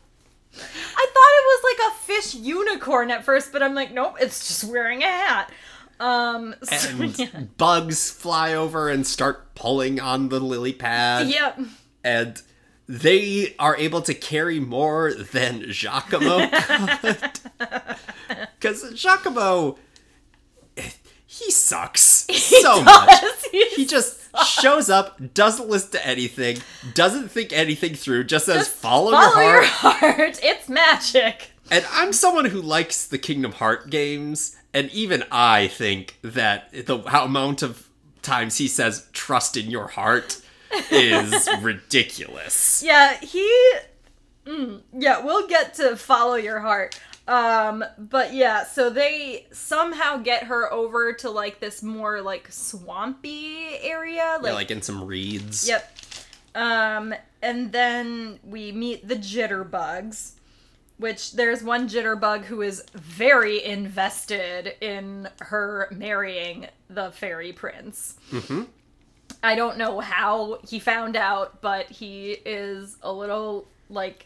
I 0.57 1.07
thought 1.13 1.31
it 1.37 1.45
was 1.45 1.63
like 1.63 1.91
a 1.91 1.95
fish 2.03 2.35
unicorn 2.35 3.11
at 3.11 3.23
first, 3.23 3.51
but 3.51 3.63
I'm 3.63 3.73
like, 3.73 3.93
nope, 3.93 4.15
it's 4.19 4.47
just 4.47 4.63
wearing 4.65 5.03
a 5.03 5.07
hat. 5.07 5.51
Um, 5.99 6.55
so, 6.63 7.03
and 7.03 7.17
yeah. 7.19 7.27
bugs 7.57 8.09
fly 8.09 8.53
over 8.53 8.89
and 8.89 9.05
start 9.05 9.55
pulling 9.55 9.99
on 9.99 10.29
the 10.29 10.39
lily 10.39 10.73
pad. 10.73 11.27
Yep. 11.27 11.59
And 12.03 12.41
they 12.87 13.55
are 13.59 13.77
able 13.77 14.01
to 14.01 14.13
carry 14.13 14.59
more 14.59 15.13
than 15.13 15.61
Jacquimo. 15.63 16.49
Because 18.59 18.93
Jacquimo 18.93 19.77
he 21.25 21.49
sucks 21.49 22.25
he 22.27 22.61
so 22.61 22.83
does. 22.83 22.85
much. 22.85 23.23
He's 23.51 23.75
he 23.75 23.85
just 23.85 24.20
shows 24.47 24.89
up, 24.89 25.33
doesn't 25.33 25.69
listen 25.69 25.91
to 25.91 26.07
anything, 26.07 26.57
doesn't 26.93 27.29
think 27.29 27.53
anything 27.53 27.95
through, 27.95 28.25
just 28.25 28.45
says 28.45 28.67
just 28.67 28.71
follow, 28.71 29.11
follow 29.11 29.41
your, 29.41 29.63
heart. 29.63 30.01
your 30.01 30.11
heart. 30.11 30.39
It's 30.43 30.69
magic. 30.69 31.51
And 31.69 31.85
I'm 31.91 32.11
someone 32.11 32.45
who 32.45 32.61
likes 32.61 33.07
the 33.07 33.17
Kingdom 33.17 33.53
Heart 33.53 33.89
games, 33.89 34.57
and 34.73 34.89
even 34.91 35.23
I 35.31 35.67
think 35.67 36.17
that 36.21 36.71
the 36.71 36.97
amount 36.97 37.61
of 37.61 37.87
times 38.21 38.57
he 38.57 38.67
says 38.67 39.07
trust 39.13 39.55
in 39.57 39.71
your 39.71 39.87
heart 39.87 40.41
is 40.91 41.47
ridiculous. 41.61 42.83
Yeah, 42.85 43.17
he 43.19 43.73
mm, 44.45 44.81
yeah, 44.93 45.23
we'll 45.23 45.47
get 45.47 45.73
to 45.75 45.95
follow 45.95 46.35
your 46.35 46.59
heart. 46.59 46.99
Um, 47.31 47.85
but 47.97 48.33
yeah, 48.33 48.65
so 48.65 48.89
they 48.89 49.47
somehow 49.53 50.17
get 50.17 50.43
her 50.43 50.71
over 50.71 51.13
to 51.13 51.29
like 51.29 51.61
this 51.61 51.81
more 51.81 52.21
like 52.21 52.51
swampy 52.51 53.77
area. 53.81 54.37
Like, 54.41 54.49
yeah, 54.49 54.53
like 54.53 54.71
in 54.71 54.81
some 54.81 55.05
reeds. 55.05 55.65
Yep. 55.65 55.97
Um, 56.55 57.13
and 57.41 57.71
then 57.71 58.39
we 58.43 58.73
meet 58.73 59.07
the 59.07 59.15
jitterbugs, 59.15 60.33
which 60.97 61.31
there's 61.31 61.63
one 61.63 61.87
jitterbug 61.87 62.43
who 62.43 62.61
is 62.61 62.83
very 62.93 63.63
invested 63.63 64.75
in 64.81 65.29
her 65.39 65.87
marrying 65.89 66.67
the 66.89 67.11
fairy 67.11 67.53
prince. 67.53 68.15
Mm-hmm. 68.31 68.63
I 69.41 69.55
don't 69.55 69.77
know 69.77 70.01
how 70.01 70.59
he 70.67 70.79
found 70.79 71.15
out, 71.15 71.61
but 71.61 71.89
he 71.89 72.31
is 72.31 72.97
a 73.01 73.13
little 73.13 73.69
like 73.89 74.25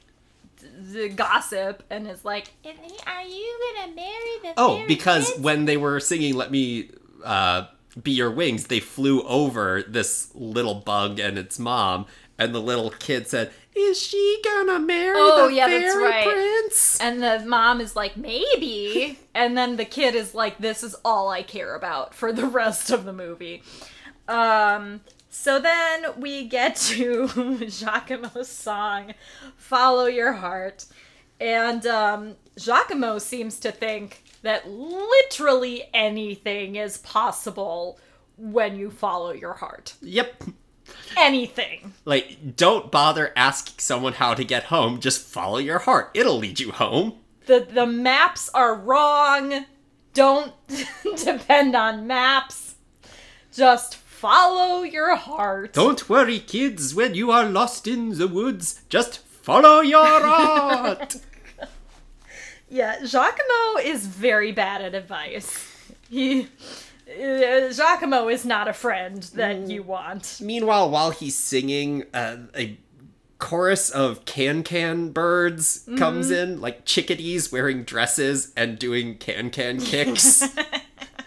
the 0.79 1.09
gossip 1.09 1.83
and 1.89 2.07
is 2.07 2.23
like, 2.25 2.47
"Are 2.65 3.23
you 3.23 3.73
gonna 3.75 3.95
marry 3.95 4.39
the?" 4.43 4.53
Oh, 4.57 4.83
because 4.87 5.29
prince?" 5.31 5.43
when 5.43 5.65
they 5.65 5.77
were 5.77 5.99
singing 5.99 6.35
"Let 6.35 6.51
Me 6.51 6.89
uh, 7.23 7.65
Be 8.01 8.11
Your 8.11 8.31
Wings," 8.31 8.67
they 8.67 8.79
flew 8.79 9.21
over 9.23 9.83
this 9.87 10.29
little 10.33 10.75
bug 10.75 11.19
and 11.19 11.37
its 11.37 11.57
mom, 11.59 12.05
and 12.37 12.53
the 12.53 12.61
little 12.61 12.89
kid 12.91 13.27
said, 13.27 13.51
"Is 13.75 14.01
she 14.01 14.39
gonna 14.43 14.79
marry 14.79 15.15
Oh, 15.17 15.47
the 15.47 15.53
yeah, 15.53 15.67
that's 15.67 15.93
fairy 15.93 16.03
right. 16.03 16.25
prince?" 16.27 16.99
And 16.99 17.21
the 17.21 17.43
mom 17.45 17.81
is 17.81 17.95
like, 17.95 18.17
maybe. 18.17 19.19
And 19.33 19.57
then 19.57 19.75
the 19.75 19.85
kid 19.85 20.15
is 20.15 20.33
like, 20.33 20.57
this 20.59 20.81
is 20.83 20.95
all 21.05 21.29
I 21.29 21.43
care 21.43 21.75
about 21.75 22.13
for 22.13 22.31
the 22.33 22.45
rest 22.47 22.89
of 22.91 23.05
the 23.05 23.13
movie. 23.13 23.63
Um, 24.27 25.01
so 25.35 25.59
then 25.59 26.05
we 26.17 26.45
get 26.47 26.75
to 26.87 27.27
Jacquimo's 27.27 28.47
song, 28.49 29.13
Follow 29.57 30.05
Your 30.05 30.33
Heart. 30.33 30.85
And 31.39 31.85
um, 31.85 32.35
Jacquimo 32.57 33.19
seems 33.19 33.59
to 33.59 33.71
think 33.71 34.23
that 34.41 34.69
literally 34.69 35.83
anything 35.93 36.77
is 36.77 36.97
possible 36.99 37.99
when 38.37 38.75
you 38.77 38.89
follow 38.89 39.31
your 39.31 39.53
heart. 39.53 39.95
Yep. 40.01 40.43
Anything. 41.17 41.93
Like, 42.05 42.55
don't 42.55 42.91
bother 42.91 43.33
asking 43.35 43.75
someone 43.79 44.13
how 44.13 44.33
to 44.33 44.43
get 44.43 44.63
home. 44.65 44.99
Just 44.99 45.25
follow 45.27 45.57
your 45.57 45.79
heart. 45.79 46.11
It'll 46.13 46.37
lead 46.37 46.59
you 46.59 46.71
home. 46.71 47.19
the 47.47 47.67
the 47.69 47.85
maps 47.85 48.49
are 48.53 48.75
wrong. 48.75 49.65
Don't 50.13 50.53
depend 51.23 51.75
on 51.75 52.07
maps. 52.07 52.75
Just 53.51 53.95
follow 54.15 54.83
your 54.83 55.15
heart. 55.15 55.73
Don't 55.73 56.09
worry, 56.09 56.39
kids, 56.39 56.95
when 56.95 57.15
you 57.15 57.31
are 57.31 57.45
lost 57.45 57.87
in 57.87 58.17
the 58.17 58.27
woods. 58.27 58.81
Just 58.89 59.19
follow 59.19 59.81
your 59.81 60.05
heart. 60.05 61.17
Yeah, 62.69 62.97
Jacquimo 63.01 63.83
is 63.83 64.07
very 64.07 64.51
bad 64.51 64.81
at 64.81 64.95
advice. 64.95 65.71
He 66.09 66.47
uh, 67.07 67.69
Jacquimo 67.71 68.31
is 68.31 68.45
not 68.45 68.67
a 68.67 68.73
friend 68.73 69.21
that 69.35 69.69
you 69.69 69.83
want. 69.83 70.39
Meanwhile, 70.41 70.89
while 70.89 71.11
he's 71.11 71.37
singing, 71.37 72.05
uh, 72.13 72.37
a 72.55 72.77
chorus 73.37 73.89
of 73.89 74.25
can 74.25 74.63
can 74.63 75.09
birds 75.11 75.87
comes 75.97 76.31
in, 76.31 76.61
like 76.61 76.85
chickadees 76.85 77.51
wearing 77.51 77.83
dresses 77.83 78.51
and 78.57 78.79
doing 78.79 79.17
can 79.17 79.51
can 79.51 79.79
kicks. 79.91 80.41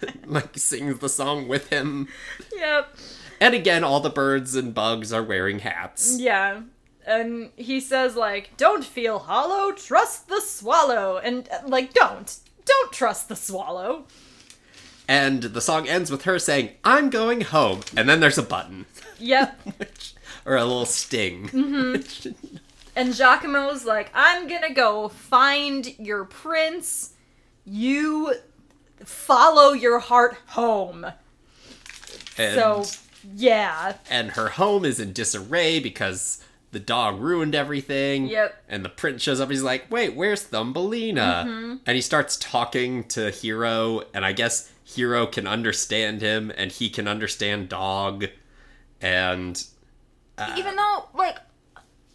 like 0.26 0.56
sings 0.58 0.98
the 0.98 1.08
song 1.08 1.48
with 1.48 1.68
him. 1.70 2.08
Yep. 2.54 2.96
And 3.40 3.54
again, 3.54 3.84
all 3.84 4.00
the 4.00 4.10
birds 4.10 4.54
and 4.54 4.74
bugs 4.74 5.12
are 5.12 5.22
wearing 5.22 5.60
hats. 5.60 6.18
Yeah. 6.18 6.62
And 7.06 7.50
he 7.56 7.80
says 7.80 8.16
like, 8.16 8.56
"Don't 8.56 8.84
feel 8.84 9.20
hollow, 9.20 9.72
trust 9.72 10.28
the 10.28 10.40
swallow." 10.40 11.16
And 11.18 11.48
uh, 11.50 11.60
like, 11.66 11.94
don't. 11.94 12.38
Don't 12.64 12.92
trust 12.92 13.28
the 13.28 13.36
swallow. 13.36 14.04
And 15.08 15.42
the 15.42 15.60
song 15.62 15.88
ends 15.88 16.10
with 16.10 16.24
her 16.24 16.38
saying, 16.38 16.72
I'm 16.84 17.08
going 17.08 17.40
home. 17.40 17.80
And 17.96 18.06
then 18.06 18.20
there's 18.20 18.36
a 18.36 18.42
button. 18.42 18.84
Yep. 19.18 19.58
Which, 19.78 20.14
or 20.44 20.56
a 20.56 20.64
little 20.64 20.84
sting. 20.84 21.44
Which- 21.92 22.28
And 22.94 23.14
Jacquimo's 23.14 23.84
like, 23.84 24.10
I'm 24.12 24.48
gonna 24.48 24.74
go 24.74 25.08
find 25.08 25.86
your 26.00 26.24
prince. 26.24 27.14
You 27.64 28.34
follow 29.04 29.72
your 29.72 29.98
heart 29.98 30.36
home. 30.48 31.04
and, 32.36 32.54
So, 32.54 32.84
yeah. 33.34 33.94
and 34.10 34.32
her 34.32 34.48
home 34.50 34.84
is 34.84 35.00
in 35.00 35.12
disarray 35.12 35.80
because 35.80 36.42
the 36.70 36.78
dog 36.80 37.20
ruined 37.20 37.54
everything. 37.54 38.26
Yep. 38.26 38.64
And 38.68 38.84
the 38.84 38.88
prince 38.90 39.22
shows 39.22 39.40
up. 39.40 39.50
He's 39.50 39.62
like, 39.62 39.90
"Wait, 39.90 40.14
where's 40.14 40.42
Thumbelina?" 40.42 41.44
Mm-hmm. 41.46 41.76
And 41.86 41.94
he 41.96 42.02
starts 42.02 42.36
talking 42.36 43.04
to 43.08 43.30
Hero, 43.30 44.02
and 44.12 44.24
I 44.24 44.32
guess 44.32 44.70
Hero 44.84 45.26
can 45.26 45.46
understand 45.46 46.20
him, 46.20 46.52
and 46.56 46.70
he 46.70 46.90
can 46.90 47.08
understand 47.08 47.68
Dog. 47.70 48.26
And 49.00 49.62
Even 50.56 50.76
though, 50.76 51.08
like, 51.14 51.36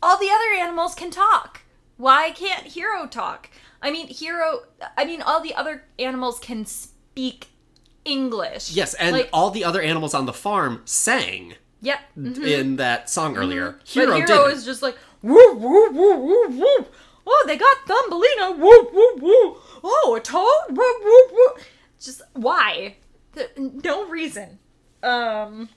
all 0.02 0.18
the 0.20 0.30
other 0.30 0.62
animals 0.62 0.94
can 0.96 1.10
talk. 1.12 1.62
Why 2.04 2.32
can't 2.32 2.66
Hero 2.66 3.08
talk? 3.08 3.50
I 3.82 3.90
mean, 3.90 4.08
Hero, 4.08 4.64
I 4.98 5.06
mean, 5.06 5.22
all 5.22 5.40
the 5.40 5.56
other 5.56 5.86
animals 5.98 6.38
can 6.38 6.66
speak 6.66 7.48
English. 8.04 8.74
yes, 8.74 8.94
and 8.96 9.16
like, 9.16 9.30
all 9.32 9.52
the 9.52 9.64
other 9.64 9.82
animals 9.82 10.14
on 10.14 10.26
the 10.26 10.34
farm 10.34 10.82
sang 10.84 11.54
yep. 11.80 12.02
mhm. 12.20 12.46
in 12.46 12.76
that 12.76 13.10
song 13.10 13.38
earlier. 13.38 13.78
But 13.80 13.88
Hero, 13.88 14.16
Hero 14.16 14.28
didn't. 14.28 14.52
is 14.52 14.66
just 14.66 14.82
like 14.82 14.98
woo 15.22 15.54
woo 15.54 15.92
woo 15.92 16.18
woo 16.18 16.48
woo. 16.50 16.86
Oh, 17.26 17.44
they 17.48 17.56
got 17.56 17.78
Thumbelina. 17.88 18.52
Woo 18.52 18.90
woo 18.92 19.16
woo. 19.22 19.58
Oh, 19.82 20.16
a 20.18 20.20
toad. 20.20 20.76
Woo 20.76 20.94
woo 21.06 21.28
woo. 21.32 21.64
Just 22.02 22.22
why? 22.34 22.98
No 23.58 24.10
reason. 24.10 24.60
Um. 25.02 25.70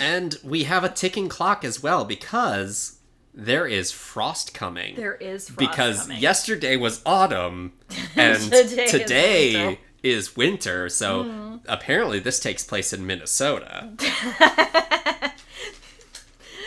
And 0.00 0.38
we 0.44 0.62
have 0.62 0.84
a 0.84 0.88
ticking 0.88 1.28
clock 1.28 1.64
as 1.64 1.82
well 1.82 2.04
because 2.04 2.99
there 3.34 3.66
is 3.66 3.92
frost 3.92 4.54
coming. 4.54 4.96
There 4.96 5.14
is 5.14 5.48
frost 5.48 5.58
coming. 5.58 5.70
because 5.70 6.02
coming. 6.02 6.18
yesterday 6.18 6.76
was 6.76 7.00
autumn 7.06 7.72
and 8.16 8.40
Today 8.42 8.86
today, 8.86 9.48
is 9.50 9.64
winter. 9.64 9.78
Is 10.02 10.36
winter. 10.36 10.88
So 10.88 11.60
apparently 11.66 12.18
this 12.20 12.40
takes 12.40 12.64
place 12.64 12.92
in 12.92 13.06
Minnesota. 13.06 13.90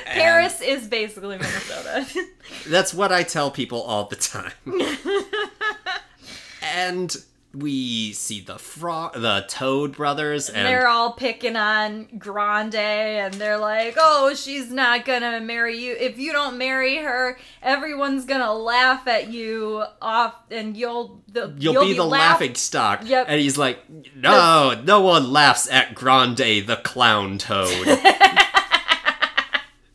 Paris 0.05 0.61
is 0.61 0.88
basically 0.88 1.38
Minnesota. 1.38 2.05
That's 2.68 2.93
what 2.93 3.11
I 3.11 3.24
tell 3.24 3.49
people 3.49 3.82
all 3.82 4.05
the 4.05 4.16
time. 4.16 4.51
and 6.61 7.16
we 7.53 8.13
see 8.13 8.41
the 8.41 8.57
frog, 8.57 9.13
the 9.13 9.45
Toad 9.47 9.95
brothers, 9.95 10.49
and 10.49 10.65
they're 10.65 10.87
all 10.87 11.13
picking 11.13 11.55
on 11.55 12.07
Grande, 12.17 12.75
and 12.75 13.33
they're 13.35 13.59
like, 13.59 13.95
"Oh, 13.97 14.33
she's 14.33 14.71
not 14.71 15.05
gonna 15.05 15.39
marry 15.39 15.77
you. 15.77 15.95
If 15.99 16.17
you 16.17 16.31
don't 16.31 16.57
marry 16.57 16.97
her, 16.97 17.37
everyone's 17.61 18.25
gonna 18.25 18.53
laugh 18.53 19.07
at 19.07 19.31
you 19.31 19.83
off, 20.01 20.35
and 20.49 20.75
you'll 20.75 21.21
the, 21.27 21.53
you'll, 21.57 21.85
be, 21.85 21.93
the 21.93 22.03
laugh- 22.03 22.33
laughing 22.33 22.55
stock. 22.55 23.01
Yep. 23.05 23.27
And 23.29 23.39
he's 23.39 23.57
like, 23.57 23.79
no, 24.15 24.79
no 24.83 25.01
one 25.01 25.31
laughs 25.31 25.69
at 25.69 25.93
Grande 25.93 26.37
the 26.37 26.79
clown 26.83 27.37
toad. 27.37 27.99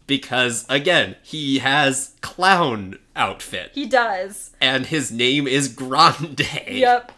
because, 0.07 0.67
again, 0.69 1.17
he 1.23 1.59
has 1.59 2.15
clown 2.21 2.99
outfit. 3.15 3.71
He 3.75 3.87
does. 3.87 4.51
And 4.61 4.87
his 4.87 5.13
name 5.13 5.47
is 5.47 5.69
Grande. 5.69 6.41
Yep. 6.69 7.13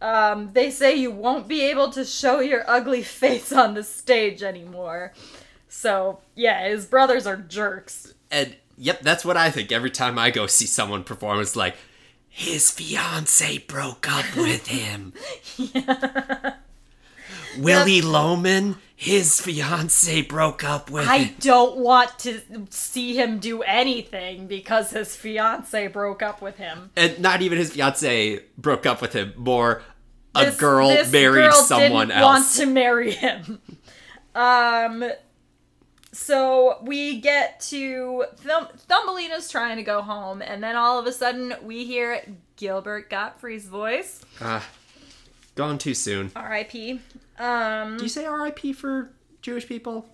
Um, 0.00 0.50
they 0.52 0.70
say 0.70 0.94
you 0.94 1.10
won't 1.10 1.48
be 1.48 1.62
able 1.62 1.90
to 1.92 2.04
show 2.04 2.40
your 2.40 2.68
ugly 2.68 3.02
face 3.02 3.52
on 3.52 3.74
the 3.74 3.82
stage 3.82 4.42
anymore. 4.42 5.12
So, 5.68 6.20
yeah, 6.34 6.68
his 6.68 6.86
brothers 6.86 7.26
are 7.26 7.36
jerks. 7.36 8.14
And, 8.30 8.56
yep, 8.76 9.00
that's 9.00 9.24
what 9.24 9.36
I 9.36 9.50
think 9.50 9.72
every 9.72 9.90
time 9.90 10.18
I 10.18 10.30
go 10.30 10.46
see 10.46 10.66
someone 10.66 11.04
perform. 11.04 11.40
It's 11.40 11.56
like, 11.56 11.76
his 12.28 12.70
fiance 12.70 13.58
broke 13.58 14.10
up 14.10 14.36
with 14.36 14.66
him. 14.66 15.14
Willy 17.58 18.00
Loman, 18.02 18.76
his 18.94 19.40
fiance 19.40 20.22
broke 20.22 20.64
up 20.64 20.90
with 20.90 21.06
I 21.08 21.34
don't 21.40 21.76
want 21.78 22.18
to 22.20 22.40
see 22.70 23.14
him 23.16 23.38
do 23.38 23.62
anything 23.62 24.46
because 24.46 24.90
his 24.90 25.14
fiance 25.16 25.86
broke 25.88 26.22
up 26.22 26.40
with 26.42 26.56
him. 26.56 26.90
and 26.96 27.18
not 27.18 27.42
even 27.42 27.58
his 27.58 27.72
fiance 27.72 28.40
broke 28.56 28.86
up 28.86 29.00
with 29.02 29.12
him. 29.12 29.34
More, 29.36 29.82
a 30.34 30.46
This- 30.46 30.56
girl 30.56 30.88
this 30.88 31.10
married 31.12 31.42
girl 31.50 31.52
someone 31.52 32.08
didn't 32.08 32.20
else. 32.22 32.34
Want 32.34 32.48
to 32.52 32.66
marry 32.66 33.10
him. 33.12 33.60
Um. 34.34 35.04
So 36.12 36.78
we 36.82 37.20
get 37.20 37.60
to 37.68 38.24
Thumb- 38.36 38.68
Thumbelina's 38.88 39.50
trying 39.50 39.76
to 39.76 39.82
go 39.82 40.00
home, 40.00 40.40
and 40.40 40.62
then 40.64 40.74
all 40.74 40.98
of 40.98 41.06
a 41.06 41.12
sudden 41.12 41.54
we 41.62 41.84
hear 41.84 42.22
Gilbert 42.56 43.10
Gottfried's 43.10 43.66
voice. 43.66 44.22
Ah, 44.40 44.66
gone 45.56 45.76
too 45.76 45.92
soon. 45.92 46.32
R.I.P. 46.34 47.00
Um. 47.38 47.96
Do 47.96 48.02
you 48.04 48.08
say 48.08 48.24
R.I.P. 48.24 48.72
for 48.72 49.12
Jewish 49.42 49.66
people? 49.66 50.06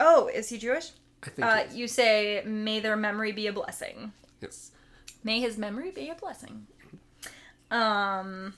Oh, 0.00 0.28
is 0.28 0.48
he 0.48 0.58
Jewish? 0.58 0.90
I 1.22 1.30
think. 1.30 1.46
Uh, 1.46 1.64
you 1.72 1.88
say, 1.88 2.42
"May 2.46 2.80
their 2.80 2.96
memory 2.96 3.32
be 3.32 3.46
a 3.46 3.52
blessing." 3.52 4.12
yes. 4.40 4.70
May 5.24 5.40
his 5.40 5.58
memory 5.58 5.90
be 5.90 6.08
a 6.10 6.14
blessing. 6.14 6.66
Um. 7.70 8.54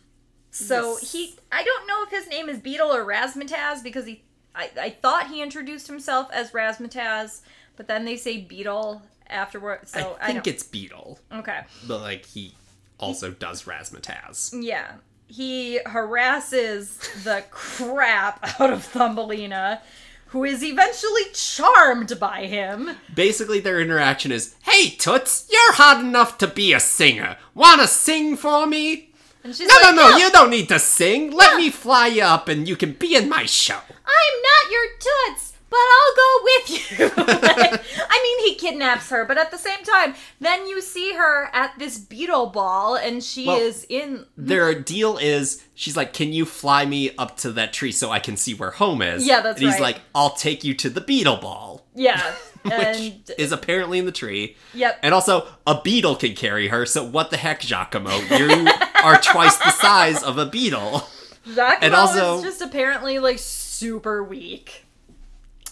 So 0.50 0.92
Yes. 1.00 1.12
he, 1.12 1.34
I 1.52 1.62
don't 1.62 1.86
know 1.86 2.02
if 2.04 2.10
his 2.10 2.28
name 2.28 2.48
is 2.48 2.58
Beetle 2.58 2.90
or 2.92 3.04
Razmataz 3.04 3.82
because 3.84 4.04
he, 4.04 4.24
I, 4.54 4.68
I 4.80 4.90
thought 4.90 5.28
he 5.28 5.42
introduced 5.42 5.86
himself 5.86 6.28
as 6.32 6.50
Razmataz, 6.50 7.42
but 7.76 7.86
then 7.86 8.04
they 8.04 8.16
say 8.16 8.38
Beetle 8.38 9.00
afterward. 9.28 9.88
So 9.88 10.16
I 10.20 10.24
I, 10.24 10.26
think 10.26 10.44
don't. 10.44 10.52
it's 10.54 10.64
Beetle, 10.64 11.20
okay. 11.32 11.60
but 11.86 12.00
like 12.00 12.26
he 12.26 12.54
also 12.98 13.30
does 13.30 13.62
razzmatazz. 13.62 14.52
Yeah. 14.60 14.94
He 15.30 15.78
harasses 15.86 16.96
the 17.22 17.44
crap 17.52 18.60
out 18.60 18.72
of 18.72 18.84
Thumbelina, 18.84 19.80
who 20.26 20.42
is 20.42 20.62
eventually 20.64 21.22
charmed 21.32 22.18
by 22.18 22.46
him. 22.46 22.96
Basically, 23.14 23.60
their 23.60 23.80
interaction 23.80 24.32
is 24.32 24.56
Hey, 24.62 24.90
Toots, 24.90 25.46
you're 25.48 25.74
hot 25.74 26.00
enough 26.00 26.36
to 26.38 26.48
be 26.48 26.72
a 26.72 26.80
singer. 26.80 27.36
Wanna 27.54 27.86
sing 27.86 28.36
for 28.36 28.66
me? 28.66 29.10
And 29.44 29.54
she's 29.54 29.68
No, 29.68 29.74
like, 29.82 29.94
no, 29.94 30.10
no, 30.10 30.16
you 30.16 30.30
don't 30.32 30.50
need 30.50 30.68
to 30.68 30.80
sing. 30.80 31.30
Let 31.30 31.56
me 31.56 31.70
fly 31.70 32.08
you 32.08 32.22
up 32.22 32.48
and 32.48 32.68
you 32.68 32.74
can 32.74 32.92
be 32.94 33.14
in 33.14 33.28
my 33.28 33.46
show. 33.46 33.78
I'm 33.88 34.42
not 34.42 34.72
your 34.72 34.86
toots, 34.98 35.49
but 35.70 35.78
I'll 35.78 36.16
go 36.16 36.42
with 36.44 36.90
you. 36.90 37.10
Like, 37.50 37.82
I 38.10 38.22
mean, 38.22 38.48
he 38.48 38.54
kidnaps 38.56 39.10
her, 39.10 39.24
but 39.24 39.38
at 39.38 39.50
the 39.50 39.58
same 39.58 39.82
time, 39.84 40.14
then 40.40 40.66
you 40.66 40.80
see 40.80 41.14
her 41.14 41.48
at 41.52 41.78
this 41.78 41.98
beetle 41.98 42.46
ball, 42.46 42.96
and 42.96 43.22
she 43.22 43.46
Well, 43.46 43.58
is 43.60 43.84
in. 43.88 44.26
Their 44.36 44.74
deal 44.74 45.16
is 45.18 45.62
she's 45.74 45.96
like, 45.96 46.12
Can 46.12 46.32
you 46.32 46.44
fly 46.44 46.84
me 46.86 47.14
up 47.16 47.36
to 47.38 47.52
that 47.52 47.72
tree 47.72 47.92
so 47.92 48.10
I 48.10 48.18
can 48.18 48.36
see 48.36 48.54
where 48.54 48.70
home 48.72 49.02
is? 49.02 49.26
Yeah, 49.26 49.40
that's 49.40 49.60
And 49.60 49.70
he's 49.70 49.80
like, 49.80 50.00
I'll 50.14 50.30
take 50.34 50.64
you 50.64 50.74
to 50.74 50.90
the 50.90 51.00
beetle 51.00 51.36
ball. 51.36 51.86
Yeah, 51.94 52.20
Which 52.64 52.72
and 52.74 53.30
is 53.38 53.52
apparently 53.52 53.98
in 53.98 54.06
the 54.06 54.12
tree. 54.12 54.56
yep. 54.74 54.98
And 55.02 55.12
also, 55.14 55.46
a 55.66 55.80
beetle 55.80 56.16
can 56.16 56.34
carry 56.34 56.68
her, 56.68 56.86
so 56.86 57.04
what 57.04 57.30
the 57.30 57.36
heck, 57.36 57.60
Jacquimo? 57.60 58.38
You 58.38 58.70
are 59.04 59.20
twice 59.20 59.56
the 59.58 59.70
size 59.70 60.22
of 60.22 60.38
a 60.38 60.46
beetle. 60.46 61.02
Jacquimo 61.46 61.78
and 61.82 61.94
also- 61.94 62.36
is 62.38 62.42
just 62.42 62.60
apparently 62.62 63.18
like 63.18 63.38
super 63.38 64.22
weak. 64.22 64.84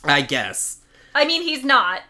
I 0.08 0.22
guess. 0.22 0.80
I 1.14 1.24
mean, 1.24 1.42
he's 1.42 1.64
not. 1.64 2.02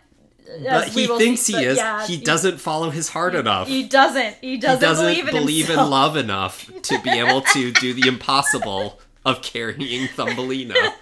But 0.64 0.88
he 0.88 1.06
thinks 1.06 1.42
see, 1.42 1.58
he 1.58 1.64
is. 1.64 1.76
yeah, 1.76 2.06
he 2.06 2.16
doesn't 2.16 2.58
follow 2.58 2.88
his 2.90 3.10
heart 3.10 3.34
enough. 3.34 3.68
He 3.68 3.82
doesn't. 3.86 4.36
He 4.40 4.52
He 4.52 4.56
doesn't, 4.56 4.80
doesn't 4.80 5.04
believe 5.04 5.28
in 5.28 5.34
believe 5.34 5.70
in 5.70 5.76
love 5.76 6.16
enough 6.16 6.70
to 6.82 6.98
be 7.00 7.10
able 7.10 7.42
to 7.42 7.70
do 7.80 7.92
the 7.92 8.08
impossible 8.08 8.98
of 9.24 9.42
carrying 9.42 10.08
Thumbelina. 10.08 10.74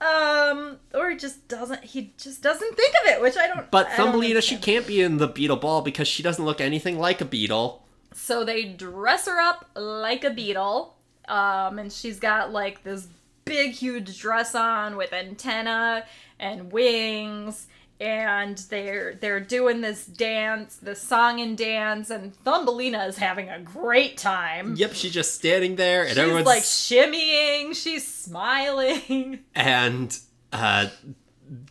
Um, 0.00 0.78
or 0.94 1.12
just 1.14 1.46
doesn't. 1.46 1.84
He 1.84 2.14
just 2.16 2.42
doesn't 2.42 2.74
think 2.74 2.94
of 3.02 3.12
it, 3.12 3.20
which 3.20 3.36
I 3.36 3.46
don't. 3.46 3.70
But 3.70 3.88
I 3.88 3.96
don't 3.98 4.12
Thumbelina, 4.12 4.40
she 4.40 4.56
can't 4.56 4.86
be 4.86 5.02
in 5.02 5.18
the 5.18 5.28
beetle 5.28 5.58
ball 5.58 5.82
because 5.82 6.08
she 6.08 6.22
doesn't 6.22 6.42
look 6.42 6.58
anything 6.58 6.98
like 6.98 7.20
a 7.20 7.26
beetle. 7.26 7.84
So 8.14 8.42
they 8.42 8.64
dress 8.64 9.26
her 9.26 9.38
up 9.38 9.68
like 9.74 10.24
a 10.24 10.30
beetle. 10.30 10.96
Um, 11.28 11.78
and 11.78 11.92
she's 11.92 12.18
got 12.18 12.50
like 12.50 12.82
this 12.82 13.08
big, 13.44 13.72
huge 13.72 14.18
dress 14.18 14.54
on 14.54 14.96
with 14.96 15.12
antenna 15.12 16.04
and 16.38 16.72
wings. 16.72 17.66
And 18.00 18.56
they're 18.56 19.14
they're 19.14 19.40
doing 19.40 19.82
this 19.82 20.06
dance, 20.06 20.76
this 20.76 21.02
song 21.02 21.38
and 21.38 21.58
dance, 21.58 22.08
and 22.08 22.34
Thumbelina 22.34 23.04
is 23.04 23.18
having 23.18 23.50
a 23.50 23.60
great 23.60 24.16
time. 24.16 24.74
Yep, 24.76 24.94
she's 24.94 25.12
just 25.12 25.34
standing 25.34 25.76
there, 25.76 26.00
and 26.02 26.10
She's 26.10 26.18
everyone's 26.18 26.46
like 26.46 26.62
shimmying, 26.62 27.76
she's 27.76 28.06
smiling. 28.06 29.40
and 29.54 30.18
uh, 30.50 30.86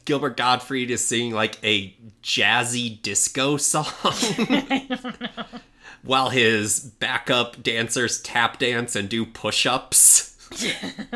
Gilbert 0.06 0.38
Gottfried 0.38 0.92
is 0.92 1.08
singing 1.08 1.34
like 1.34 1.58
a 1.64 1.96
jazzy 2.22 3.02
disco 3.02 3.58
song. 3.58 3.86
While 6.04 6.30
his 6.30 6.80
backup 6.80 7.62
dancers 7.62 8.22
tap 8.22 8.60
dance 8.60 8.96
and 8.96 9.10
do 9.10 9.26
push 9.26 9.66
ups. 9.66 10.38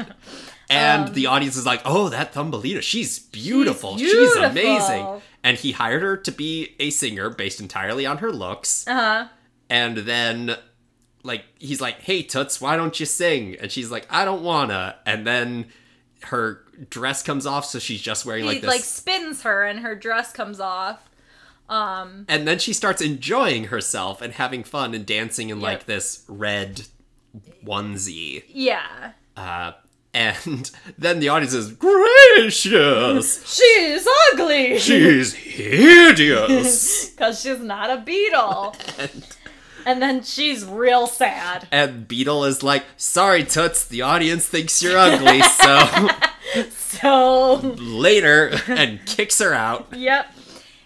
and 0.70 1.08
Um, 1.10 1.14
the 1.14 1.28
audience 1.28 1.56
is 1.58 1.66
like, 1.66 1.82
oh, 1.86 2.10
that 2.10 2.34
Thumbelina, 2.34 2.82
she's 2.82 3.20
beautiful. 3.20 3.98
She's, 3.98 4.12
beautiful." 4.12 4.44
amazing. 4.46 5.22
And 5.44 5.58
he 5.58 5.74
hired 5.74 6.02
her 6.04 6.18
to 6.18 6.32
be 6.32 6.76
a 6.80 6.90
singer 6.90 7.30
based 7.30 7.60
entirely 7.60 8.06
on 8.06 8.20
her 8.20 8.32
looks. 8.32 8.88
Uh 8.88 8.94
huh. 8.94 9.28
And 9.70 9.98
then, 10.00 10.56
like, 11.24 11.44
he's 11.60 11.82
like, 11.82 12.00
hey, 12.02 12.22
Toots, 12.24 12.62
why 12.62 12.76
don't 12.78 12.98
you 13.00 13.06
sing? 13.06 13.56
And 13.60 13.72
she's 13.72 13.90
like, 13.92 14.08
I 14.10 14.24
don't 14.26 14.44
wanna. 14.44 14.96
And 15.06 15.26
then 15.28 15.66
her 16.26 16.62
dress 16.90 17.22
comes 17.24 17.46
off, 17.46 17.66
so 17.66 17.80
she's 17.80 18.02
just 18.02 18.26
wearing 18.26 18.44
He 18.44 18.50
like 18.50 18.62
this. 18.62 18.68
like, 18.68 18.82
spins 18.82 19.42
her 19.42 19.64
and 19.66 19.80
her 19.80 19.96
dress 19.96 20.32
comes 20.32 20.60
off. 20.60 21.10
Um, 21.70 22.26
and 22.30 22.48
then 22.48 22.60
she 22.60 22.72
starts 22.74 23.02
enjoying 23.02 23.66
herself 23.66 24.22
and 24.22 24.34
having 24.34 24.64
fun 24.64 24.94
and 24.94 25.06
dancing 25.06 25.50
in 25.50 25.60
like 25.60 25.86
this 25.86 26.24
red 26.28 26.84
onesie. 27.66 28.44
yeah. 28.48 29.12
Uh, 29.36 29.72
and 30.14 30.70
then 30.98 31.20
the 31.20 31.30
audience 31.30 31.54
is 31.54 31.72
gracious. 31.72 33.54
She's 33.54 34.08
ugly! 34.32 34.78
She's 34.80 35.34
hideous. 35.34 37.10
Because 37.14 37.42
she's 37.42 37.60
not 37.60 37.90
a 37.90 37.98
beetle. 38.02 38.76
and, 39.00 39.26
and 39.86 40.02
then 40.02 40.24
she's 40.24 40.66
real 40.66 41.08
sad. 41.08 41.68
and 41.72 42.08
Beetle 42.08 42.44
is 42.46 42.64
like, 42.64 42.84
sorry, 42.98 43.44
Toots, 43.44 43.86
the 43.88 44.02
audience 44.02 44.46
thinks 44.48 44.82
you're 44.84 44.98
ugly, 44.98 45.42
so 45.42 46.10
So, 46.72 47.56
later, 47.78 48.52
and 48.68 49.06
kicks 49.06 49.40
her 49.40 49.54
out. 49.54 49.88
yep. 49.96 50.28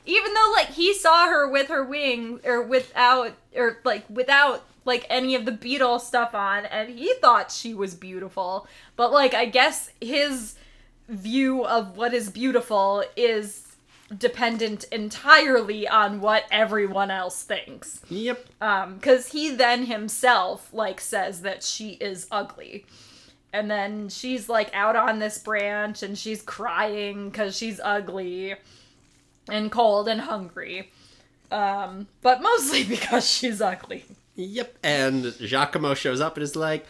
Even 0.05 0.33
though, 0.33 0.51
like, 0.55 0.67
he 0.69 0.93
saw 0.93 1.27
her 1.27 1.47
with 1.49 1.67
her 1.69 1.83
wing, 1.83 2.39
or 2.45 2.61
without, 2.61 3.33
or, 3.55 3.79
like, 3.83 4.05
without, 4.09 4.63
like, 4.87 5.05
any 5.09 5.35
of 5.35 5.45
the 5.45 5.51
beetle 5.51 5.99
stuff 5.99 6.33
on, 6.33 6.65
and 6.65 6.89
he 6.97 7.13
thought 7.21 7.51
she 7.51 7.75
was 7.75 7.93
beautiful. 7.93 8.67
But, 8.95 9.11
like, 9.11 9.35
I 9.35 9.45
guess 9.45 9.91
his 10.01 10.55
view 11.07 11.63
of 11.65 11.95
what 11.95 12.13
is 12.13 12.29
beautiful 12.29 13.03
is 13.15 13.67
dependent 14.15 14.85
entirely 14.85 15.87
on 15.87 16.21
what 16.21 16.43
everyone 16.49 17.11
else 17.11 17.43
thinks. 17.43 18.01
Yep. 18.09 18.45
um 18.61 18.95
because 18.95 19.27
he 19.27 19.49
then 19.51 19.85
himself 19.85 20.73
like 20.73 21.01
says 21.01 21.41
that 21.41 21.61
she 21.61 21.91
is 21.93 22.25
ugly 22.31 22.85
and 23.51 23.69
then 23.69 24.07
she's 24.09 24.47
like 24.47 24.69
out 24.73 24.95
on 24.95 25.19
this 25.19 25.37
branch 25.39 26.03
and 26.03 26.17
she's 26.17 26.41
crying 26.41 27.29
because 27.29 27.57
she's 27.57 27.79
ugly 27.83 28.55
and 29.49 29.71
cold 29.71 30.07
and 30.07 30.21
hungry 30.21 30.89
um 31.51 32.07
but 32.21 32.41
mostly 32.41 32.83
because 32.95 33.29
she's 33.29 33.61
ugly 33.61 34.05
Yep. 34.37 34.77
And 34.83 35.25
Jacquimo 35.25 35.95
shows 35.95 36.21
up 36.21 36.37
and 36.37 36.43
is 36.43 36.55
like, 36.55 36.85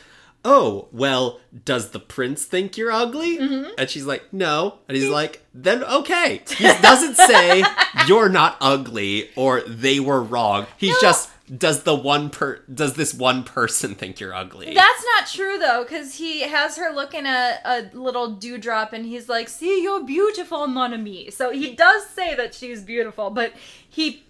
Oh, 0.46 0.88
well, 0.92 1.40
does 1.66 1.90
the 1.90 2.00
prince 2.00 2.46
think 2.46 2.78
you're 2.78 2.92
ugly? 2.92 3.38
Mm-hmm. 3.40 3.72
And 3.78 3.90
she's 3.90 4.06
like, 4.06 4.32
No. 4.32 4.78
And 4.88 4.96
he's 4.96 5.10
like, 5.10 5.44
Then 5.54 5.84
okay. 5.84 6.44
He 6.48 6.64
doesn't 6.82 7.16
say 7.16 7.64
you're 8.08 8.30
not 8.30 8.56
ugly 8.62 9.30
or 9.36 9.62
they 9.62 10.00
were 10.00 10.22
wrong. 10.22 10.68
He's 10.78 10.94
No. 10.94 11.00
just 11.02 11.32
does 11.58 11.84
the 11.84 11.96
one 11.96 12.30
per 12.30 12.60
does 12.74 12.96
this 12.96 13.14
one 13.14 13.42
person 13.42 13.96
think 13.96 14.20
you're 14.20 14.34
ugly? 14.34 14.74
that's 14.74 15.06
not 15.16 15.28
true 15.28 15.58
though 15.58 15.82
because 15.84 16.16
he 16.16 16.42
has 16.42 16.76
her 16.76 16.92
looking 16.94 17.26
at 17.26 17.62
a 17.64 17.90
little 17.98 18.32
dewdrop 18.36 18.92
and 18.92 19.06
he's 19.06 19.30
like 19.30 19.48
see 19.48 19.82
you're 19.82 20.04
beautiful 20.04 20.68
mon 20.68 20.94
ami 20.94 21.32
so 21.32 21.50
he 21.52 21.74
does 21.74 22.06
say 22.10 22.36
that 22.36 22.54
she's 22.54 22.84
beautiful 22.84 23.30
but 23.30 23.54
he 23.90 24.26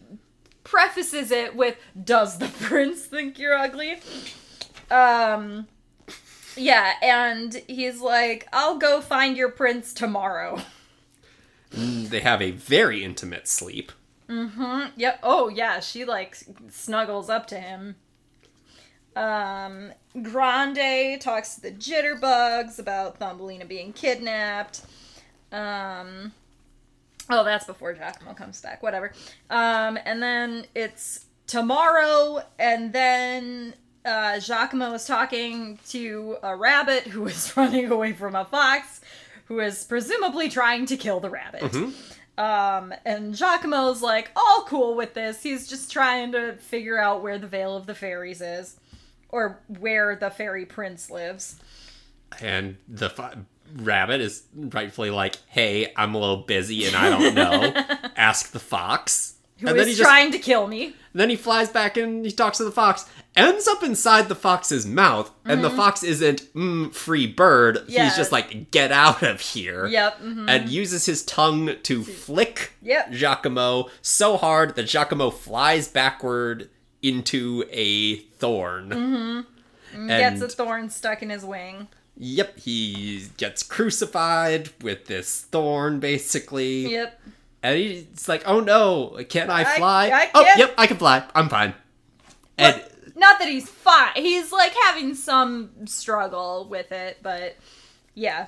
prefaces 0.67 1.31
it 1.31 1.55
with 1.55 1.77
does 2.03 2.39
the 2.39 2.47
prince 2.61 3.05
think 3.05 3.39
you're 3.39 3.57
ugly 3.57 3.99
um 4.91 5.65
yeah 6.57 6.93
and 7.01 7.63
he's 7.67 8.01
like 8.01 8.45
i'll 8.51 8.77
go 8.77 8.99
find 8.99 9.37
your 9.37 9.49
prince 9.49 9.93
tomorrow 9.93 10.59
they 11.71 12.21
have 12.21 12.41
a 12.41 12.51
very 12.51 13.03
intimate 13.03 13.45
sleep. 13.45 13.91
Mm 14.29 14.51
hmm. 14.51 14.83
Yep 14.97 15.19
oh 15.23 15.47
yeah 15.47 15.79
she 15.79 16.03
like 16.03 16.37
snuggles 16.69 17.29
up 17.29 17.47
to 17.47 17.59
him 17.59 17.95
um 19.15 19.93
grande 20.21 21.21
talks 21.21 21.55
to 21.55 21.61
the 21.61 21.71
jitterbugs 21.71 22.77
about 22.77 23.17
thumbelina 23.17 23.65
being 23.65 23.93
kidnapped 23.93 24.81
um 25.51 26.33
oh 27.29 27.43
that's 27.43 27.65
before 27.65 27.93
jacquimo 27.93 28.35
comes 28.35 28.61
back 28.61 28.81
whatever 28.83 29.11
um 29.49 29.97
and 30.05 30.21
then 30.21 30.65
it's 30.75 31.25
tomorrow 31.47 32.41
and 32.59 32.93
then 32.93 33.73
uh, 34.05 34.39
Jacquimo 34.39 34.93
is 34.95 35.05
talking 35.05 35.79
to 35.89 36.37
a 36.41 36.55
rabbit 36.55 37.03
who 37.07 37.27
is 37.27 37.51
running 37.57 37.91
away 37.91 38.13
from 38.13 38.35
a 38.35 38.45
fox, 38.45 39.01
who 39.45 39.59
is 39.59 39.83
presumably 39.83 40.47
trying 40.47 40.85
to 40.85 40.95
kill 40.95 41.19
the 41.19 41.29
rabbit. 41.29 41.61
Um, 42.37 42.93
and 43.03 43.33
Jacquimo's 43.33 44.01
like 44.01 44.31
all 44.35 44.63
cool 44.63 44.95
with 44.95 45.13
this. 45.13 45.43
He's 45.43 45.67
just 45.67 45.91
trying 45.91 46.31
to 46.31 46.53
figure 46.53 46.97
out 46.97 47.21
where 47.21 47.37
the 47.37 47.47
Vale 47.47 47.75
of 47.75 47.85
the 47.85 47.95
Fairies 47.95 48.39
is, 48.41 48.79
or 49.29 49.59
where 49.67 50.15
the 50.15 50.29
fairy 50.29 50.65
prince 50.65 51.09
lives. 51.11 51.59
And 52.39 52.77
the 52.87 53.09
fo- 53.09 53.45
rabbit 53.75 54.21
is 54.21 54.43
rightfully 54.55 55.09
like, 55.11 55.37
"Hey, 55.47 55.91
I'm 55.95 56.15
a 56.15 56.19
little 56.19 56.37
busy 56.37 56.85
and 56.85 56.95
I 56.95 57.09
don't 57.09 57.35
know. 57.35 57.73
Ask 58.15 58.51
the 58.51 58.59
fox." 58.59 59.35
Who 59.59 59.67
and 59.67 59.75
is 59.75 59.81
then 59.81 59.87
he 59.87 59.93
just 59.95 60.07
trying 60.07 60.31
to 60.31 60.39
kill 60.39 60.67
me? 60.67 60.93
then 61.13 61.31
he 61.31 61.35
flies 61.35 61.69
back 61.69 61.97
and 61.97 62.23
he 62.23 62.31
talks 62.31 62.59
to 62.59 62.63
the 62.63 62.71
fox. 62.71 63.09
Ends 63.35 63.67
up 63.67 63.81
inside 63.83 64.29
the 64.29 64.35
fox's 64.35 64.85
mouth, 64.85 65.31
and 65.45 65.63
the 65.63 65.69
fox 65.69 66.03
isn't 66.03 66.41
mm, 66.53 66.93
free 66.93 67.25
bird. 67.27 67.77
Mm-hmm. 67.77 67.89
Yeah. 67.91 68.03
He's 68.05 68.15
just 68.15 68.31
like, 68.31 68.71
"Get 68.71 68.91
out 68.91 69.23
of 69.23 69.41
here!" 69.41 69.87
Yep. 69.87 70.21
mhm. 70.21 70.49
And 70.49 70.69
uses 70.69 71.05
his 71.05 71.23
tongue 71.23 71.71
to 71.83 72.03
flick 72.03 72.73
Yep. 72.81 73.11
Jacquimo 73.11 73.89
so 74.01 74.37
hard 74.37 74.75
that 74.75 74.85
Jacquimo 74.85 75.31
flies 75.33 75.87
backward 75.87 76.69
into 77.01 77.63
a 77.71 78.17
thorn. 78.17 78.89
Mm-hmm. 78.89 79.99
And 80.09 80.09
Gets 80.09 80.41
a 80.41 80.49
thorn 80.49 80.89
stuck 80.89 81.21
in 81.23 81.29
his 81.29 81.45
wing. 81.45 81.87
Yep, 82.19 82.59
he 82.59 83.27
gets 83.37 83.61
crucified 83.63 84.69
with 84.81 85.05
this 85.05 85.41
thorn, 85.41 85.99
basically. 85.99 86.91
Yep. 86.91 87.21
And 87.63 87.77
he's 87.77 88.27
like, 88.27 88.43
"Oh 88.45 88.59
no, 88.59 89.17
can 89.29 89.49
I 89.49 89.63
fly? 89.63 90.09
I 90.09 90.29
oh, 90.33 90.43
can't- 90.43 90.59
yep, 90.59 90.73
I 90.77 90.87
can 90.87 90.97
fly. 90.97 91.23
I'm 91.35 91.49
fine." 91.49 91.73
And 92.57 92.81
But 92.81 93.17
not 93.17 93.39
that 93.39 93.47
he's 93.47 93.69
fine. 93.69 94.11
He's 94.15 94.51
like 94.51 94.73
having 94.85 95.13
some 95.15 95.71
struggle 95.85 96.67
with 96.69 96.91
it, 96.91 97.17
but 97.21 97.55
yeah. 98.13 98.47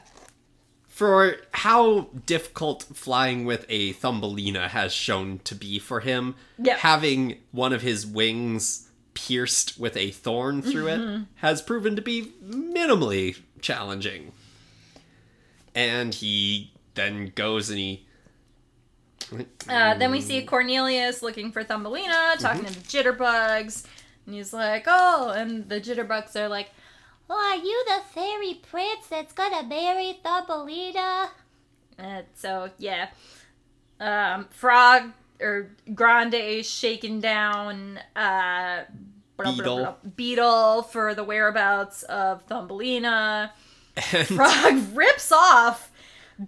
for 0.88 1.38
how 1.54 2.10
difficult 2.26 2.84
flying 2.94 3.46
with 3.46 3.66
a 3.70 3.94
Thumbelina 3.94 4.68
has 4.70 4.92
shown 4.92 5.40
to 5.46 5.56
be 5.56 5.80
for 5.80 6.02
him, 6.02 6.36
Yeah. 6.58 6.76
having 6.78 7.38
one 7.52 7.72
of 7.72 7.82
his 7.82 8.06
wings 8.06 8.90
pierced 9.14 9.80
with 9.80 9.96
a 9.98 10.12
thorn 10.12 10.62
through 10.62 10.86
Mm-hmm. 10.86 11.22
it 11.22 11.28
has 11.36 11.62
proven 11.62 11.96
to 11.96 12.02
be 12.02 12.34
minimally 12.46 13.38
challenging. 13.62 14.32
And 15.76 16.14
he 16.14 16.72
then 16.96 17.32
goes 17.36 17.70
and 17.70 17.80
he. 17.80 18.06
Uh, 19.68 19.94
then 19.94 20.12
we 20.12 20.22
see 20.22 20.42
Cornelius 20.42 21.22
looking 21.22 21.52
for 21.52 21.64
Thumbelina, 21.64 22.36
talking 22.40 22.66
to 22.66 22.74
the 22.74 22.80
jitterbugs, 22.80 23.86
and 24.26 24.34
he's 24.34 24.52
like, 24.54 24.86
"Oh," 24.88 25.30
and 25.30 25.70
the 25.70 25.80
jitterbugs 25.80 26.36
are 26.36 26.48
like, 26.48 26.72
Oh, 27.30 27.36
are 27.36 27.64
you 27.64 27.86
the 27.86 28.02
fairy 28.12 28.60
prince 28.72 29.08
that's 29.08 29.34
gonna 29.34 29.64
marry 29.64 30.20
Thumbelina? 30.24 31.30
uh, 32.00 32.22
"So 32.34 32.72
yeah." 32.80 33.10
Um, 34.00 34.48
Frog 34.50 35.12
or 35.40 35.70
Grande 35.94 36.34
is 36.34 36.70
shaking 36.70 37.20
down 37.20 38.00
uh, 38.16 38.86
blah, 39.44 39.52
Beetle. 39.54 39.78
blah, 39.78 39.94
Beetle 40.16 40.84
for 40.84 41.14
the 41.14 41.24
whereabouts 41.24 42.04
of 42.04 42.44
Thumbelina. 42.44 43.52
And 44.14 44.28
Frog 44.28 44.84
rips 44.94 45.32
off 45.32 45.92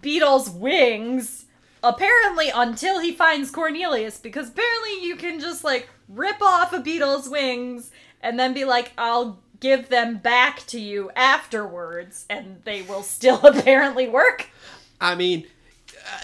Beetle's 0.02 0.50
wings, 0.50 1.46
apparently 1.84 2.50
until 2.54 3.00
he 3.00 3.12
finds 3.12 3.52
Cornelius, 3.52 4.18
because 4.18 4.50
apparently 4.50 5.06
you 5.06 5.16
can 5.16 5.40
just 5.40 5.64
like 5.64 5.90
rip 6.08 6.42
off 6.42 6.74
a 6.74 6.80
beetle's 6.80 7.30
wings 7.30 7.92
and 8.22 8.40
then 8.40 8.54
be 8.54 8.66
like, 8.66 8.92
I'll 8.98 9.40
give 9.60 9.90
them 9.90 10.18
back 10.18 10.66
to 10.68 10.80
you 10.80 11.12
afterwards, 11.16 12.26
and 12.30 12.62
they 12.66 12.82
will 12.82 13.04
still 13.04 13.40
apparently 13.46 14.08
work. 14.08 14.48
I 15.00 15.16
mean, 15.16 15.48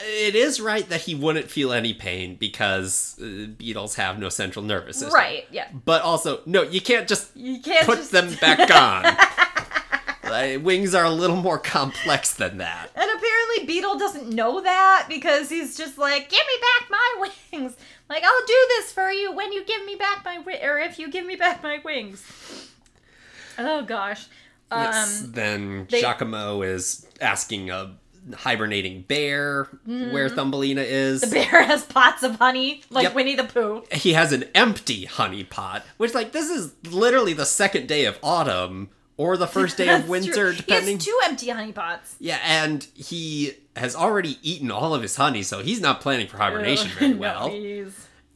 it 0.04 0.36
is 0.36 0.60
right 0.60 0.88
that 0.90 1.02
he 1.02 1.16
wouldn't 1.16 1.50
feel 1.50 1.72
any 1.72 1.94
pain 1.94 2.36
because 2.36 3.18
uh, 3.22 3.48
beetles 3.58 3.96
have 3.96 4.20
no 4.20 4.30
central 4.30 4.64
nervous 4.64 4.98
system. 4.98 5.14
Right, 5.14 5.46
yeah. 5.52 5.68
But 5.86 6.02
also, 6.02 6.42
no, 6.46 6.62
you 6.64 6.82
can't 6.82 7.08
just 7.08 7.36
You 7.36 7.60
can't 7.62 7.86
put 7.86 7.98
just... 8.00 8.12
them 8.12 8.34
back 8.42 8.70
on. 10.26 10.30
Like, 10.30 10.64
wings 10.64 10.94
are 10.94 11.06
a 11.06 11.10
little 11.10 11.38
more 11.38 11.58
complex 11.58 12.34
than 12.34 12.58
that. 12.58 12.90
And 12.96 13.10
apparently 13.10 13.66
Beetle 13.66 13.98
doesn't 13.98 14.28
know 14.30 14.60
that 14.62 15.06
because 15.08 15.50
he's 15.50 15.78
just 15.78 15.98
like, 15.98 16.30
give 16.30 16.40
me 16.46 16.54
back 16.80 16.90
my 16.90 17.30
wings. 17.54 17.76
Like, 18.10 18.24
I'll 18.24 18.46
do 18.46 18.66
this 18.78 18.92
for 18.92 19.10
you 19.10 19.32
when 19.32 19.54
you 19.54 19.64
give 19.64 19.86
me 19.86 19.96
back 19.96 20.26
my 20.26 20.36
wi- 20.38 20.62
or 20.64 20.80
if 20.80 21.00
you 21.00 21.10
give 21.10 21.26
me 21.26 21.36
back 21.38 21.64
my 21.64 21.80
wings. 21.84 22.24
Oh 23.58 23.84
gosh. 23.84 24.28
Um 24.70 24.84
yes. 24.84 25.22
Then 25.30 25.88
they- 25.90 26.02
Jacquimo 26.02 26.66
is 26.66 27.08
asking 27.22 27.70
a 27.72 27.96
hibernating 28.36 29.04
bear 29.04 29.66
where 29.86 30.30
Thumbelina 30.30 30.82
is. 30.82 31.22
Mm-hmm. 31.22 31.30
the 31.30 31.36
bear 31.36 31.64
has 31.66 31.84
pots 31.86 32.24
of 32.24 32.36
honey, 32.38 32.82
like 32.90 33.04
Yep. 33.04 33.16
Winnie 33.16 33.36
the 33.36 33.44
Pooh. 33.46 33.84
he 33.92 34.14
has 34.14 34.32
an 34.34 34.46
empty 34.56 35.06
honey 35.06 35.44
pot, 35.44 35.86
which 35.98 36.14
like 36.14 36.32
this 36.32 36.50
is 36.50 36.74
literally 36.92 37.34
the 37.34 37.46
second 37.46 37.88
day 37.88 38.06
of 38.06 38.18
autumn 38.24 38.90
or 39.18 39.36
the 39.38 39.48
first 39.48 39.78
day 39.82 39.90
of 39.94 40.08
winter, 40.10 40.52
true. 40.52 40.54
depending. 40.54 40.86
He 40.88 40.94
has 40.94 41.06
two 41.06 41.20
empty 41.26 41.50
honey 41.50 41.72
pots. 41.72 42.16
Yeah, 42.20 42.40
and 42.44 42.86
he 42.94 43.54
has 43.76 43.96
already 43.96 44.38
eaten 44.44 44.70
all 44.72 44.94
of 44.94 45.02
his 45.02 45.16
honey, 45.16 45.44
so 45.44 45.60
he's 45.60 45.82
not 45.82 46.02
planning 46.02 46.28
for 46.28 46.38
hibernation 46.38 46.90
very 47.00 47.14
well. 47.14 47.52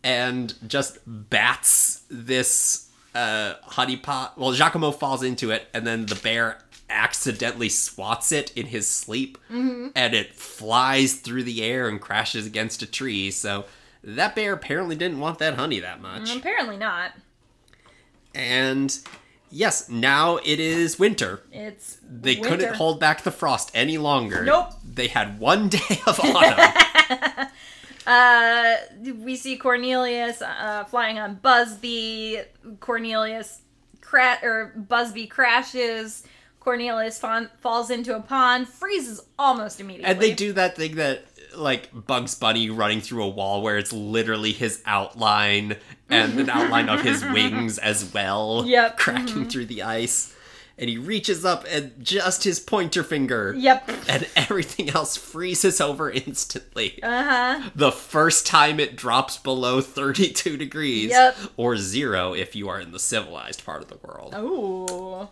and 0.04 0.54
just 0.68 0.98
bats 1.06 2.04
this 2.10 2.88
uh, 3.14 3.54
honey 3.64 3.98
pot. 3.98 4.38
Well, 4.38 4.52
Jacquimo 4.54 4.94
falls 4.96 5.22
into 5.24 5.52
it, 5.52 5.68
and 5.74 5.86
then 5.86 6.06
the 6.08 6.16
bear 6.16 6.60
accidentally 6.92 7.70
swats 7.70 8.32
it 8.32 8.52
in 8.58 8.68
his 8.68 8.88
sleep, 8.88 9.38
Mm-hmm. 9.52 9.88
and 9.96 10.14
it 10.14 10.34
flies 10.36 11.16
through 11.16 11.44
the 11.44 11.64
air 11.64 11.88
and 11.88 12.00
crashes 12.02 12.46
against 12.46 12.82
a 12.82 12.86
tree. 12.90 13.32
So 13.32 13.66
that 14.04 14.36
bear 14.36 14.54
apparently 14.54 14.96
didn't 14.96 15.20
want 15.20 15.40
that 15.40 15.56
honey 15.56 15.80
that 15.80 16.02
much. 16.02 16.36
Apparently 16.36 16.78
not. 16.78 17.12
And 18.34 18.98
yes, 19.50 19.90
now 19.90 20.38
it 20.38 20.60
is 20.60 20.98
winter. 20.98 21.42
It's 21.52 21.98
They 22.10 22.36
winter. 22.36 22.50
couldn't 22.50 22.76
hold 22.76 23.00
back 23.00 23.24
the 23.24 23.32
frost 23.32 23.72
any 23.74 23.98
longer. 23.98 24.44
Nope. 24.44 24.72
They 24.84 25.08
had 25.08 25.40
one 25.40 25.70
day 25.70 26.02
of 26.08 26.20
autumn. 26.24 27.48
Uh, 28.08 28.76
we 29.20 29.36
see 29.36 29.58
Cornelius 29.58 30.42
uh, 30.42 30.86
flying 30.86 31.20
on 31.20 31.36
Buzzby. 31.38 32.44
Cornelius 32.80 33.62
cra- 34.02 34.40
or 34.42 34.74
Buzzby 34.78 35.30
crashes. 35.30 36.24
Cornelius 36.62 37.18
fa- 37.20 37.52
falls 37.60 37.90
into 37.90 38.16
a 38.16 38.22
pond, 38.22 38.70
freezes 38.70 39.22
almost 39.38 39.82
immediately. 39.82 40.10
And 40.10 40.22
they 40.22 40.34
do 40.34 40.54
that 40.54 40.78
thing 40.78 40.96
that 40.96 41.26
like 41.56 41.90
Bugs 42.08 42.36
Bunny 42.36 42.70
running 42.70 43.02
through 43.02 43.24
a 43.24 43.30
wall 43.30 43.62
where 43.62 43.78
it's 43.78 43.92
literally 43.92 44.54
his 44.54 44.82
outline 44.86 45.76
and 46.10 46.40
an 46.40 46.50
outline 46.50 46.88
of 46.88 47.02
his 47.02 47.26
wings 47.34 47.78
as 47.78 48.14
well. 48.14 48.64
Yep. 48.66 48.98
Cracking 48.98 49.50
through 49.50 49.66
the 49.66 49.84
ice. 49.84 50.36
And 50.78 50.90
he 50.90 50.98
reaches 50.98 51.44
up 51.44 51.66
and 51.70 51.92
just 52.00 52.44
his 52.44 52.60
pointer 52.60 53.04
finger. 53.04 53.54
Yep. 53.58 53.90
And 54.08 54.28
everything 54.36 54.90
else 54.92 55.18
freezes 55.18 55.82
over 55.82 56.10
instantly. 56.10 57.02
Uh 57.04 57.24
huh. 57.24 57.70
The 57.76 57.92
first 57.92 58.48
time 58.48 58.80
it 58.80 58.96
drops 58.96 59.38
below 59.38 59.82
32 59.82 60.58
degrees. 60.58 61.10
Yep. 61.10 61.38
Or 61.58 61.76
zero 61.76 62.34
if 62.34 62.56
you 62.56 62.70
are 62.70 62.80
in 62.80 62.92
the 62.92 63.00
civilized 63.00 63.66
part 63.66 63.82
of 63.82 63.90
the 63.90 63.98
world. 63.98 64.34
Ooh. 64.38 65.28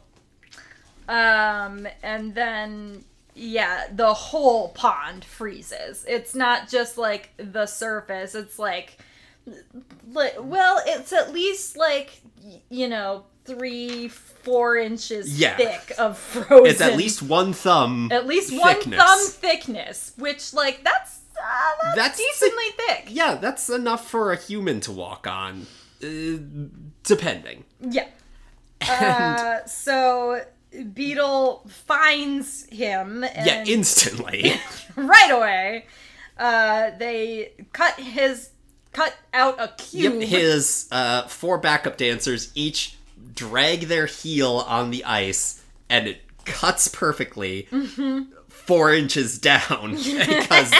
Um, 1.09 1.87
and 2.03 2.35
then 2.35 3.03
yeah, 3.35 3.87
the 3.91 4.13
whole 4.13 4.69
pond 4.69 5.25
freezes. 5.25 6.05
It's 6.07 6.35
not 6.35 6.69
just 6.69 6.97
like 6.97 7.31
the 7.37 7.65
surface. 7.65 8.35
It's 8.35 8.59
like, 8.59 8.97
li- 10.07 10.37
well, 10.39 10.81
it's 10.85 11.11
at 11.11 11.33
least 11.33 11.75
like 11.77 12.21
you 12.69 12.87
know 12.87 13.25
three, 13.45 14.07
four 14.09 14.77
inches 14.77 15.39
Yeah. 15.39 15.57
thick 15.57 15.93
of 15.97 16.17
frozen. 16.17 16.67
It's 16.67 16.81
at 16.81 16.95
least 16.95 17.23
one 17.23 17.53
thumb. 17.53 18.09
at 18.11 18.27
least 18.27 18.51
one 18.57 18.75
thickness. 18.75 18.99
thumb 19.01 19.27
thickness, 19.27 20.13
which 20.17 20.53
like 20.53 20.83
that's 20.83 21.21
uh, 21.41 21.71
that's, 21.81 21.95
That's 21.95 22.17
decently 22.19 22.65
thick. 22.77 23.05
Yeah, 23.09 23.35
that's 23.35 23.69
enough 23.69 24.07
for 24.09 24.31
a 24.31 24.35
human 24.37 24.79
to 24.81 24.91
walk 24.91 25.25
on. 25.25 25.65
Uh, 26.03 26.37
depending. 27.03 27.63
Yeah. 27.81 28.07
Uh, 28.81 29.65
so 29.65 30.43
Beetle 30.93 31.65
finds 31.67 32.65
him 32.67 33.23
and 33.23 33.45
Yeah, 33.45 33.63
instantly. 33.65 34.53
right 34.95 35.31
away. 35.31 35.85
Uh, 36.37 36.91
they 36.97 37.53
cut 37.73 37.99
his 37.99 38.51
cut 38.93 39.15
out 39.33 39.59
a 39.59 39.67
cube. 39.77 40.21
yep, 40.21 40.29
his 40.29 40.87
uh, 40.91 41.23
four 41.27 41.57
backup 41.57 41.97
dancers 41.97 42.51
each 42.55 42.95
drag 43.35 43.81
their 43.81 44.05
heel 44.05 44.63
on 44.67 44.89
the 44.91 45.03
ice, 45.05 45.63
and 45.89 46.07
it 46.07 46.21
cuts 46.45 46.87
perfectly 46.87 47.67
Mm-hmm. 47.71 48.31
four 48.47 48.93
inches 48.93 49.37
down 49.37 49.91
because 49.95 50.71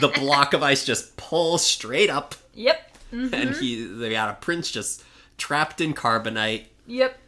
the 0.00 0.10
block 0.14 0.52
of 0.54 0.62
ice 0.62 0.84
just 0.84 1.16
pulls 1.16 1.64
straight 1.64 2.10
up, 2.10 2.34
Yep. 2.54 2.96
and 3.12 3.54
he 3.56 3.84
they 3.84 4.10
got 4.10 4.30
a 4.30 4.34
prince 4.34 4.70
just 4.70 5.02
trapped 5.38 5.80
in 5.80 5.92
carbonite. 5.94 6.64
Yep. 6.86 7.18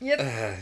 Yep. 0.00 0.58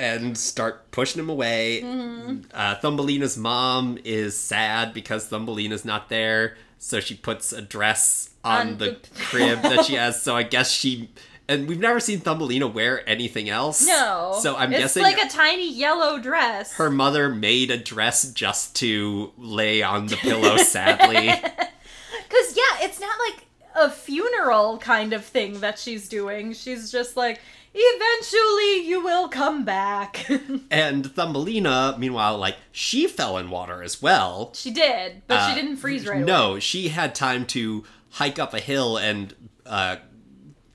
And 0.00 0.36
start 0.38 0.90
pushing 0.90 1.20
him 1.20 1.28
away. 1.28 1.82
Mm-hmm. 1.84 2.40
Uh, 2.54 2.76
Thumbelina's 2.76 3.36
mom 3.36 3.98
is 4.02 4.36
sad 4.38 4.94
because 4.94 5.26
Thumbelina's 5.26 5.84
not 5.84 6.08
there, 6.08 6.56
so 6.78 7.00
she 7.00 7.14
puts 7.14 7.52
a 7.52 7.60
dress 7.60 8.30
on, 8.42 8.68
On 8.68 8.78
the, 8.78 8.84
the 8.86 8.98
crib 9.24 9.62
that 9.62 9.84
she 9.84 9.94
has. 9.96 10.22
So 10.22 10.34
I 10.34 10.42
guess 10.42 10.70
she. 10.70 11.10
And 11.48 11.68
we've 11.68 11.80
never 11.80 11.98
seen 12.00 12.20
Thumbelina 12.20 12.68
wear 12.68 13.06
anything 13.08 13.50
else. 13.50 13.84
no. 13.86 14.38
So 14.40 14.56
I'm 14.56 14.70
guessing. 14.70 14.84
it's 14.84 14.94
guessing 14.94 15.02
like 15.02 15.18
a 15.18 15.28
tiny 15.28 15.70
yellow 15.70 16.18
dress. 16.20 16.74
her 16.74 16.90
mother 16.90 17.28
made 17.28 17.70
a 17.72 17.76
dress 17.76 18.32
just 18.32 18.76
to 18.76 19.32
lay 19.36 19.82
on 19.82 20.06
the 20.06 20.16
pillow 20.22 20.56
sadly. 20.58 21.26
Because 21.26 22.56
yeah, 22.56 22.86
it's 22.86 23.00
not 23.00 23.16
like 23.28 23.44
a 23.74 23.90
funeral 23.90 24.78
kind 24.78 25.12
of 25.12 25.24
thing 25.24 25.58
that 25.60 25.78
she's 25.78 26.08
doing. 26.08 26.52
She's 26.52 26.90
just 26.92 27.16
like, 27.16 27.40
eventually 27.74 28.86
you 28.88 29.02
will 29.02 29.28
come 29.28 29.64
back. 29.64 30.26
and 30.70 31.06
Thumbelina, 31.14 31.96
meanwhile, 31.98 32.36
like, 32.38 32.56
she 32.72 33.06
fell 33.06 33.38
in 33.38 33.50
water 33.50 33.82
as 33.82 34.02
well. 34.02 34.52
she 34.54 34.70
did, 34.70 35.22
but 35.26 35.38
Uh, 35.38 35.48
she 35.48 35.60
didn't 35.60 35.76
freeze 35.76 36.06
right 36.06 36.16
away. 36.22 36.24
No, 36.26 36.58
she 36.58 36.88
had 36.88 37.14
time 37.14 37.46
to 37.46 37.84
hike 38.10 38.38
up 38.38 38.54
a 38.54 38.60
hill 38.60 38.96
and 38.96 39.34
uh, 39.66 39.96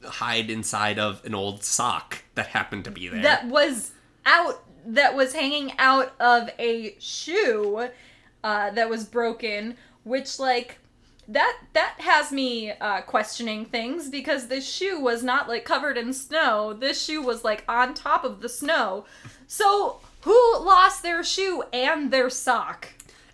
hide 0.04 0.50
inside 0.50 0.98
of 1.00 1.24
an 1.26 1.36
old 1.36 1.64
sock 1.64 2.24
that 2.36 2.48
happened 2.48 2.86
to 2.86 2.92
be 2.92 3.08
there. 3.08 3.22
that 3.22 3.48
was 3.48 3.92
out 4.26 4.62
that 4.88 5.16
was 5.16 5.34
hanging 5.34 5.74
out 5.80 6.14
of 6.20 6.48
a 6.60 6.96
shoe 7.00 7.90
uh, 8.44 8.70
that 8.72 8.88
was 8.90 9.04
broken, 9.04 9.76
which 10.04 10.38
like 10.40 10.78
that 11.28 11.58
that 11.74 11.96
has 12.00 12.32
me 12.32 12.72
uh, 12.72 13.02
questioning 13.02 13.66
things 13.66 14.10
because 14.10 14.48
this 14.48 14.68
shoe 14.68 15.00
was 15.00 15.24
not 15.24 15.48
like 15.48 15.66
covered 15.66 15.98
in 15.98 16.14
snow. 16.14 16.74
This 16.74 17.04
shoe 17.04 17.22
was 17.22 17.44
like 17.44 17.64
on 17.68 17.94
top 17.94 18.24
of 18.24 18.42
the 18.42 18.50
snow. 18.50 19.06
So 19.48 20.00
who 20.22 20.60
lost 20.60 21.04
their 21.04 21.24
shoe 21.24 21.64
and 21.72 22.12
their 22.12 22.30
sock 22.30 22.90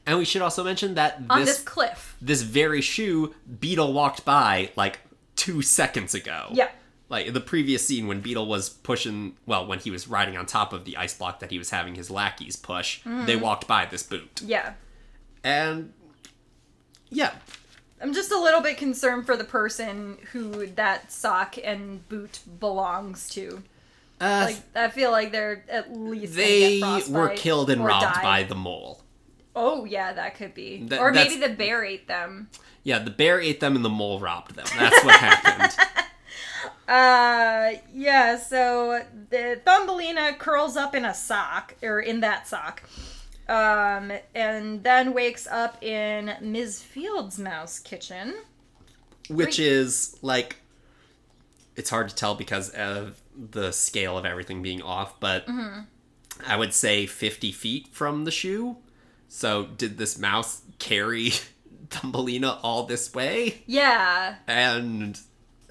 And 0.05 0.17
we 0.17 0.25
should 0.25 0.41
also 0.41 0.63
mention 0.63 0.95
that 0.95 1.21
on 1.29 1.39
this 1.39 1.57
this 1.57 1.63
cliff? 1.63 2.17
this 2.21 2.41
very 2.41 2.81
shoe 2.81 3.33
Beetle 3.59 3.93
walked 3.93 4.25
by 4.25 4.71
like 4.75 4.99
two 5.35 5.61
seconds 5.61 6.13
ago. 6.13 6.47
Yeah. 6.51 6.69
Like 7.09 7.33
the 7.33 7.41
previous 7.41 7.85
scene 7.85 8.07
when 8.07 8.21
Beetle 8.21 8.45
was 8.47 8.69
pushing, 8.69 9.35
well, 9.45 9.67
when 9.67 9.79
he 9.79 9.91
was 9.91 10.07
riding 10.07 10.37
on 10.37 10.45
top 10.45 10.71
of 10.71 10.85
the 10.85 10.95
ice 10.95 11.13
block 11.13 11.39
that 11.41 11.51
he 11.51 11.57
was 11.57 11.69
having 11.69 11.95
his 11.95 12.09
lackeys 12.09 12.55
push, 12.55 13.01
they 13.03 13.35
walked 13.35 13.67
by 13.67 13.85
this 13.85 14.01
boot. 14.03 14.41
Yeah. 14.45 14.73
And 15.43 15.91
yeah, 17.09 17.31
I'm 18.01 18.13
just 18.13 18.31
a 18.31 18.39
little 18.39 18.61
bit 18.61 18.77
concerned 18.77 19.25
for 19.25 19.37
the 19.37 19.43
person 19.43 20.17
who 20.31 20.65
that 20.67 21.11
sock 21.11 21.55
and 21.63 22.07
boot 22.09 22.39
belongs 22.59 23.29
to. 23.31 23.61
uh, 24.19 24.47
Like 24.49 24.57
I 24.75 24.89
feel 24.89 25.11
like 25.11 25.31
they're 25.31 25.63
at 25.69 25.95
least 25.95 26.35
they 26.35 26.81
were 27.09 27.29
killed 27.35 27.69
and 27.69 27.85
robbed 27.85 28.15
die. 28.15 28.21
by 28.23 28.43
the 28.43 28.55
mole. 28.55 29.01
Oh 29.55 29.85
yeah, 29.85 30.13
that 30.13 30.35
could 30.35 30.53
be. 30.53 30.83
That- 30.87 30.99
or 30.99 31.11
maybe 31.11 31.37
the 31.37 31.49
bear 31.49 31.83
ate 31.83 32.07
them. 32.07 32.49
Yeah, 32.83 32.99
the 32.99 33.11
bear 33.11 33.39
ate 33.39 33.59
them 33.59 33.75
and 33.75 33.85
the 33.85 33.89
mole 33.89 34.19
robbed 34.19 34.55
them. 34.55 34.65
That's 34.77 35.03
what 35.05 35.15
happened. 35.19 35.87
Uh 36.87 37.71
yeah, 37.93 38.35
so 38.37 39.03
the 39.29 39.61
Thumbelina 39.65 40.33
curls 40.37 40.75
up 40.75 40.93
in 40.93 41.05
a 41.05 41.13
sock 41.13 41.75
or 41.81 41.99
in 42.01 42.19
that 42.19 42.47
sock. 42.47 42.83
Um 43.47 44.11
and 44.35 44.83
then 44.83 45.13
wakes 45.13 45.47
up 45.47 45.81
in 45.83 46.35
Ms. 46.41 46.81
Fields' 46.81 47.37
mouse 47.39 47.79
kitchen. 47.79 48.35
Which 49.29 49.59
is 49.59 50.17
like 50.21 50.57
it's 51.75 51.89
hard 51.89 52.09
to 52.09 52.15
tell 52.15 52.35
because 52.35 52.69
of 52.69 53.21
the 53.35 53.71
scale 53.71 54.17
of 54.17 54.25
everything 54.25 54.61
being 54.61 54.81
off, 54.81 55.19
but 55.19 55.45
I 56.45 56.55
would 56.57 56.73
say 56.73 57.05
50 57.05 57.51
feet 57.51 57.87
from 57.91 58.25
the 58.25 58.31
shoe. 58.31 58.77
So 59.29 59.65
did 59.65 59.97
this 59.97 60.17
mouse 60.17 60.61
carry 60.79 61.29
Thumbelina 61.89 62.59
all 62.61 62.83
this 62.83 63.13
way? 63.13 63.61
Yeah, 63.65 64.35
And 64.47 65.17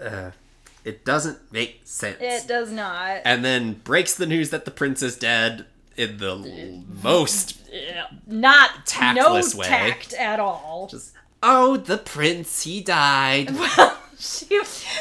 uh, 0.03 0.31
it 0.85 1.05
doesn't 1.05 1.53
make 1.53 1.83
sense. 1.85 2.17
it 2.21 2.49
does 2.49 2.73
not. 2.73 3.21
and 3.27 3.45
then 3.45 3.75
breaks 3.75 4.15
the 4.15 4.27
news 4.27 4.49
that 4.51 4.65
the 4.65 4.71
prince 4.71 5.03
is 5.03 5.17
dead 5.17 5.67
in 6.01 6.17
the 6.19 6.31
l- 6.31 6.85
most 7.03 7.59
Not 8.27 8.87
Tactless 8.87 9.55
no 9.55 9.61
way. 9.61 9.67
tact 9.67 10.13
at 10.15 10.41
all. 10.41 10.89
just 10.91 11.13
oh 11.43 11.77
the 11.77 11.99
prince 11.99 12.63
he 12.63 12.81
died 12.81 13.51
Well, 13.57 13.97
she 14.19 14.61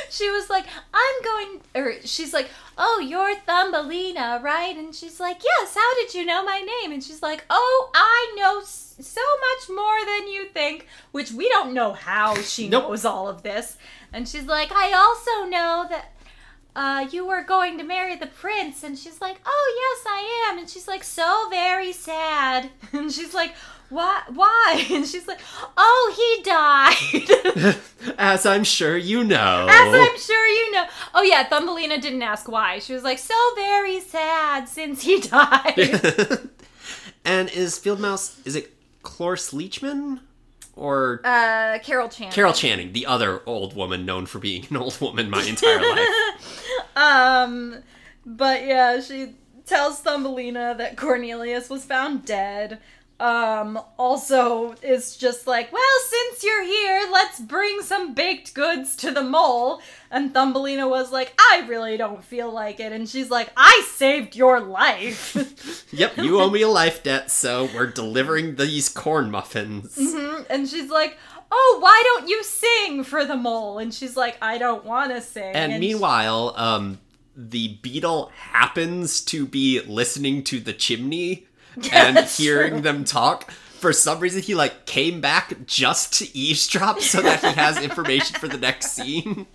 she 0.10 0.30
was 0.32 0.50
like, 0.50 0.66
I'm 0.94 1.24
going, 1.24 1.62
or 1.76 1.94
she's 2.06 2.34
like, 2.34 2.50
oh, 2.78 3.04
you're 3.06 3.36
Thumbelina, 3.46 4.40
right? 4.42 4.74
And 4.78 4.96
she's 4.96 5.20
like, 5.20 5.42
yes. 5.44 5.76
How 5.76 5.96
did 5.96 6.14
you 6.14 6.26
know 6.26 6.42
my 6.46 6.60
name? 6.62 6.94
And 6.94 7.04
she's 7.04 7.22
like, 7.22 7.44
oh, 7.50 7.92
I 7.94 8.34
know 8.38 8.62
so 8.64 9.20
much 9.22 9.76
more 9.76 10.06
than 10.06 10.30
you 10.30 10.46
think. 10.54 10.88
Which 11.12 11.34
we 11.34 11.50
don't 11.50 11.74
know 11.74 11.92
how 11.92 12.36
she 12.36 12.70
Nope. 12.70 12.84
knows 12.86 13.04
all 13.04 13.28
of 13.28 13.44
this. 13.44 13.76
And 14.14 14.26
she's 14.28 14.46
like, 14.46 14.72
I 14.72 14.94
also 14.94 15.50
know 15.50 15.86
that. 15.90 16.14
Uh, 16.80 17.06
you 17.12 17.26
were 17.28 17.44
going 17.44 17.78
to 17.78 17.84
marry 17.84 18.16
the 18.16 18.26
prince, 18.26 18.84
and 18.86 18.98
she's 18.98 19.20
like, 19.20 19.42
"Oh 19.46 19.68
yes, 19.82 20.06
I 20.10 20.48
am." 20.48 20.60
And 20.60 20.70
she's 20.70 20.88
like, 20.88 21.04
"So 21.04 21.48
very 21.50 21.92
sad." 21.92 22.70
And 22.94 23.12
she's 23.12 23.34
like, 23.34 23.54
"Why? 23.90 24.22
Why?" 24.34 24.86
And 24.90 25.06
she's 25.06 25.28
like, 25.28 25.42
"Oh, 25.76 26.14
he 26.16 26.42
died." 26.44 27.76
as 28.18 28.46
i'm 28.46 28.64
sure 28.64 28.96
you 28.96 29.26
know 29.26 29.68
As 29.70 29.94
I'm 29.94 30.18
sure 30.18 30.48
you 30.48 30.72
know. 30.72 30.86
Oh 31.14 31.22
yeah, 31.22 31.44
Thumbelina 31.44 32.00
didn't 32.00 32.22
ask 32.22 32.48
why. 32.48 32.80
She 32.80 32.94
was 32.94 33.04
like, 33.04 33.18
so 33.18 33.36
very 33.56 34.00
sad 34.00 34.70
since 34.70 35.02
he 35.02 35.20
died. 35.20 36.48
and 37.26 37.50
is 37.50 37.78
field 37.78 38.00
mouse 38.00 38.40
is 38.46 38.56
it 38.56 38.74
cloris 39.04 39.52
leachman 39.52 40.22
or 40.80 41.22
uh, 41.26 41.78
Carol 41.84 42.10
Chan. 42.10 42.32
carol 42.32 42.54
channing 42.54 42.94
the 42.94 43.06
other 43.06 43.42
old 43.46 43.76
woman 43.76 44.06
known 44.06 44.26
for 44.26 44.40
being 44.40 44.66
an 44.70 44.78
old 44.78 45.00
woman 45.02 45.30
my 45.30 45.44
entire 45.44 45.82
life 45.82 46.08
Um, 46.96 47.84
but 48.26 48.66
yeah, 48.66 49.00
she 49.02 49.36
tells 49.66 50.00
Thumbelina 50.02 50.76
that 50.78 50.98
Cornelius 50.98 51.70
was 51.70 51.86
found 51.86 52.26
dead. 52.26 52.80
Um, 53.20 53.78
also 53.98 54.76
is 54.82 55.18
just 55.18 55.46
like, 55.46 55.74
well, 55.74 56.00
since 56.08 56.42
you're 56.44 56.64
here, 56.64 57.10
let's 57.12 57.40
bring 57.42 57.82
some 57.82 58.14
baked 58.14 58.54
goods 58.54 58.96
to 58.98 59.12
the 59.12 59.22
mole. 59.24 59.82
And 60.10 60.34
Thumbelina 60.34 60.88
was 60.88 61.12
like, 61.12 61.34
I 61.38 61.66
really 61.68 61.98
don't 61.98 62.24
feel 62.24 62.50
like 62.52 62.80
it. 62.80 62.94
And 62.94 63.10
she's 63.10 63.30
like, 63.30 63.52
I 63.58 63.86
saved 63.94 64.36
your 64.38 64.62
life. 64.62 65.86
yep 65.92 66.16
you 66.18 66.40
owe 66.40 66.50
me 66.50 66.62
a 66.62 66.68
life 66.70 67.04
debt 67.04 67.30
so 67.32 67.68
we're 67.74 67.88
delivering 67.88 68.56
these 68.56 68.88
corn 68.90 69.30
muffins 69.32 69.98
Mhm. 69.98 70.46
And 70.50 70.68
she's 70.70 70.90
like, 70.90 71.18
"Oh, 71.52 71.78
why 71.82 72.02
don't 72.06 72.30
you 72.30 72.44
sing 72.44 73.04
for 73.04 73.26
the 73.26 73.36
mole?" 73.36 73.80
And 73.80 73.94
she's 73.94 74.16
like, 74.16 74.38
"I 74.42 74.58
don't 74.58 74.86
want 74.86 75.12
to 75.12 75.20
sing." 75.22 75.54
And 75.56 75.74
she- 75.74 75.80
meanwhile, 75.80 76.54
um, 76.58 77.00
the 77.36 77.80
beetle 77.82 78.32
happens 78.36 79.22
to 79.26 79.46
be 79.46 79.82
listening 79.82 80.44
to 80.46 80.60
the 80.60 80.74
chimney 80.74 81.48
and 81.92 82.20
hearing 82.20 82.74
true. 82.74 82.82
them 82.82 83.04
talk. 83.04 83.52
For 83.52 83.94
some 83.94 84.20
reason, 84.20 84.42
he 84.42 84.56
like 84.56 84.86
came 84.86 85.22
back 85.22 85.66
just 85.66 86.14
to 86.16 86.38
eavesdrop 86.38 87.00
so 87.00 87.22
that 87.22 87.42
he 87.42 87.54
has 87.54 87.82
information 87.82 88.38
for 88.38 88.48
the 88.48 88.58
next 88.58 88.92
scene. 88.92 89.48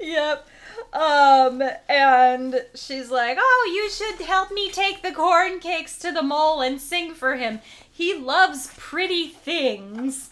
yep. 0.00 0.48
Um, 0.94 1.62
and 1.88 2.64
she's 2.74 3.10
like, 3.10 3.38
"Oh, 3.40 3.72
you 3.74 3.90
should 3.90 4.26
help 4.26 4.52
me 4.52 4.70
take 4.70 5.02
the 5.02 5.12
corn 5.12 5.58
cakes 5.60 5.98
to 5.98 6.12
the 6.12 6.22
mole 6.22 6.60
and 6.60 6.80
sing 6.80 7.14
for 7.14 7.36
him. 7.36 7.60
He 7.90 8.14
loves 8.14 8.70
pretty 8.76 9.28
things." 9.28 10.30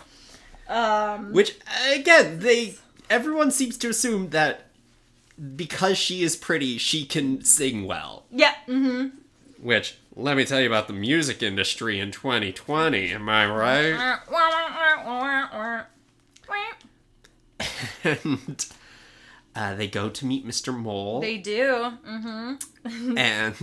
Um, 0.68 1.33
Which 1.33 1.59
again, 1.93 2.39
they 2.41 2.77
everyone 3.09 3.51
seems 3.51 3.77
to 3.79 3.89
assume 3.89 4.31
that 4.31 4.66
because 5.57 5.97
she 5.99 6.23
is 6.23 6.37
pretty, 6.37 6.79
she 6.79 7.05
can 7.05 7.43
sing 7.45 7.87
well. 7.87 8.25
yeah. 8.31 8.55
Mm-hmm. 8.68 9.16
Which 9.62 9.99
let 10.17 10.37
me 10.37 10.45
tell 10.45 10.61
you 10.61 10.67
about 10.67 10.87
the 10.87 10.93
music 10.93 11.43
industry 11.43 11.99
in 12.01 12.11
2020. 12.11 13.13
Am 13.13 13.29
I 13.29 13.47
right? 13.47 14.19
and 18.05 18.67
uh, 19.55 19.75
they 19.75 19.87
go 19.89 20.09
to 20.09 20.27
meet 20.27 20.47
Mr. 20.47 20.77
Mole, 20.77 21.21
They 21.21 21.37
do. 21.37 21.93
Mm-hmm. 22.09 22.55
and 23.19 23.59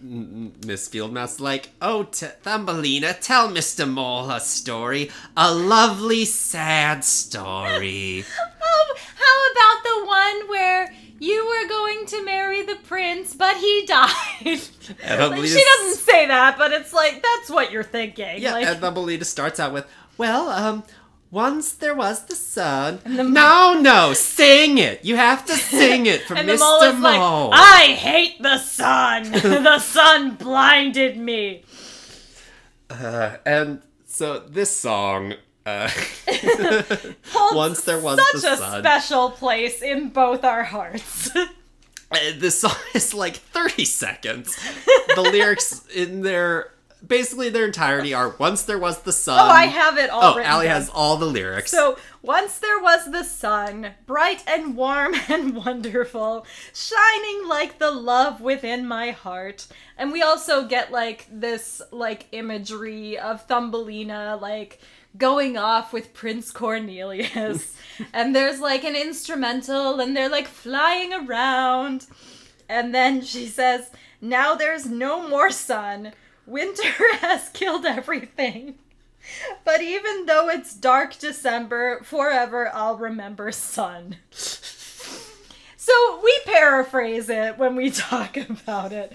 Miss 0.66 0.88
Fieldmouse 0.88 1.40
like, 1.40 1.70
"Oh, 1.82 2.04
t- 2.04 2.26
Thumbelina, 2.42 3.14
tell 3.14 3.48
Mr. 3.48 3.88
Mole 3.90 4.30
a 4.30 4.40
story, 4.40 5.10
a 5.36 5.52
lovely, 5.54 6.24
sad 6.24 7.04
story." 7.04 8.24
Oh, 8.64 8.96
how 9.16 9.50
about 9.52 9.82
the 9.84 10.06
one 10.06 10.48
where 10.48 10.94
you 11.22 11.46
were 11.46 11.68
going 11.68 12.04
to 12.06 12.24
marry 12.24 12.62
the 12.62 12.74
prince, 12.84 13.34
but 13.34 13.56
he 13.56 13.86
died? 13.86 14.10
Like, 15.08 15.44
she 15.46 15.64
doesn't 15.64 15.98
say 15.98 16.26
that, 16.26 16.58
but 16.58 16.72
it's 16.72 16.92
like 16.92 17.22
that's 17.22 17.48
what 17.48 17.70
you're 17.70 17.84
thinking. 17.84 18.42
Yeah, 18.42 18.54
like, 18.54 18.66
and 18.66 18.80
Thumbelina 18.80 19.24
starts 19.24 19.60
out 19.60 19.72
with, 19.72 19.86
"Well, 20.18 20.48
um." 20.48 20.84
Once 21.30 21.72
there 21.72 21.94
was 21.94 22.26
the 22.26 22.34
sun. 22.34 22.98
the- 23.04 23.24
no, 23.24 23.80
no, 23.80 24.12
sing 24.12 24.76
it. 24.76 25.02
You 25.02 25.16
have 25.16 25.46
to 25.46 25.54
sing 25.54 26.04
it 26.04 26.20
for 26.24 26.34
Mr. 26.36 26.58
mole 26.58 27.00
like, 27.00 27.20
I 27.54 27.94
hate 27.94 28.42
the 28.42 28.58
sun. 28.58 29.22
the 29.32 29.78
sun 29.78 30.34
blinded 30.34 31.16
me. 31.16 31.64
Uh, 32.90 33.36
and 33.46 33.80
so 34.06 34.40
this 34.40 34.76
song, 34.76 35.32
uh, 35.66 35.90
once 37.52 37.82
there 37.84 37.98
was 38.00 38.18
such 38.32 38.42
the 38.42 38.52
a 38.52 38.56
sun. 38.56 38.82
special 38.82 39.30
place 39.30 39.82
in 39.82 40.08
both 40.10 40.44
our 40.44 40.64
hearts. 40.64 41.30
Uh, 41.36 41.46
this 42.36 42.60
song 42.62 42.74
is 42.94 43.14
like 43.14 43.36
30 43.36 43.84
seconds. 43.84 44.56
the 45.14 45.22
lyrics 45.22 45.86
in 45.94 46.22
their 46.22 46.72
basically 47.04 47.48
their 47.48 47.64
entirety 47.66 48.14
are 48.14 48.28
once 48.38 48.62
there 48.62 48.78
was 48.78 49.02
the 49.02 49.12
sun. 49.12 49.36
oh, 49.38 49.50
I 49.50 49.64
have 49.66 49.98
it 49.98 50.08
all 50.10 50.34
Oh, 50.34 50.36
written 50.36 50.52
Ali 50.52 50.66
down. 50.66 50.74
has 50.76 50.88
all 50.90 51.16
the 51.16 51.26
lyrics. 51.26 51.70
So 51.70 51.98
once 52.22 52.58
there 52.60 52.78
was 52.80 53.10
the 53.10 53.24
sun, 53.24 53.88
bright 54.06 54.42
and 54.46 54.76
warm 54.76 55.14
and 55.28 55.56
wonderful, 55.56 56.46
shining 56.74 57.48
like 57.48 57.78
the 57.78 57.90
love 57.90 58.40
within 58.40 58.86
my 58.86 59.10
heart. 59.10 59.66
And 59.98 60.12
we 60.12 60.22
also 60.22 60.64
get 60.66 60.92
like 60.92 61.26
this 61.30 61.82
like 61.90 62.26
imagery 62.32 63.18
of 63.18 63.46
Thumbelina 63.48 64.38
like 64.40 64.78
going 65.16 65.56
off 65.56 65.92
with 65.92 66.14
Prince 66.14 66.50
Cornelius. 66.50 67.76
and 68.12 68.34
there's 68.34 68.60
like 68.60 68.84
an 68.84 68.96
instrumental 68.96 70.00
and 70.00 70.16
they're 70.16 70.28
like 70.28 70.48
flying 70.48 71.12
around. 71.12 72.06
And 72.68 72.94
then 72.94 73.22
she 73.22 73.46
says, 73.46 73.90
Now 74.20 74.54
there's 74.54 74.86
no 74.86 75.28
more 75.28 75.50
sun. 75.50 76.12
Winter 76.46 76.82
has 77.20 77.48
killed 77.50 77.84
everything. 77.84 78.76
But 79.64 79.82
even 79.82 80.26
though 80.26 80.48
it's 80.48 80.74
dark 80.74 81.18
December, 81.18 82.00
forever 82.02 82.70
I'll 82.74 82.96
remember 82.96 83.52
sun. 83.52 84.16
So 85.84 86.20
we 86.22 86.38
paraphrase 86.44 87.28
it 87.28 87.58
when 87.58 87.74
we 87.74 87.90
talk 87.90 88.36
about 88.36 88.92
it. 88.92 89.12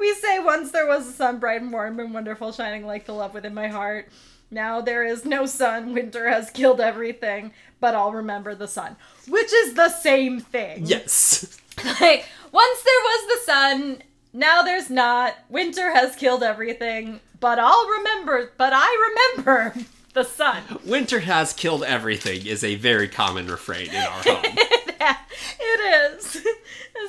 We 0.00 0.14
say, 0.14 0.38
Once 0.38 0.72
there 0.72 0.86
was 0.86 1.06
a 1.06 1.12
sun 1.12 1.38
bright 1.38 1.60
and 1.60 1.72
warm 1.72 2.00
and 2.00 2.12
wonderful, 2.12 2.50
shining 2.52 2.86
like 2.86 3.04
the 3.04 3.12
love 3.12 3.34
within 3.34 3.54
my 3.54 3.68
heart. 3.68 4.08
Now 4.50 4.80
there 4.80 5.04
is 5.04 5.24
no 5.24 5.46
sun. 5.46 5.92
Winter 5.94 6.28
has 6.28 6.50
killed 6.50 6.80
everything, 6.80 7.52
but 7.78 7.94
I'll 7.94 8.12
remember 8.12 8.54
the 8.54 8.66
sun. 8.66 8.96
Which 9.28 9.52
is 9.52 9.74
the 9.74 9.90
same 9.90 10.40
thing. 10.40 10.86
Yes. 10.86 11.58
Like, 11.98 12.26
once 12.52 12.82
there 12.82 13.00
was 13.00 13.26
the 13.26 13.52
sun, 13.52 14.02
now 14.34 14.60
there's 14.60 14.90
not. 14.90 15.34
Winter 15.48 15.94
has 15.94 16.14
killed 16.14 16.42
everything, 16.42 17.20
but 17.38 17.58
I'll 17.58 17.86
remember, 17.86 18.52
but 18.58 18.74
I 18.74 19.34
remember 19.36 19.74
the 20.12 20.24
sun. 20.24 20.62
Winter 20.84 21.20
has 21.20 21.54
killed 21.54 21.82
everything 21.82 22.44
is 22.44 22.62
a 22.62 22.74
very 22.74 23.08
common 23.08 23.46
refrain 23.46 23.88
in 23.88 23.96
our 23.96 24.22
home. 24.22 24.44
it 25.60 26.14
is. 26.14 26.46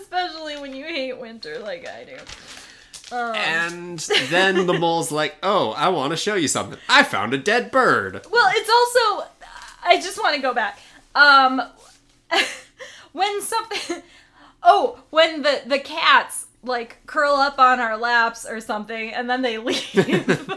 Especially 0.02 0.58
when 0.58 0.74
you 0.74 0.86
hate 0.86 1.20
winter 1.20 1.60
like 1.60 1.86
I 1.86 2.06
do. 2.06 2.18
Um, 3.12 3.36
and 3.36 4.00
then 4.30 4.68
the 4.68 4.74
mole's 4.74 5.12
like, 5.12 5.36
"Oh, 5.44 5.72
I 5.72 5.90
want 5.90 6.12
to 6.12 6.18
show 6.18 6.36
you 6.36 6.48
something. 6.48 6.80
I 6.88 7.04
found 7.04 7.34
a 7.34 7.38
dead 7.38 7.70
bird." 7.72 8.26
Well, 8.32 8.50
it's 8.56 8.70
also 8.70 9.28
I 9.84 9.98
just 9.98 10.18
want 10.22 10.36
to 10.36 10.42
go 10.42 10.54
back. 10.54 10.80
Um 11.16 11.62
when 13.12 13.42
something 13.42 14.02
Oh, 14.64 15.00
when 15.10 15.42
the 15.42 15.62
the 15.66 15.80
cats 15.80 16.46
like 16.64 16.98
curl 17.08 17.34
up 17.34 17.58
on 17.60 17.80
our 17.80 17.98
laps 17.98 18.46
or 18.46 18.62
something 18.62 19.12
and 19.12 19.30
then 19.30 19.42
they 19.42 19.58
leave. 19.58 20.50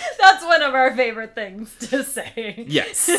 That's 0.18 0.44
one 0.44 0.62
of 0.62 0.74
our 0.74 0.94
favorite 0.96 1.34
things 1.34 1.74
to 1.90 2.02
say. 2.04 2.64
Yes. 2.68 3.10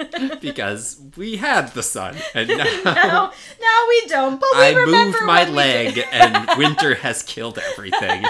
because 0.40 1.00
we 1.16 1.36
had 1.36 1.68
the 1.74 1.82
sun 1.82 2.16
and 2.34 2.48
now, 2.56 2.64
now, 2.84 3.32
now 3.60 3.84
we 3.88 4.06
don't. 4.06 4.40
But 4.40 4.48
we 4.54 4.62
I 4.62 4.72
remember 4.72 5.18
moved 5.18 5.26
my 5.26 5.44
leg 5.48 6.04
and 6.12 6.48
winter 6.58 6.94
has 6.96 7.22
killed 7.22 7.58
everything. 7.58 8.24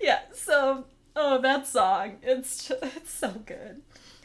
yeah. 0.00 0.20
So, 0.34 0.84
oh, 1.16 1.40
that 1.40 1.66
song. 1.66 2.16
It's 2.22 2.70
it's 2.70 3.12
so 3.12 3.30
good, 3.30 3.82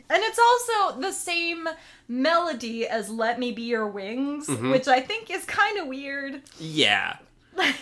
and 0.10 0.24
it's 0.24 0.40
also 0.40 1.00
the 1.00 1.12
same 1.12 1.68
melody 2.08 2.88
as 2.88 3.10
"Let 3.10 3.40
Me 3.40 3.52
Be 3.52 3.64
Your 3.64 3.88
Wings," 3.88 4.48
Mm-hmm. 4.48 4.72
which 4.72 4.88
I 4.88 5.00
think 5.00 5.30
is 5.32 5.46
kind 5.46 5.80
of 5.80 5.88
weird. 5.88 6.42
Yeah. 6.60 7.18
Like, 7.56 7.82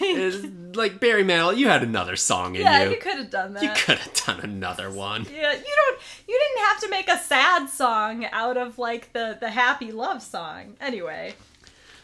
like 0.76 0.99
Barry 0.99 1.24
Manilow, 1.24 1.55
you 1.55 1.68
had 1.68 1.84
another 1.84 2.15
song 2.15 2.55
in 2.55 2.61
yeah, 2.61 2.80
you. 2.80 2.86
Yeah, 2.86 2.91
you 2.91 2.97
could 2.99 3.18
have 3.18 3.30
done 3.30 3.53
that. 3.53 3.63
You 3.63 3.70
could 3.76 3.97
have 3.99 4.13
done 4.26 4.39
another 4.41 4.89
one. 4.89 5.26
Yeah, 5.26 5.53
you 5.53 5.76
don't. 5.76 5.99
You 6.28 6.39
didn't 6.39 6.68
have 6.68 6.80
to 6.82 6.89
make 6.89 7.07
a 7.09 7.18
sad 7.18 7.70
song 7.70 8.26
out 8.32 8.57
of 8.57 8.78
like 8.80 9.13
the 9.13 9.38
the 9.39 9.49
happy 9.49 9.91
love 9.91 10.22
song. 10.24 10.76
Anyway, 10.82 11.36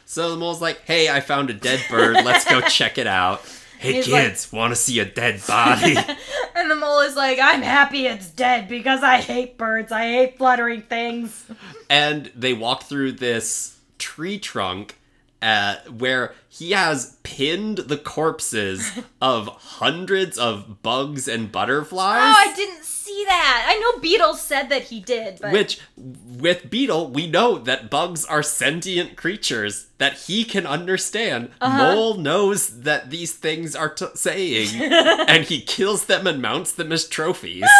So 0.06 0.30
the 0.32 0.38
mole's 0.38 0.62
like, 0.62 0.82
"Hey, 0.86 1.10
I 1.10 1.20
found 1.20 1.50
a 1.50 1.54
dead 1.54 1.84
bird. 1.90 2.16
Let's 2.24 2.46
go 2.46 2.62
check 2.68 2.98
it 2.98 3.08
out." 3.08 3.42
Hey 3.80 3.94
He's 3.94 4.08
like- 4.08 4.24
kids, 4.30 4.52
want 4.52 4.72
to 4.72 4.76
see 4.78 5.00
a 5.00 5.06
dead 5.06 5.42
body? 5.46 5.98
and 6.56 6.72
the 6.72 6.76
mole 6.76 7.00
is 7.02 7.16
like, 7.16 7.38
"I'm 7.42 7.62
happy 7.62 8.06
it's 8.08 8.30
dead 8.30 8.68
because 8.70 9.04
I 9.04 9.18
hate 9.18 9.58
birds. 9.58 9.92
I 9.92 10.04
hate 10.10 10.38
fluttering 10.38 10.84
things." 10.84 11.46
and 11.90 12.32
they 12.36 12.54
walk 12.54 12.84
through 12.84 13.14
this 13.14 13.78
tree 13.98 14.40
trunk 14.40 14.98
uh, 15.42 15.76
where 15.98 16.34
he 16.56 16.72
has 16.72 17.18
pinned 17.24 17.80
the 17.80 17.98
corpses 17.98 18.92
of 19.22 19.48
hundreds 19.48 20.38
of 20.38 20.84
bugs 20.84 21.28
and 21.28 21.52
butterflies. 21.52 22.22
Oh, 22.22 22.36
I 22.52 22.54
didn't 22.56 22.84
see 22.84 23.24
that. 23.26 23.66
I 23.68 23.80
know 23.80 23.94
Beatles 24.00 24.36
said 24.38 24.70
that 24.70 24.84
he 24.84 25.00
did, 25.00 25.40
but 25.42 25.52
Which, 25.52 25.80
with 25.98 26.70
Beetle, 26.70 27.10
we 27.10 27.26
know 27.28 27.58
that 27.58 27.90
bugs 27.90 28.24
are 28.26 28.44
sentient 28.44 29.16
creatures 29.16 29.88
that 29.98 30.14
he 30.14 30.46
can 30.46 30.68
understand. 30.68 31.50
Uh-huh. 31.60 31.96
Mole 31.96 32.14
knows 32.18 32.82
that 32.82 33.10
these 33.10 33.34
things 33.34 33.76
are 33.76 33.90
t- 33.90 34.06
saying, 34.14 34.70
and 34.82 35.46
he 35.46 35.60
kills 35.60 36.06
them 36.06 36.28
and 36.28 36.40
mounts 36.42 36.72
them 36.72 36.92
as 36.92 37.08
trophies. 37.08 37.66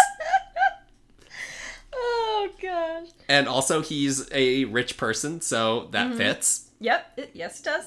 oh 1.94 2.50
gosh. 2.62 3.08
and 3.30 3.48
also, 3.48 3.82
he's 3.82 4.28
a 4.32 4.66
rich 4.66 4.98
person, 4.98 5.42
so 5.42 5.88
that 5.92 6.08
Mm-hmm. 6.08 6.18
fits. 6.18 6.70
Yep. 6.80 7.14
It, 7.18 7.32
yes, 7.34 7.60
it 7.60 7.64
does. 7.66 7.86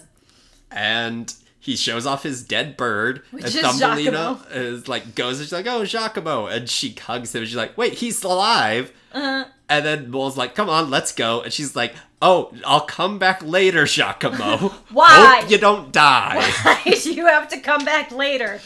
And 0.70 1.32
he 1.58 1.74
shows 1.76 2.06
off 2.06 2.22
his 2.22 2.42
dead 2.44 2.76
bird, 2.76 3.22
Which 3.30 3.44
and 3.44 3.54
is 3.54 3.60
Thumbelina 3.60 4.38
is 4.52 4.88
like 4.88 5.14
goes 5.14 5.38
and 5.38 5.46
she's 5.46 5.52
like, 5.52 5.66
"Oh, 5.66 5.80
Jacquimo," 5.82 6.46
and 6.54 6.68
she 6.68 6.92
hugs 6.92 7.34
him. 7.34 7.40
And 7.40 7.48
she's 7.48 7.56
like, 7.56 7.76
"Wait, 7.76 7.94
he's 7.94 8.22
alive." 8.22 8.92
Uh, 9.12 9.44
And 9.68 9.84
then 9.84 10.10
Mole's 10.10 10.36
like, 10.36 10.54
"Come 10.54 10.68
on, 10.70 10.90
let's 10.90 11.12
go." 11.12 11.40
And 11.40 11.52
she's 11.52 11.74
like, 11.74 11.94
"Oh, 12.22 12.52
I'll 12.64 12.82
come 12.82 13.18
back 13.18 13.42
later, 13.42 13.82
Jacquimo. 13.84 14.72
Why? 14.92 15.40
Hope 15.40 15.50
you 15.50 15.58
don't 15.58 15.90
die. 15.92 16.36
why 16.62 16.80
do 16.84 17.12
you 17.12 17.26
have 17.26 17.48
to 17.48 17.58
come 17.58 17.84
back 17.84 18.12
later? 18.12 18.60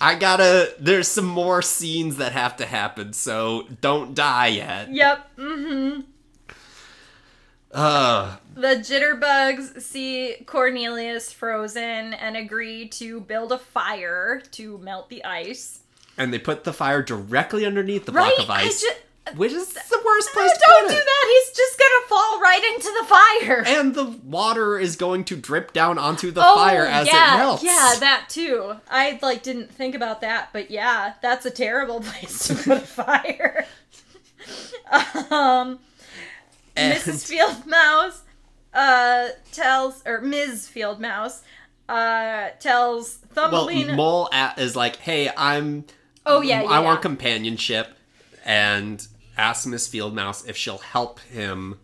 I 0.00 0.14
gotta. 0.16 0.74
There's 0.78 1.08
some 1.08 1.24
more 1.26 1.62
scenes 1.62 2.16
that 2.18 2.32
have 2.32 2.56
to 2.58 2.66
happen, 2.66 3.14
so 3.14 3.66
don't 3.80 4.14
die 4.14 4.48
yet." 4.48 4.92
Yep. 4.92 5.36
Mm-hmm. 5.38 6.00
Uh, 7.72 8.36
The 8.54 8.76
jitterbugs 8.76 9.80
see 9.82 10.36
Cornelius 10.46 11.32
frozen 11.32 12.14
and 12.14 12.36
agree 12.36 12.88
to 12.88 13.20
build 13.20 13.52
a 13.52 13.58
fire 13.58 14.42
to 14.52 14.78
melt 14.78 15.08
the 15.08 15.24
ice. 15.24 15.80
and 16.18 16.32
they 16.32 16.38
put 16.38 16.64
the 16.64 16.72
fire 16.72 17.02
directly 17.02 17.64
underneath 17.64 18.04
the 18.04 18.12
block 18.12 18.26
Right? 18.36 18.38
of 18.40 18.50
I 18.50 18.60
ice, 18.62 18.82
ju- 18.82 19.34
which 19.36 19.52
is 19.52 19.68
the 19.72 20.02
worst 20.04 20.28
No, 20.34 20.40
place 20.42 20.52
to 20.52 20.58
put 20.58 20.74
it. 20.76 20.80
don't 20.80 20.88
do 20.90 20.94
it. 20.96 21.04
that. 21.04 21.42
He's 21.46 21.56
just 21.56 21.78
gonna 21.78 22.06
fall 22.08 22.40
right 22.40 22.62
into 22.74 22.92
the 23.00 23.06
fire. 23.06 23.64
And 23.66 23.94
the 23.94 24.04
water 24.28 24.78
is 24.78 24.96
going 24.96 25.24
to 25.24 25.36
drip 25.36 25.72
down 25.72 25.96
onto 25.96 26.30
the 26.30 26.42
oh, 26.44 26.54
fire 26.54 26.84
as 26.84 27.06
yeah, 27.06 27.34
it 27.34 27.38
melts. 27.38 27.62
yeah, 27.64 27.94
that 28.00 28.26
too. 28.28 28.74
I 28.90 29.18
like 29.22 29.42
didn't 29.42 29.72
think 29.72 29.94
about 29.94 30.20
that, 30.20 30.50
but 30.52 30.70
yeah, 30.70 31.14
that's 31.22 31.46
a 31.46 31.50
terrible 31.50 32.00
place 32.02 32.48
to 32.48 32.54
put 32.56 32.76
a 32.78 32.80
fire. 32.80 33.66
um, 35.30 35.78
And- 36.76 36.98
Mrs. 36.98 37.26
Field 37.26 37.66
Mouse 37.66 38.22
uh 38.74 39.28
tells 39.52 40.02
or 40.06 40.20
Ms. 40.20 40.68
Field 40.68 41.00
Mouse 41.00 41.42
uh 41.88 42.48
tells 42.60 43.18
Well, 43.36 43.50
Thumbelina. 43.50 43.94
Mole 43.94 44.28
a- 44.32 44.54
is 44.56 44.76
like, 44.76 44.96
"Hey, 44.96 45.30
I'm. 45.36 45.84
oh 46.26 46.40
yeah, 46.40 46.62
yeah, 46.62 46.68
I 46.68 46.80
want 46.80 46.98
yeah. 46.98 47.02
companionship," 47.02 47.88
and 48.44 49.06
asks 49.36 49.66
Miss 49.66 49.88
Field 49.88 50.14
Mouse 50.14 50.44
if 50.46 50.56
she'll 50.56 50.78
help 50.78 51.20
him 51.20 51.78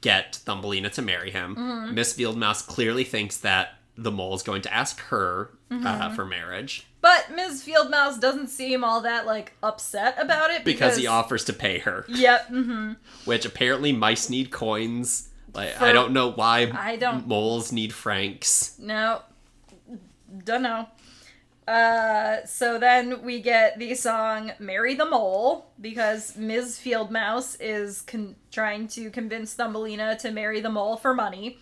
get 0.00 0.36
Thumbelina 0.44 0.90
to 0.90 1.02
marry 1.02 1.30
him. 1.30 1.54
Mm-hmm. 1.56 1.94
Miss 1.94 2.14
Fieldmouse 2.16 2.66
clearly 2.66 3.04
thinks 3.04 3.38
that 3.38 3.74
the 3.96 4.10
mole 4.10 4.34
is 4.34 4.42
going 4.42 4.62
to 4.62 4.74
ask 4.74 4.98
her 5.00 5.50
Mm-hmm. 5.70 5.86
uh, 5.86 6.14
for 6.14 6.24
marriage 6.24 6.86
But 7.02 7.26
Ms. 7.36 7.62
Field 7.62 7.90
Mouse 7.90 8.16
doesn't 8.18 8.46
seem 8.48 8.82
all 8.82 9.02
that 9.02 9.26
like 9.26 9.52
upset 9.62 10.16
about 10.18 10.50
it 10.50 10.64
because 10.64 10.78
because, 10.92 10.96
he 10.96 11.06
offers 11.06 11.44
to 11.44 11.52
pay 11.52 11.78
her. 11.80 12.06
Yep. 12.08 12.46
hmm 12.48 12.92
Which 13.26 13.44
apparently 13.44 13.92
mice 13.92 14.30
need 14.30 14.50
coins. 14.50 15.27
Like 15.58 15.74
For- 15.74 15.84
I 15.86 15.92
don't 15.92 16.12
know 16.12 16.30
why 16.30 16.70
I 16.74 16.96
don't- 16.96 17.26
moles 17.26 17.72
need 17.72 17.92
francs. 17.92 18.76
No. 18.78 19.22
Don't 20.44 20.62
know. 20.62 20.86
Uh, 21.66 22.44
so 22.46 22.78
then 22.78 23.22
we 23.22 23.40
get 23.40 23.78
the 23.78 23.94
song 23.94 24.52
"Marry 24.58 24.94
the 24.94 25.04
Mole" 25.04 25.66
because 25.80 26.34
Ms. 26.36 26.78
Field 26.78 27.10
Mouse 27.10 27.56
is 27.56 28.00
con- 28.02 28.36
trying 28.50 28.88
to 28.88 29.10
convince 29.10 29.52
Thumbelina 29.54 30.16
to 30.20 30.30
marry 30.30 30.60
the 30.60 30.70
mole 30.70 30.96
for 30.96 31.12
money. 31.12 31.58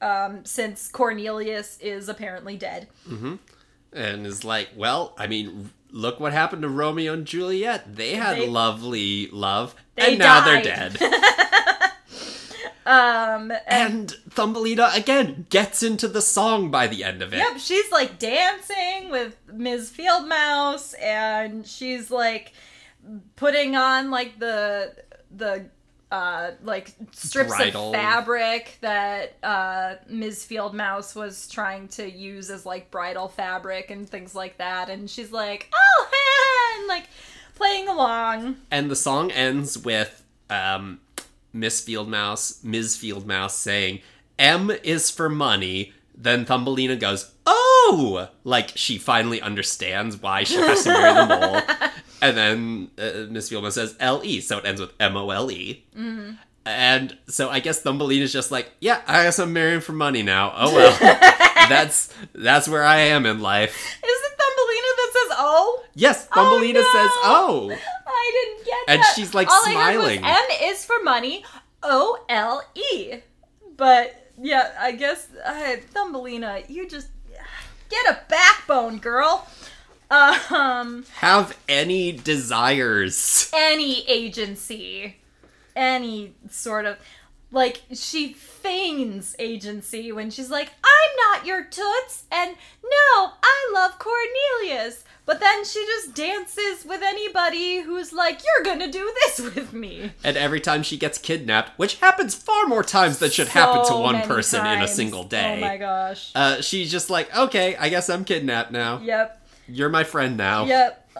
Um, 0.00 0.44
since 0.44 0.88
Cornelius 0.88 1.78
is 1.80 2.08
apparently 2.08 2.56
dead. 2.56 2.88
and 3.92 4.26
is 4.26 4.42
like, 4.44 4.70
well, 4.76 5.14
I 5.16 5.28
mean, 5.28 5.70
look 5.92 6.18
what 6.18 6.32
happened 6.32 6.62
to 6.62 6.68
Romeo 6.68 7.12
and 7.12 7.24
Juliet. 7.26 7.94
They 7.94 8.14
had 8.16 8.38
They- 8.38 8.48
lovely 8.48 9.28
love, 9.28 9.76
They 9.94 10.10
and 10.10 10.18
now 10.18 10.44
they're 10.44 10.62
dead. 10.62 10.96
Um, 12.84 13.50
and 13.50 13.60
and 13.66 14.10
Thumbelina 14.30 14.90
again 14.94 15.46
gets 15.50 15.82
into 15.82 16.08
the 16.08 16.22
song 16.22 16.70
by 16.70 16.86
the 16.86 17.04
end 17.04 17.22
of 17.22 17.32
it. 17.32 17.38
Yep, 17.38 17.58
she's 17.58 17.90
like 17.92 18.18
dancing 18.18 19.10
with 19.10 19.36
Ms. 19.52 19.90
Field 19.90 20.28
Mouse, 20.28 20.94
and 20.94 21.66
she's 21.66 22.10
like 22.10 22.52
putting 23.36 23.76
on 23.76 24.10
like 24.10 24.38
the 24.38 24.94
the 25.30 25.66
uh 26.10 26.50
like 26.62 26.92
strips 27.12 27.50
Bridal. 27.56 27.88
of 27.88 27.94
fabric 27.94 28.78
that 28.80 29.36
uh 29.42 29.94
Ms. 30.08 30.44
Field 30.44 30.74
Mouse 30.74 31.14
was 31.14 31.48
trying 31.48 31.88
to 31.88 32.10
use 32.10 32.50
as 32.50 32.66
like 32.66 32.90
bridal 32.90 33.28
fabric 33.28 33.90
and 33.90 34.08
things 34.08 34.34
like 34.34 34.58
that, 34.58 34.90
and 34.90 35.08
she's 35.08 35.30
like, 35.32 35.70
oh, 35.74 36.76
and 36.78 36.88
like 36.88 37.08
playing 37.54 37.88
along. 37.88 38.56
And 38.70 38.90
the 38.90 38.96
song 38.96 39.30
ends 39.30 39.78
with 39.78 40.24
um, 40.50 41.00
Miss 41.52 41.84
Fieldmouse, 41.84 42.62
Ms. 42.64 42.96
Fieldmouse 42.96 43.50
saying, 43.52 44.00
M 44.38 44.70
is 44.82 45.10
for 45.10 45.28
money. 45.28 45.92
Then 46.14 46.44
Thumbelina 46.44 46.96
goes, 46.96 47.32
"Oh!" 47.46 48.28
Like 48.44 48.72
she 48.74 48.98
finally 48.98 49.40
understands 49.40 50.20
why 50.20 50.44
she 50.44 50.56
has 50.56 50.84
to 50.84 50.90
marry 50.90 51.14
the 51.14 51.26
mole. 51.26 51.90
and 52.22 52.36
then 52.36 52.90
uh, 52.98 53.26
Miss 53.30 53.48
Fielman 53.48 53.72
says 53.72 53.96
L 53.98 54.20
E, 54.24 54.40
so 54.40 54.58
it 54.58 54.66
ends 54.66 54.80
with 54.80 54.92
M 55.00 55.16
O 55.16 55.30
L 55.30 55.50
E. 55.50 55.84
And 56.64 57.16
so 57.26 57.50
I 57.50 57.58
guess 57.60 57.82
Thumbelina's 57.82 58.32
just 58.32 58.50
like, 58.52 58.70
"Yeah, 58.80 59.00
I 59.06 59.24
guess 59.24 59.38
I'm 59.38 59.52
marrying 59.52 59.80
for 59.80 59.92
money 59.92 60.22
now. 60.22 60.52
Oh 60.56 60.74
well, 60.74 60.96
that's 61.68 62.14
that's 62.34 62.68
where 62.68 62.84
I 62.84 62.98
am 62.98 63.26
in 63.26 63.40
life." 63.40 63.74
Is 63.74 64.00
it 64.04 64.38
Thumbelina 64.38 64.88
that 64.96 65.10
says 65.12 65.36
"oh"? 65.38 65.84
Yes, 65.94 66.26
Thumbelina 66.28 66.80
no. 66.80 66.92
says, 66.92 67.10
"Oh." 67.24 67.76
I 68.22 68.30
didn't 68.56 68.66
get 68.66 68.78
And 68.88 69.02
that. 69.02 69.12
she's, 69.16 69.34
like, 69.34 69.48
All 69.48 69.62
I 69.66 69.72
heard 69.72 69.96
was 69.98 70.06
smiling. 70.18 70.24
M 70.24 70.70
is 70.70 70.84
for 70.84 71.02
money, 71.02 71.44
O 71.82 72.24
L 72.28 72.62
E. 72.74 73.14
But 73.76 74.30
yeah, 74.40 74.72
I 74.78 74.92
guess 74.92 75.28
uh, 75.44 75.76
Thumbelina, 75.92 76.62
you 76.68 76.88
just 76.88 77.08
get 77.90 78.06
a 78.06 78.20
backbone, 78.28 78.98
girl. 78.98 79.46
Um, 80.10 81.04
Have 81.16 81.56
any 81.68 82.12
desires? 82.12 83.50
any 83.54 84.06
agency, 84.08 85.16
any 85.74 86.34
sort 86.50 86.84
of 86.84 86.98
like 87.52 87.82
she 87.92 88.32
feigns 88.32 89.36
agency 89.38 90.10
when 90.10 90.30
she's 90.30 90.50
like, 90.50 90.70
"I'm 90.82 91.16
not 91.30 91.46
your 91.46 91.62
toots," 91.62 92.24
and 92.32 92.56
no, 92.82 93.32
I 93.42 93.70
love 93.74 93.98
Cornelius. 93.98 95.04
But 95.24 95.38
then 95.38 95.64
she 95.64 95.84
just 95.86 96.14
dances 96.14 96.84
with 96.84 97.00
anybody 97.02 97.80
who's 97.80 98.12
like, 98.12 98.40
"You're 98.42 98.64
gonna 98.64 98.90
do 98.90 99.12
this 99.22 99.40
with 99.54 99.72
me." 99.72 100.12
And 100.24 100.36
every 100.36 100.60
time 100.60 100.82
she 100.82 100.96
gets 100.96 101.18
kidnapped, 101.18 101.78
which 101.78 101.96
happens 101.96 102.34
far 102.34 102.66
more 102.66 102.82
times 102.82 103.18
than 103.18 103.30
should 103.30 103.48
happen 103.48 103.84
to 103.86 103.94
one 103.94 104.22
person 104.22 104.66
in 104.66 104.82
a 104.82 104.88
single 104.88 105.24
day. 105.24 105.58
Oh 105.58 105.60
my 105.60 105.76
gosh. 105.76 106.32
Uh, 106.34 106.60
she's 106.60 106.90
just 106.90 107.10
like, 107.10 107.34
okay, 107.36 107.76
I 107.76 107.88
guess 107.88 108.08
I'm 108.10 108.24
kidnapped 108.24 108.72
now. 108.72 108.98
Yep. 109.00 109.46
You're 109.68 109.88
my 109.90 110.04
friend 110.04 110.36
now. 110.36 110.64
Yep. 110.64 111.10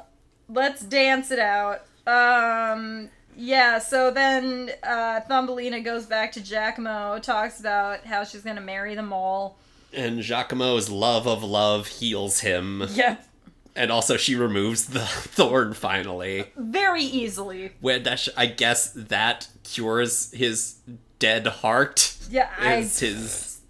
Let's 0.49 0.83
dance 0.83 1.31
it 1.31 1.39
out. 1.39 1.83
Um 2.07 3.11
yeah, 3.37 3.79
so 3.79 4.11
then 4.11 4.71
uh 4.83 5.21
Thumbelina 5.21 5.81
goes 5.81 6.07
back 6.07 6.33
to 6.33 6.41
Jacquimo, 6.41 7.21
talks 7.23 7.61
about 7.61 8.05
how 8.05 8.25
she's 8.25 8.43
gonna 8.43 8.61
marry 8.61 8.95
the 8.95 9.03
mole. 9.03 9.57
And 9.93 10.21
Jacquimo's 10.21 10.89
love 10.91 11.27
of 11.27 11.43
love 11.43 11.87
heals 11.87 12.41
him. 12.41 12.85
Yep. 12.91 13.27
And 13.75 13.91
also, 13.91 14.17
she 14.19 14.35
removes 14.35 14.87
the 14.87 15.01
thorn 15.07 15.73
finally. 15.73 16.45
Very 16.57 17.03
easily. 17.05 17.73
When 17.81 18.03
that 18.03 18.21
sh- 18.21 18.29
I 18.37 18.47
guess 18.47 18.93
that 18.93 19.49
cures 19.65 20.31
his 20.33 20.77
dead 21.19 21.47
heart. 21.47 22.17
Yeah, 22.31 22.51
I 22.59 22.77
Is 22.77 22.99
his. 22.99 23.61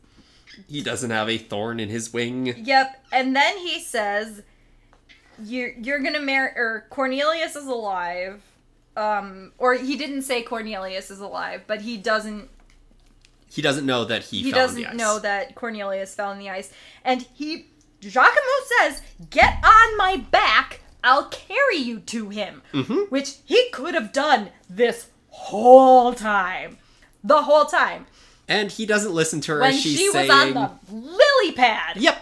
He 0.68 0.80
doesn't 0.82 1.10
have 1.10 1.28
a 1.28 1.38
thorn 1.38 1.78
in 1.80 1.88
his 1.88 2.12
wing. 2.12 2.46
Yep. 2.64 3.04
And 3.12 3.36
then 3.36 3.58
he 3.58 3.80
says 3.80 4.42
you're 5.42 5.70
you're 5.70 6.00
gonna 6.00 6.20
marry 6.20 6.50
or 6.56 6.86
Cornelius 6.90 7.56
is 7.56 7.66
alive. 7.66 8.42
Um 8.96 9.52
or 9.58 9.74
he 9.74 9.96
didn't 9.96 10.22
say 10.22 10.42
Cornelius 10.42 11.10
is 11.10 11.20
alive, 11.20 11.62
but 11.66 11.80
he 11.82 11.96
doesn't 11.96 12.48
He 13.50 13.62
doesn't 13.62 13.86
know 13.86 14.04
that 14.04 14.24
he, 14.24 14.42
he 14.42 14.52
doesn't 14.52 14.76
the 14.76 14.86
ice. 14.86 14.94
know 14.96 15.18
that 15.18 15.54
Cornelius 15.54 16.14
fell 16.14 16.30
in 16.32 16.38
the 16.38 16.50
ice. 16.50 16.70
And 17.04 17.22
he 17.34 17.68
Jacquimo 18.00 18.58
says, 18.80 19.00
"Get 19.30 19.54
on 19.64 19.96
my 19.96 20.16
back. 20.30 20.80
I'll 21.04 21.26
carry 21.26 21.76
you 21.76 22.00
to 22.00 22.30
him." 22.30 22.62
Mhm. 22.72 23.10
Which 23.10 23.36
he 23.44 23.70
could 23.70 23.94
have 23.94 24.12
done 24.12 24.50
this 24.68 25.06
whole 25.28 26.12
time. 26.12 26.78
The 27.24 27.42
whole 27.42 27.64
time. 27.66 28.06
And 28.48 28.70
he 28.72 28.84
doesn't 28.86 29.12
listen 29.14 29.40
to 29.42 29.52
her 29.52 29.60
When 29.60 29.70
as 29.72 29.80
she's 29.80 29.96
she 29.98 30.08
was 30.08 30.14
saying. 30.26 30.56
on 30.56 30.78
the 30.88 30.94
lily 30.94 31.52
pad. 31.54 31.96
Yep. 31.96 32.18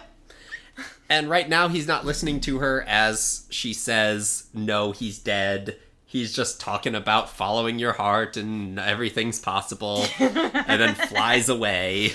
And 1.09 1.29
right 1.29 1.49
now 1.49 1.67
he's 1.67 1.87
not 1.87 2.05
listening 2.05 2.39
to 2.41 2.59
her 2.59 2.83
as 2.87 3.45
she 3.49 3.73
says, 3.73 4.45
"No, 4.53 4.91
he's 4.91 5.17
dead." 5.19 5.77
He's 6.11 6.33
just 6.35 6.59
talking 6.59 6.93
about 6.93 7.29
following 7.29 7.79
your 7.79 7.93
heart 7.93 8.35
and 8.35 8.77
everything's 8.77 9.39
possible, 9.39 10.05
and 10.19 10.81
then 10.81 10.93
flies 11.07 11.47
away. 11.47 12.11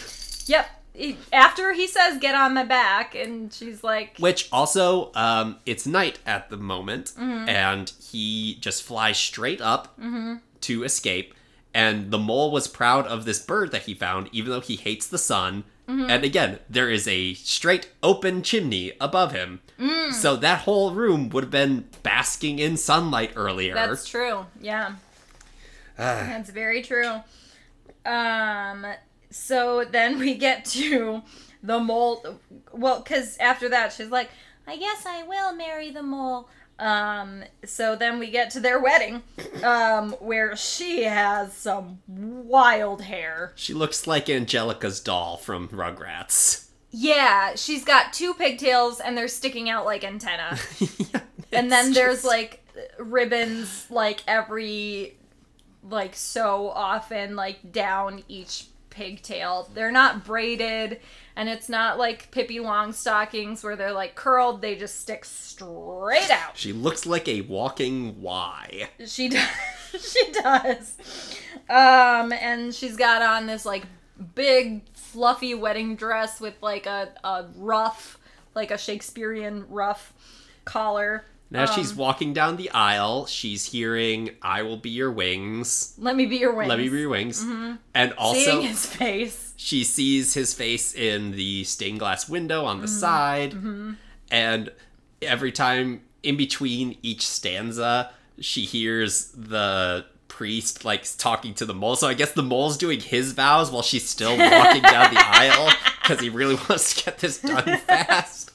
Yep. 0.47 0.69
He- 0.93 1.19
After 1.33 1.73
he 1.73 1.87
says, 1.87 2.19
"Get 2.21 2.35
on 2.35 2.53
my 2.55 2.65
back," 2.65 3.15
and 3.15 3.51
she's 3.53 3.83
like, 3.83 4.17
Which 4.19 4.49
also, 4.53 5.13
um, 5.15 5.57
it's 5.65 5.87
night 5.87 6.19
at 6.27 6.51
the 6.51 6.57
moment, 6.59 7.13
Mm-hmm. 7.19 7.49
and 7.49 7.91
he 8.11 8.59
just 8.61 8.83
flies 8.83 9.17
straight 9.19 9.61
up 9.61 9.99
to 10.63 10.85
escape. 10.85 11.33
And 11.75 12.11
the 12.11 12.19
mole 12.19 12.51
was 12.51 12.69
proud 12.69 13.07
of 13.07 13.25
this 13.27 13.39
bird 13.39 13.71
that 13.73 13.83
he 13.83 13.95
found, 13.95 14.29
even 14.33 14.51
though 14.51 14.61
he 14.61 14.77
hates 14.77 15.07
the 15.07 15.19
sun. 15.19 15.65
Mm-hmm. 15.89 16.11
And 16.11 16.25
again, 16.25 16.59
there 16.71 16.91
is 16.91 17.07
a 17.07 17.35
straight 17.35 17.91
open 18.03 18.43
chimney 18.43 18.93
above 19.01 19.33
him. 19.33 19.61
Mm. 19.79 20.13
So 20.13 20.37
that 20.37 20.61
whole 20.61 20.93
room 20.93 21.29
would 21.31 21.45
have 21.45 21.51
been 21.51 21.89
basking 22.03 22.59
in 22.59 22.77
sunlight 22.77 23.33
earlier. 23.37 23.75
"That's 23.75 24.09
true." 24.09 24.47
Yeah. 24.61 24.93
Ah. 25.99 26.25
That's 26.29 26.51
very 26.51 26.83
true. 26.83 27.21
Um, 28.05 28.87
so 29.31 29.85
then 29.85 30.19
we 30.19 30.35
get 30.35 30.65
to 30.67 31.23
the 31.63 31.79
mole. 31.79 32.39
Well, 32.73 33.01
because 33.01 33.37
after 33.39 33.69
that, 33.71 33.93
she's 33.93 34.11
like, 34.11 34.31
I 34.67 34.77
guess 34.77 35.05
I 35.07 35.23
will 35.25 35.55
marry 35.55 35.91
the 35.91 36.03
mole. 36.03 36.49
Um, 36.79 37.45
so 37.65 37.97
then 37.97 38.19
we 38.19 38.31
get 38.31 38.51
to 38.51 38.61
their 38.61 38.79
wedding, 38.79 39.23
um, 39.63 40.13
where 40.21 40.55
she 40.57 41.05
has 41.05 41.55
some 41.55 42.01
wild 42.07 43.01
hair. 43.03 43.53
she 43.57 43.73
looks 43.73 44.07
like 44.07 44.29
Angelica's 44.29 45.01
doll 45.01 45.39
from 45.39 45.69
Rugrats. 45.69 46.66
Yeah, 46.99 47.55
she's 47.57 47.85
got 47.85 48.13
two 48.15 48.33
pigtails 48.33 49.01
and 49.01 49.17
they're 49.19 49.29
sticking 49.29 49.69
out 49.69 49.85
like 49.85 50.03
antenna. 50.03 50.59
and 51.53 51.71
then 51.71 51.87
It's 51.89 51.95
there's 51.95 52.15
just- 52.23 52.25
like 52.25 52.63
ribbons 52.99 53.87
like 53.91 54.23
every 54.27 55.17
like 55.83 56.15
so 56.17 56.69
often 56.71 57.37
like 57.37 57.73
down 57.73 58.23
each 58.29 58.67
pigtail 58.91 59.69
they're 59.75 59.91
not 59.93 60.25
braided 60.25 61.01
and 61.37 61.49
it's 61.51 61.69
not 61.69 61.99
like 61.99 62.31
pippi 62.31 62.61
long 62.61 62.93
stockings 62.93 63.63
where 63.63 63.77
they're 63.77 63.93
like 63.93 64.15
curled 64.15 64.63
they 64.63 64.75
just 64.75 65.01
stick 65.01 65.25
straight 65.25 66.31
out 66.31 66.57
She 66.57 66.73
looks 66.73 67.05
like 67.07 67.29
a 67.29 67.43
walking 67.43 68.21
Y. 68.23 68.89
she 69.07 69.29
does 69.29 69.47
she 70.01 70.33
does 70.33 70.97
um 71.69 72.33
and 72.33 72.75
she's 72.75 72.97
got 72.97 73.21
on 73.23 73.47
this 73.47 73.65
like 73.67 73.85
big 74.35 74.83
fluffy 75.17 75.55
wedding 75.55 75.97
dress 75.97 76.41
with 76.43 76.53
like 76.61 76.85
a, 76.85 77.09
a 77.25 77.47
ruff 77.57 78.19
like 78.55 78.71
a 78.71 78.77
shakespearean 78.77 79.65
ruff 79.71 80.13
collar 80.67 81.25
Now 81.51 81.65
she's 81.65 81.93
Um, 81.93 81.97
walking 81.99 82.33
down 82.35 82.57
the 82.57 82.71
aisle. 82.71 83.25
She's 83.27 83.65
hearing 83.73 84.31
"I 84.43 84.61
will 84.63 84.77
be 84.77 84.91
your 84.91 85.11
wings." 85.13 85.95
let 85.97 86.17
me 86.17 86.27
be 86.27 86.37
your 86.37 86.53
wings 86.55 86.69
Let 86.69 86.79
me 86.79 86.89
be 86.91 86.99
your 87.01 87.09
wings. 87.09 87.41
And 87.95 88.13
also, 88.19 88.41
seeing 88.41 88.63
his 88.63 88.85
face 88.85 89.55
she 89.57 89.85
sees 89.85 90.35
his 90.35 90.53
face 90.53 90.93
in 90.95 91.31
the 91.33 91.65
stained 91.65 91.99
glass 92.01 92.29
window 92.29 92.65
on 92.67 92.81
the 92.81 92.87
Mm-hmm. 92.89 93.01
side. 93.01 93.97
And 94.31 94.71
every 95.23 95.53
time 95.53 96.03
in 96.23 96.37
between 96.37 96.99
each 97.03 97.25
stanza, 97.27 98.11
she 98.41 98.63
hears 98.63 99.31
the 99.35 100.05
priest 100.29 100.85
like 100.85 101.05
talking 101.19 101.55
to 101.55 101.65
the 101.65 101.75
mole. 101.75 101.97
So 101.97 102.09
I 102.09 102.15
guess 102.15 102.33
the 102.33 102.43
mole's 102.43 102.77
doing 102.77 103.01
his 103.01 103.33
vows 103.33 103.71
while 103.71 103.83
she's 103.83 104.09
still 104.09 104.37
walking 104.37 104.83
down 104.83 105.15
the 105.15 105.21
aisle 105.21 105.73
because 106.03 106.21
he 106.21 106.29
really 106.29 106.55
wants 106.69 106.95
to 106.95 107.05
get 107.05 107.19
this 107.19 107.39
done 107.41 107.79
fast. 107.87 108.53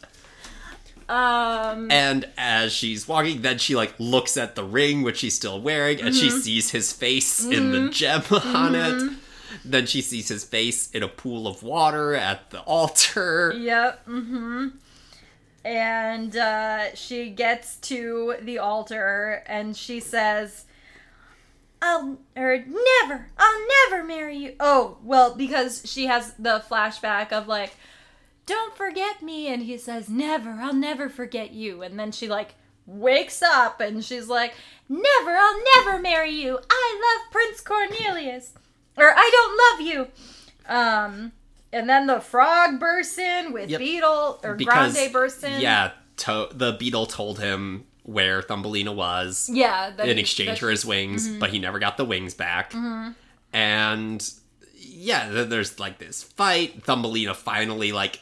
um 1.10 1.90
And 1.92 2.28
as 2.38 2.72
she's 2.72 3.08
walking, 3.08 3.42
then 3.42 3.58
she 3.58 3.76
like 3.76 3.94
looks 4.00 4.38
at 4.38 4.56
the 4.56 4.64
ring 4.64 5.02
which 5.02 5.18
she's 5.18 5.36
still 5.36 5.60
wearing, 5.60 6.00
and 6.02 6.16
she 6.16 6.30
sees 6.30 6.72
his 6.72 6.92
face 6.94 7.44
in 7.46 7.72
the 7.72 7.90
gem 7.90 8.24
on 8.32 8.76
it. 8.76 9.18
Then 9.66 9.86
she 9.86 10.02
sees 10.02 10.30
his 10.30 10.44
face 10.46 10.90
in 10.92 11.04
a 11.04 11.08
pool 11.10 11.46
of 11.48 11.62
water 11.62 12.14
at 12.16 12.50
the 12.52 12.62
altar. 12.62 13.54
Yep. 13.58 14.06
Mm-hmm. 14.08 14.68
And 15.64 16.36
uh, 16.36 16.96
she 16.96 17.30
gets 17.30 17.76
to 17.78 18.36
the 18.42 18.58
altar 18.60 19.44
and 19.46 19.76
she 19.78 20.00
says, 20.00 20.66
"I'll 21.82 22.20
or 22.36 22.58
never, 22.58 23.28
I'll 23.38 23.68
never 23.90 24.04
marry 24.04 24.38
you." 24.38 24.56
Oh, 24.60 24.98
well, 25.04 25.36
because 25.36 25.82
she 25.86 26.08
has 26.08 26.34
the 26.34 26.64
flashback 26.70 27.32
of 27.32 27.48
like, 27.48 27.76
"Don't 28.46 28.76
forget 28.76 29.22
me," 29.22 29.48
and 29.48 29.64
he 29.64 29.78
says, 29.78 30.10
"Never, 30.10 30.52
I'll 30.62 30.74
never 30.74 31.10
forget 31.10 31.52
you." 31.52 31.82
And 31.82 32.00
then 32.00 32.12
she 32.12 32.28
like 32.28 32.56
wakes 32.86 33.42
up 33.42 33.80
and 33.80 34.04
she's 34.04 34.28
like, 34.28 34.54
"Never, 34.90 35.32
I'll 35.32 35.62
never 35.78 36.00
marry 36.02 36.32
you. 36.32 36.60
I 36.70 37.02
love 37.24 37.32
Prince 37.32 37.62
Cornelius." 37.62 38.54
Or 38.98 39.10
I 39.16 39.30
don't 39.32 39.88
love 39.88 39.94
you. 39.94 40.08
Um, 40.76 41.32
and 41.72 41.90
then 41.90 42.08
the 42.08 42.20
frog 42.20 42.80
bursts 42.80 43.18
in 43.18 43.54
with 43.54 43.70
Yep. 43.70 43.80
Beetle 43.80 44.40
or 44.44 44.56
Because 44.56 44.94
Grande 44.94 45.14
bursts 45.14 45.44
in. 45.44 45.62
yeah, 45.62 45.92
to- 46.18 46.50
the 46.52 46.74
beetle 46.74 47.06
told 47.06 47.40
him 47.40 47.86
where 48.04 48.42
Thumbelina 48.42 48.92
was 48.92 49.50
yeah. 49.52 49.92
that 49.92 50.08
in 50.08 50.18
he- 50.18 50.22
exchange 50.22 50.60
for 50.60 50.70
his 50.70 50.86
wings, 50.86 51.28
mm-hmm. 51.28 51.40
but 51.40 51.52
he 51.52 51.60
never 51.60 51.80
got 51.80 51.98
the 51.98 52.06
wings 52.06 52.34
back. 52.34 52.72
Mm-hmm. 52.72 53.12
And 53.54 54.34
yeah, 54.76 55.30
there's 55.30 55.80
like 55.80 56.00
this 56.00 56.24
fight. 56.24 56.84
Thumbelina 56.84 57.34
finally 57.34 57.92
like 57.92 58.22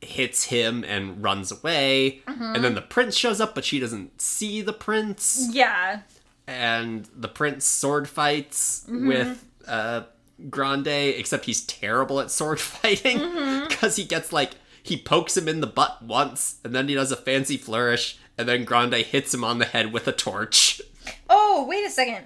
hits 0.00 0.44
him 0.44 0.84
and 0.84 1.22
runs 1.22 1.50
away. 1.50 2.22
Mm-hmm. 2.26 2.54
And 2.54 2.64
then 2.64 2.74
the 2.74 2.82
prince 2.82 3.16
shows 3.16 3.40
up, 3.40 3.54
but 3.54 3.64
she 3.64 3.80
doesn't 3.80 4.20
see 4.20 4.60
the 4.62 4.72
prince. 4.72 5.48
Yeah. 5.50 6.00
And 6.46 7.08
the 7.16 7.28
prince 7.28 7.64
sword 7.64 8.08
fights 8.08 8.84
with 8.88 9.44
uh, 9.66 10.02
Grande, 10.50 10.88
except 10.88 11.46
he's 11.46 11.62
terrible 11.62 12.20
at 12.20 12.30
sword 12.30 12.60
fighting 12.60 13.18
because 13.66 13.96
he 13.96 14.04
gets 14.04 14.32
like 14.32 14.52
he 14.82 14.98
pokes 14.98 15.36
him 15.36 15.48
in 15.48 15.60
the 15.60 15.66
butt 15.66 16.02
once, 16.02 16.56
and 16.62 16.74
then 16.74 16.88
he 16.88 16.94
does 16.94 17.10
a 17.10 17.16
fancy 17.16 17.56
flourish, 17.56 18.18
and 18.38 18.48
then 18.48 18.64
Grande 18.64 18.94
hits 18.94 19.32
him 19.32 19.44
on 19.44 19.58
the 19.58 19.64
head 19.64 19.92
with 19.92 20.06
a 20.08 20.12
torch. 20.12 20.80
Oh, 21.28 21.66
wait 21.68 21.84
a 21.84 21.90
second. 21.90 22.24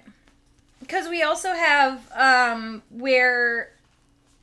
Because 0.80 1.08
we 1.08 1.22
also 1.22 1.52
have 1.52 2.00
um 2.14 2.82
where 2.90 3.72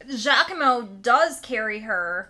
Jacquimo 0.08 1.02
does 1.02 1.40
carry 1.40 1.80
her. 1.80 2.30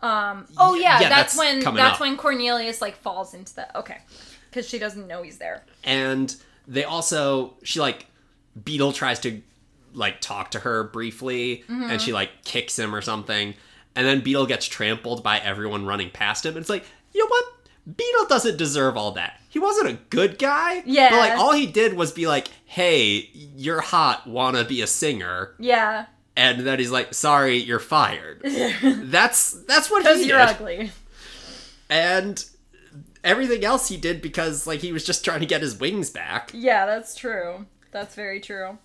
Um. 0.00 0.46
Oh 0.58 0.74
yeah, 0.74 1.00
yeah, 1.00 1.08
that's, 1.08 1.34
that's 1.34 1.38
when 1.64 1.74
that's 1.74 1.94
up. 1.94 2.00
when 2.00 2.16
Cornelius 2.16 2.82
like 2.82 2.96
falls 2.96 3.32
into 3.32 3.54
the 3.54 3.78
okay, 3.78 3.98
because 4.50 4.68
she 4.68 4.78
doesn't 4.78 5.06
know 5.06 5.22
he's 5.22 5.38
there. 5.38 5.64
and 5.84 6.34
they 6.68 6.84
also 6.84 7.54
she 7.62 7.80
like 7.80 8.06
beetle 8.64 8.92
tries 8.92 9.20
to 9.20 9.40
like 9.94 10.20
talk 10.20 10.50
to 10.50 10.58
her 10.60 10.82
briefly 10.84 11.64
and 11.68 12.00
she 12.02 12.12
like 12.12 12.30
kicks 12.44 12.78
him 12.78 12.94
or 12.94 13.00
something 13.00 13.54
and 13.94 14.06
then 14.06 14.20
beetle 14.20 14.44
gets 14.46 14.66
trampled 14.66 15.22
by 15.22 15.38
everyone 15.38 15.86
running 15.86 16.10
past 16.10 16.44
him 16.44 16.50
And 16.54 16.60
it's 16.60 16.68
like 16.68 16.84
you 17.14 17.20
know 17.20 17.28
what 17.28 17.44
beetle 17.86 18.26
doesn't 18.28 18.56
deserve 18.56 18.96
all 18.96 19.12
that 19.12 19.40
he 19.48 19.58
wasn't 19.58 19.88
a 19.88 19.98
good 20.10 20.38
guy 20.38 20.82
Yeah. 20.86 21.10
but 21.10 21.18
like 21.18 21.38
all 21.38 21.52
he 21.52 21.66
did 21.66 21.94
was 21.94 22.10
be 22.12 22.26
like 22.26 22.48
hey 22.64 23.28
you're 23.32 23.80
hot 23.80 24.26
wanna 24.26 24.64
be 24.64 24.82
a 24.82 24.86
singer 24.86 25.54
Yeah, 25.58 26.06
and 26.36 26.60
then 26.60 26.78
he's 26.78 26.90
like 26.90 27.14
sorry 27.14 27.56
you're 27.58 27.78
fired 27.78 28.40
that's 28.82 29.52
that's 29.66 29.90
what 29.90 30.02
because 30.02 30.20
he 30.20 30.28
you're 30.28 30.40
ugly. 30.40 30.90
and 31.88 32.44
everything 33.24 33.64
else 33.64 33.88
he 33.88 33.96
did 33.96 34.20
because 34.22 34.66
like 34.66 34.80
he 34.80 34.92
was 34.92 35.04
just 35.04 35.24
trying 35.24 35.40
to 35.40 35.46
get 35.46 35.62
his 35.62 35.78
wings 35.78 36.10
back 36.10 36.50
Yeah, 36.54 36.86
that's 36.86 37.14
true. 37.14 37.66
That's 37.92 38.14
very 38.14 38.40
true. 38.40 38.78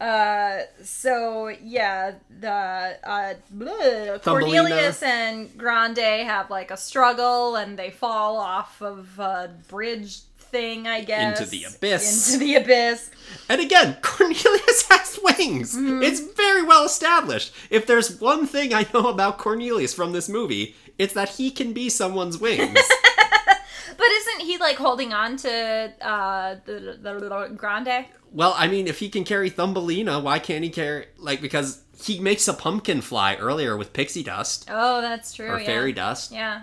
Uh, 0.00 0.62
so 0.82 1.48
yeah, 1.62 2.14
the 2.40 2.50
uh, 2.50 3.34
bleh, 3.54 4.22
Cornelius 4.22 5.02
and 5.02 5.56
Grande 5.56 5.98
have 5.98 6.50
like 6.50 6.70
a 6.70 6.76
struggle, 6.76 7.56
and 7.56 7.78
they 7.78 7.90
fall 7.90 8.36
off 8.36 8.80
of 8.80 9.18
a 9.18 9.50
bridge 9.68 10.20
thing, 10.50 10.86
I 10.86 11.02
guess, 11.02 11.40
Into 11.40 11.50
the 11.50 11.64
abyss. 11.64 12.34
Into 12.34 12.44
the 12.44 12.54
abyss. 12.56 13.10
And 13.48 13.60
again, 13.60 13.96
Cornelius 14.02 14.88
has 14.88 15.18
wings. 15.22 15.76
Mm-hmm. 15.76 16.02
It's 16.02 16.20
very 16.20 16.62
well 16.62 16.84
established. 16.84 17.52
If 17.70 17.86
there's 17.86 18.20
one 18.20 18.46
thing 18.46 18.74
I 18.74 18.86
know 18.92 19.08
about 19.08 19.38
Cornelius 19.38 19.94
from 19.94 20.12
this 20.12 20.28
movie, 20.28 20.74
it's 20.98 21.14
that 21.14 21.30
he 21.30 21.50
can 21.50 21.72
be 21.72 21.88
someone's 21.88 22.38
wings. 22.38 22.78
But 23.98 24.06
isn't 24.06 24.40
he 24.46 24.56
like 24.56 24.76
holding 24.76 25.12
on 25.12 25.36
to 25.38 25.92
uh 26.00 26.56
the, 26.64 26.98
the, 27.02 27.18
the 27.20 27.54
Grande? 27.56 28.06
well, 28.32 28.54
I 28.56 28.68
mean, 28.68 28.86
if 28.86 28.98
he 29.00 29.08
can 29.10 29.24
carry 29.24 29.50
Thumbelina, 29.50 30.20
why 30.20 30.38
can't 30.38 30.62
he 30.64 30.70
carry 30.70 31.06
like 31.18 31.40
because 31.42 31.82
he 32.02 32.18
makes 32.20 32.46
a 32.48 32.54
pumpkin 32.54 33.00
fly 33.02 33.34
earlier 33.36 33.76
with 33.76 33.92
pixie 33.92 34.22
dust 34.22 34.66
Oh, 34.70 35.00
that's 35.02 35.34
true. 35.34 35.50
or 35.50 35.58
yeah. 35.60 35.66
fairy 35.66 35.92
dust, 35.92 36.32
Yeah. 36.32 36.62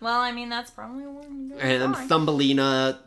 Well, 0.00 0.18
I 0.20 0.32
mean, 0.32 0.48
that's 0.48 0.70
probably 0.70 1.04
going. 1.04 1.52
and 1.60 1.94
Thumbelina 2.08 3.00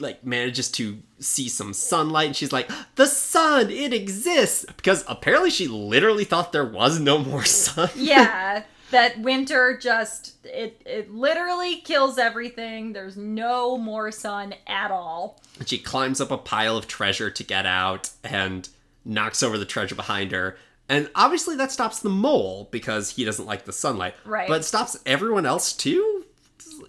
like 0.00 0.24
manages 0.24 0.70
to 0.72 0.98
see 1.20 1.48
some 1.48 1.72
sunlight 1.74 2.26
and 2.28 2.34
she's 2.36 2.50
like 2.52 2.68
the 2.96 3.06
sun 3.06 3.70
it 3.70 3.92
exists 3.92 4.64
because 4.76 5.04
apparently 5.06 5.50
she 5.50 5.68
literally 5.68 6.24
thought 6.24 6.50
there 6.50 6.64
was 6.66 6.98
no 6.98 7.18
more 7.18 7.44
sun 7.62 7.88
yeah 7.94 8.64
that 8.92 9.18
winter 9.18 9.76
just 9.76 10.36
it 10.46 10.80
it 10.86 11.12
literally 11.12 11.80
kills 11.80 12.16
everything 12.18 12.92
there's 12.92 13.16
no 13.16 13.76
more 13.76 14.10
sun 14.12 14.54
at 14.66 14.90
all 14.90 15.40
And 15.58 15.68
she 15.68 15.78
climbs 15.78 16.20
up 16.20 16.30
a 16.30 16.38
pile 16.38 16.76
of 16.76 16.86
treasure 16.86 17.30
to 17.30 17.44
get 17.44 17.66
out 17.66 18.10
and 18.22 18.68
knocks 19.04 19.42
over 19.42 19.58
the 19.58 19.64
treasure 19.64 19.94
behind 19.94 20.32
her. 20.32 20.56
And 20.88 21.10
obviously 21.14 21.56
that 21.56 21.72
stops 21.72 22.00
the 22.00 22.10
mole 22.10 22.68
because 22.70 23.10
he 23.10 23.24
doesn't 23.24 23.46
like 23.46 23.64
the 23.64 23.72
sunlight. 23.72 24.14
Right. 24.24 24.48
But 24.48 24.60
it 24.60 24.64
stops 24.64 24.98
everyone 25.06 25.46
else 25.46 25.72
too? 25.72 26.24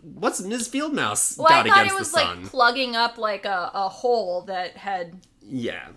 What's 0.02 0.42
Ms. 0.42 0.70
Fieldmouse 0.70 1.38
well 1.38 1.48
got 1.48 1.68
i 1.68 1.70
thought 1.70 1.88
it 1.88 1.94
was 1.98 2.14
like 2.14 2.44
plugging 2.46 2.96
up 2.96 3.18
like 3.18 3.46
a, 3.46 3.72
a 3.74 3.90
hole 3.90 4.42
that 4.44 4.76
had 4.76 5.16
yeah. 5.42 5.88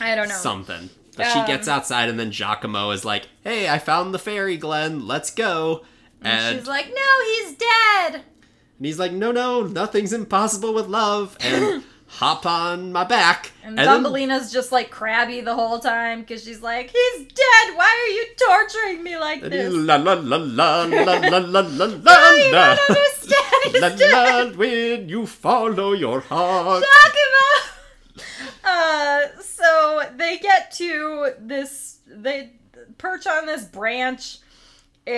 i 0.00 0.14
don't 0.14 0.28
know 0.28 0.34
Something. 0.34 0.88
But 1.16 1.32
she 1.32 1.38
Um, 1.40 1.46
gets 1.46 1.66
outside 1.68 2.08
and 2.08 2.18
then 2.18 2.30
Jacquimo 2.30 2.94
is 2.94 3.04
like, 3.04 3.28
hey, 3.42 3.68
I 3.68 3.78
found 3.78 4.14
the 4.14 4.18
fairy 4.18 4.56
Glen, 4.56 5.06
let's 5.06 5.30
go. 5.30 5.84
And, 6.22 6.58
she's 6.58 6.68
like 6.68 6.86
no 6.88 7.24
he's 7.24 7.56
dead 7.56 8.14
and 8.78 8.86
he's 8.86 8.98
like, 8.98 9.12
no, 9.12 9.32
no, 9.32 9.62
nothing's 9.62 10.12
impossible 10.12 10.72
with 10.74 10.86
love. 10.86 11.36
And 11.40 11.82
hop 12.06 12.44
on 12.44 12.90
my 12.92 13.04
back. 13.04 13.52
and, 13.64 13.78
then- 13.78 13.86
Thumbelina's 13.86 14.52
just 14.52 14.72
like 14.72 14.90
crabby 14.90 15.40
the 15.40 15.54
whole 15.54 15.78
time 15.78 16.20
because 16.20 16.42
she's 16.44 16.60
like 16.60 16.90
he's 16.90 17.26
dead 17.28 17.76
why 17.76 17.86
are 17.86 18.12
you 18.12 18.26
torturing 18.48 19.02
me 19.04 19.16
like 19.16 19.40
this 19.42 19.72
la 19.72 19.94
la 19.96 20.14
la 20.14 20.36
la 20.36 20.82
la 20.84 21.14
la 21.14 21.38
la 21.38 21.38
la 21.38 21.60
la 21.60 22.32
you 22.34 22.50
don't 22.50 22.80
understand 22.90 23.62
he's 23.64 23.80
La 23.80 23.88
dead 23.90 24.12
la 24.52 24.56
when 24.58 25.08
you 25.08 25.24
follow 25.26 25.92
your 25.92 26.20
heart. 26.20 26.82
Jacquimo! 26.84 27.70
Uh, 28.64 29.26
so 29.40 30.02
they 30.16 30.38
get 30.38 30.70
to 30.72 31.32
this, 31.38 31.98
they 32.06 32.52
perch 32.98 33.26
on 33.26 33.46
this 33.46 33.64
branch, 33.64 34.38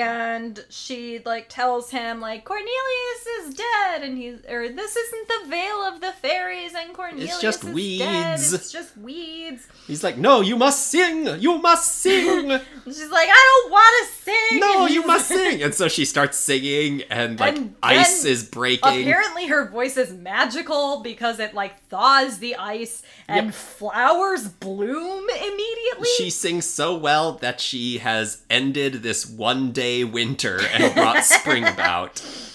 and 0.01 0.64
she 0.70 1.20
like 1.24 1.48
tells 1.48 1.90
him 1.90 2.20
like 2.20 2.44
Cornelius 2.44 3.27
is 3.40 3.55
dead, 3.55 4.02
and 4.02 4.16
he's 4.16 4.39
or 4.48 4.69
this 4.69 4.97
isn't 4.97 5.28
the 5.28 5.48
vale 5.51 5.82
of 5.82 6.01
the 6.01 6.12
fairies, 6.12 6.73
and 6.74 6.94
Cornelius 6.94 7.32
It's 7.35 7.40
just 7.43 7.64
weeds. 7.64 7.98
dead. 8.05 8.40
It's 8.40 8.73
just 8.73 8.97
weeds. 8.97 9.69
He's 9.86 10.02
like, 10.02 10.16
no, 10.16 10.40
you 10.40 10.56
must 10.56 10.89
sing. 10.89 11.27
You 11.40 11.59
must 11.59 11.93
sing. 12.01 12.48
She's 12.86 13.10
like, 13.10 13.28
I 13.31 13.60
don't 13.62 13.70
want 13.73 14.09
to 14.09 14.23
sing. 14.23 14.60
No, 14.60 14.86
you 14.86 15.06
must 15.06 15.28
sing. 15.28 15.62
And 15.62 15.74
so 15.74 15.89
she 15.89 16.05
starts 16.05 16.39
singing, 16.39 17.02
and 17.10 17.39
like 17.39 17.56
And 17.56 17.74
ice 17.82 18.24
is 18.24 18.44
breaking. 18.44 19.02
Apparently, 19.02 19.47
her 19.48 19.69
voice 19.69 19.97
is 19.97 20.12
magical 20.12 21.01
because 21.02 21.39
it 21.39 21.52
like 21.55 21.74
thaws 21.89 22.39
the 22.39 22.56
ice 22.56 23.02
and 23.28 23.47
Yep. 23.47 23.55
flowers 23.55 24.48
bloom 24.48 25.27
immediately. 25.28 26.09
She 26.16 26.31
sings 26.31 26.64
so 26.69 26.97
well 26.97 27.32
that 27.35 27.60
she 27.60 27.98
has 27.98 28.43
ended 28.48 29.02
this 29.02 29.27
one 29.27 29.73
day 29.73 29.81
winter 30.04 30.60
and 30.72 30.94
brought 30.94 31.24
spring 31.24 31.66
about. 31.66 32.22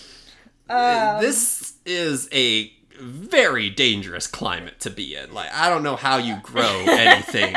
Um, 0.70 1.22
this 1.22 1.76
is 1.86 2.28
a 2.34 2.74
very 3.00 3.70
dangerous 3.70 4.28
climate 4.28 4.82
to 4.82 4.90
be 4.90 5.16
in. 5.16 5.34
Like, 5.34 5.50
I 5.54 5.70
don't 5.70 5.84
know 5.84 5.96
how 5.96 6.18
you 6.18 6.40
grow 6.44 6.84
anything 6.90 7.56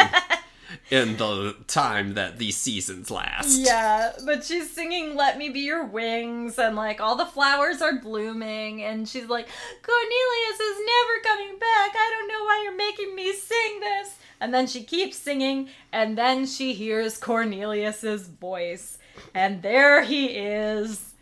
in 0.91 1.17
the 1.17 1.57
time 1.67 2.15
that 2.15 2.39
these 2.39 2.57
seasons 2.57 3.11
last. 3.11 3.59
Yeah, 3.59 4.13
but 4.25 4.45
she's 4.45 4.71
singing 4.71 5.17
Let 5.17 5.39
Me 5.39 5.49
Be 5.49 5.61
Your 5.61 5.85
Wings 5.85 6.59
and 6.59 6.77
like 6.77 7.01
all 7.01 7.17
the 7.17 7.27
flowers 7.27 7.81
are 7.81 7.99
blooming 8.01 8.83
and 8.83 9.09
she's 9.09 9.29
like, 9.29 9.49
Cornelius 9.83 10.61
is 10.61 10.79
never 10.87 11.23
coming 11.23 11.59
back. 11.59 11.95
I 11.95 12.17
don't 12.17 12.29
know 12.29 12.45
why 12.45 12.61
you're 12.65 12.77
making 12.77 13.15
me 13.15 13.33
sing 13.33 13.81
this. 13.81 14.17
And 14.41 14.55
then 14.55 14.67
she 14.67 14.83
keeps 14.83 15.17
singing 15.17 15.69
and 15.93 16.17
then 16.17 16.47
she 16.47 16.73
hears 16.75 17.19
Cornelius's 17.19 18.27
voice 18.27 18.99
and 19.35 19.63
there 19.63 20.03
he 20.03 20.27
is. 20.27 21.15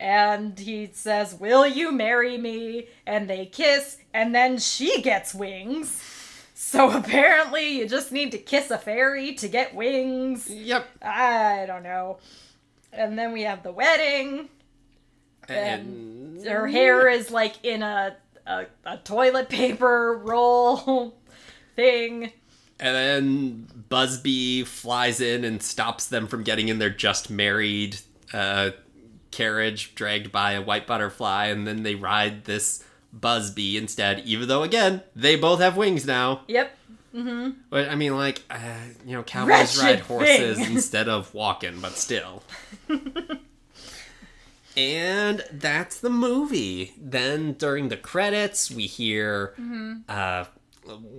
And 0.00 0.58
he 0.58 0.90
says, 0.92 1.34
Will 1.34 1.66
you 1.66 1.92
marry 1.92 2.36
me? 2.36 2.88
And 3.06 3.28
they 3.30 3.46
kiss, 3.46 3.98
and 4.12 4.34
then 4.34 4.58
she 4.58 5.00
gets 5.02 5.34
wings. 5.34 6.02
So 6.54 6.90
apparently, 6.98 7.78
you 7.78 7.88
just 7.88 8.12
need 8.12 8.32
to 8.32 8.38
kiss 8.38 8.70
a 8.70 8.78
fairy 8.78 9.34
to 9.34 9.48
get 9.48 9.74
wings. 9.74 10.48
Yep. 10.50 10.86
I 11.02 11.64
don't 11.66 11.82
know. 11.82 12.18
And 12.92 13.18
then 13.18 13.32
we 13.32 13.42
have 13.42 13.62
the 13.62 13.72
wedding. 13.72 14.48
And 15.48 16.38
And 16.38 16.46
her 16.46 16.66
hair 16.66 17.08
is 17.08 17.30
like 17.30 17.64
in 17.64 17.82
a 17.82 18.16
a, 18.46 18.66
a 18.84 18.96
toilet 18.98 19.48
paper 19.48 20.20
roll 20.22 21.14
thing. 21.76 22.32
And 22.80 22.96
then 22.96 23.83
Buzzby 23.90 24.66
flies 24.66 25.20
in 25.20 25.44
and 25.44 25.62
stops 25.62 26.06
them 26.06 26.26
from 26.26 26.42
getting 26.42 26.68
in 26.68 26.78
their 26.78 26.90
just 26.90 27.30
married 27.30 27.98
uh, 28.32 28.70
carriage 29.30 29.94
dragged 29.94 30.32
by 30.32 30.52
a 30.52 30.62
white 30.62 30.86
butterfly, 30.86 31.46
and 31.46 31.66
then 31.66 31.82
they 31.82 31.94
ride 31.94 32.44
this 32.44 32.82
Buzzby 33.18 33.76
instead, 33.76 34.20
even 34.20 34.48
though, 34.48 34.62
again, 34.62 35.02
they 35.14 35.36
both 35.36 35.60
have 35.60 35.76
wings 35.76 36.04
now. 36.06 36.40
Yep. 36.48 36.76
Mm-hmm. 37.14 37.50
But 37.70 37.88
I 37.88 37.94
mean, 37.94 38.16
like, 38.16 38.42
uh, 38.50 38.56
you 39.06 39.12
know, 39.14 39.22
cowboys 39.22 39.78
Wretched 39.78 39.80
ride 39.82 40.00
horses 40.00 40.58
instead 40.68 41.08
of 41.08 41.32
walking, 41.32 41.80
but 41.80 41.92
still. 41.92 42.42
and 44.76 45.44
that's 45.52 46.00
the 46.00 46.10
movie. 46.10 46.92
Then 47.00 47.52
during 47.52 47.88
the 47.88 47.96
credits, 47.96 48.70
we 48.70 48.86
hear 48.86 49.54
Mm-hmm. 49.60 49.92
uh, 50.08 50.44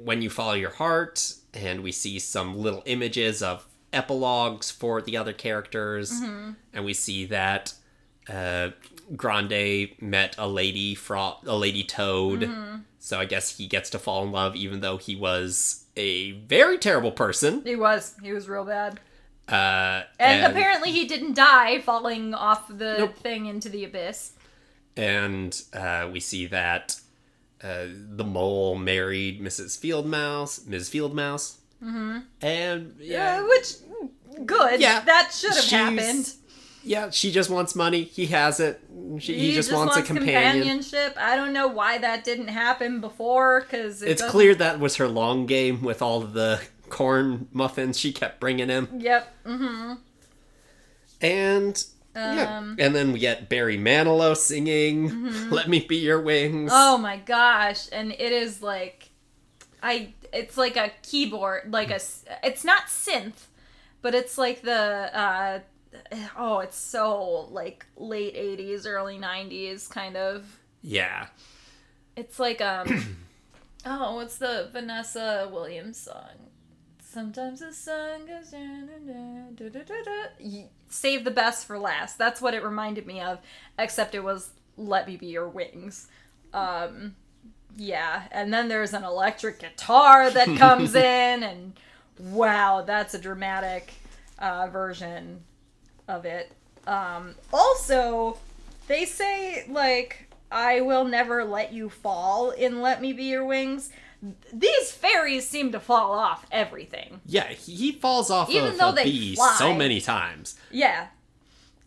"When 0.04 0.22
You 0.22 0.30
Follow 0.30 0.54
Your 0.54 0.72
Heart," 0.72 1.34
and 1.56 1.82
we 1.82 1.92
see 1.92 2.20
some 2.20 2.58
little 2.58 2.84
images 2.86 3.42
of 3.42 3.68
epilogues 3.94 4.70
for 4.72 5.02
the 5.02 5.16
other 5.18 5.34
characters, 5.34 6.12
and 6.12 6.84
we 6.86 6.94
see 6.94 7.26
that 7.28 7.74
uh, 8.30 8.70
Grande 9.16 9.90
met 10.02 10.36
a 10.38 10.48
lady 10.48 10.96
from 10.96 11.36
a 11.46 11.56
lady 11.56 11.84
Toad. 11.84 12.50
So 13.00 13.20
I 13.20 13.26
guess 13.26 13.58
he 13.58 13.68
gets 13.68 13.90
to 13.92 14.00
fall 14.00 14.24
in 14.24 14.32
love, 14.32 14.56
even 14.56 14.80
though 14.82 14.98
he 14.98 15.16
was 15.16 15.86
a 15.96 16.32
very 16.32 16.78
terrible 16.80 17.12
person. 17.12 17.62
He 17.64 17.76
was. 17.76 18.16
He 18.22 18.32
was 18.34 18.50
real 18.50 18.66
bad. 18.66 19.00
Uh, 19.48 20.04
And, 20.20 20.52
apparently 20.52 20.92
he 20.92 21.06
didn't 21.08 21.36
die 21.36 21.80
falling 21.82 22.34
off 22.34 22.68
the 22.68 22.96
Nope. 22.98 23.16
thing 23.18 23.46
into 23.46 23.70
the 23.70 23.84
abyss. 23.84 24.32
and 24.98 25.62
uh, 25.74 26.10
we 26.12 26.20
see 26.20 26.48
that 26.48 27.00
uh, 27.66 27.88
the 27.90 28.24
mole 28.24 28.76
married 28.76 29.42
Mrs. 29.42 29.80
Fieldmouse, 29.80 30.68
Ms. 30.68 30.90
Fieldmouse, 30.90 31.58
mm-hmm. 31.84 32.20
and 32.42 32.96
Yeah, 33.00 33.40
yeah, 33.40 33.48
which 33.48 33.74
good. 34.46 34.80
Yeah. 34.80 35.00
that 35.02 35.32
should 35.34 35.54
have 35.56 35.66
happened. 35.66 36.34
yeah, 36.84 37.10
she 37.10 37.32
just 37.32 37.50
wants 37.50 37.74
money. 37.76 38.04
He 38.04 38.28
has 38.28 38.60
it. 38.60 38.82
She, 39.20 39.40
he, 39.40 39.54
just, 39.54 39.72
wants, 39.74 39.98
a 39.98 40.02
companion. 40.04 40.34
companionship. 40.54 41.16
I 41.18 41.36
don't 41.36 41.54
know 41.54 41.68
why 41.68 41.98
that 41.98 42.24
didn't 42.24 42.50
happen 42.50 43.02
before, 43.02 43.62
because 43.62 44.04
It's 44.04 44.24
clear 44.24 44.54
that 44.56 44.80
was 44.80 44.98
her 44.98 45.08
long 45.08 45.46
game 45.48 45.82
with 45.82 46.02
all 46.02 46.20
the 46.22 46.62
corn 46.90 47.48
muffins 47.52 47.98
she 48.00 48.12
kept 48.14 48.40
bringing 48.40 48.70
him, 48.70 48.90
Yep. 49.00 49.34
Mm-hmm. 49.46 49.94
and 51.22 51.86
yeah, 52.16 52.58
Um, 52.60 52.76
and 52.80 52.96
then 52.96 53.12
we 53.12 53.20
get 53.20 53.50
Barry 53.50 53.78
Manilow 53.78 54.36
singing 54.38 55.50
"Let 55.52 55.68
Me 55.70 55.80
Be 55.82 55.98
Your 55.98 56.22
Wings." 56.22 56.72
Oh 56.74 56.98
my 56.98 57.18
gosh! 57.18 57.88
And 57.92 58.12
it 58.12 58.32
is 58.32 58.62
like, 58.62 59.10
I. 59.84 60.14
It's 60.34 60.58
like 60.58 60.76
a 60.76 60.92
keyboard, 61.02 61.72
like 61.72 61.92
a, 61.92 62.00
It's 62.44 62.64
not 62.66 62.88
synth, 62.88 63.46
but 64.02 64.14
it's 64.16 64.38
like 64.38 64.62
the. 64.62 65.10
uh 65.18 65.60
Oh, 66.38 66.60
it's 66.60 66.78
so 66.78 67.48
like 67.52 67.86
late 67.96 68.36
'80s, 68.36 68.86
early 68.86 69.18
'90s 69.18 69.90
kind 69.90 70.18
of. 70.18 70.60
yeah, 70.82 71.28
It's 72.18 72.38
like 72.40 72.60
um. 72.62 73.18
oh, 73.86 74.16
what's 74.16 74.38
the 74.38 74.70
Vanessa 74.74 75.50
Williams 75.52 75.98
song? 75.98 76.45
Sometimes 77.16 77.62
the 77.62 77.72
sun 77.72 78.26
goes 78.28 78.52
down. 78.52 78.90
and 78.94 79.56
da, 79.56 79.70
da, 79.70 79.80
da, 79.84 79.96
da. 80.04 80.64
Save 80.90 81.24
the 81.24 81.32
best 81.32 81.66
for 81.66 81.80
last. 81.80 82.18
That's 82.18 82.42
what 82.42 82.54
it 82.54 82.62
reminded 82.62 83.08
me 83.08 83.22
of, 83.22 83.40
except 83.80 84.16
it 84.16 84.22
was 84.22 84.50
"Let 84.76 85.08
Me 85.08 85.16
Be 85.16 85.28
Your 85.28 85.48
Wings." 85.48 86.10
Um, 86.54 87.16
yeah, 87.78 88.24
and 88.34 88.54
then 88.54 88.68
there's 88.68 88.94
an 88.94 89.06
electric 89.06 89.60
guitar 89.60 90.30
that 90.30 90.58
comes 90.58 90.94
in, 90.94 91.44
and 91.44 91.80
wow, 92.20 92.84
that's 92.86 93.14
a 93.14 93.18
dramatic 93.18 93.94
uh, 94.38 94.68
version 94.68 95.42
of 96.10 96.26
it. 96.26 96.52
Um, 96.86 97.36
also, 97.54 98.40
they 98.90 99.06
say 99.06 99.66
like 99.70 100.28
I 100.52 100.82
will 100.82 101.06
never 101.06 101.46
let 101.46 101.72
you 101.72 101.90
fall 101.90 102.50
in 102.52 102.82
Let 102.82 103.00
Me 103.00 103.14
Be 103.14 103.24
Your 103.24 103.46
Wings. 103.46 103.90
These 104.54 104.92
fairies 104.92 105.48
seem 105.48 105.72
to 105.72 105.80
fall 105.80 106.12
off 106.14 106.46
everything. 106.52 107.22
yeah. 107.26 107.48
He, 107.50 107.92
falls 107.94 108.30
off 108.32 108.50
Even 108.50 108.70
of 108.72 108.78
though 108.78 108.90
a 108.90 108.96
they 108.96 109.04
bee 109.04 109.36
fly. 109.36 109.56
so 109.58 109.74
many 109.74 110.00
times. 110.02 110.56
Yeah. 110.72 111.08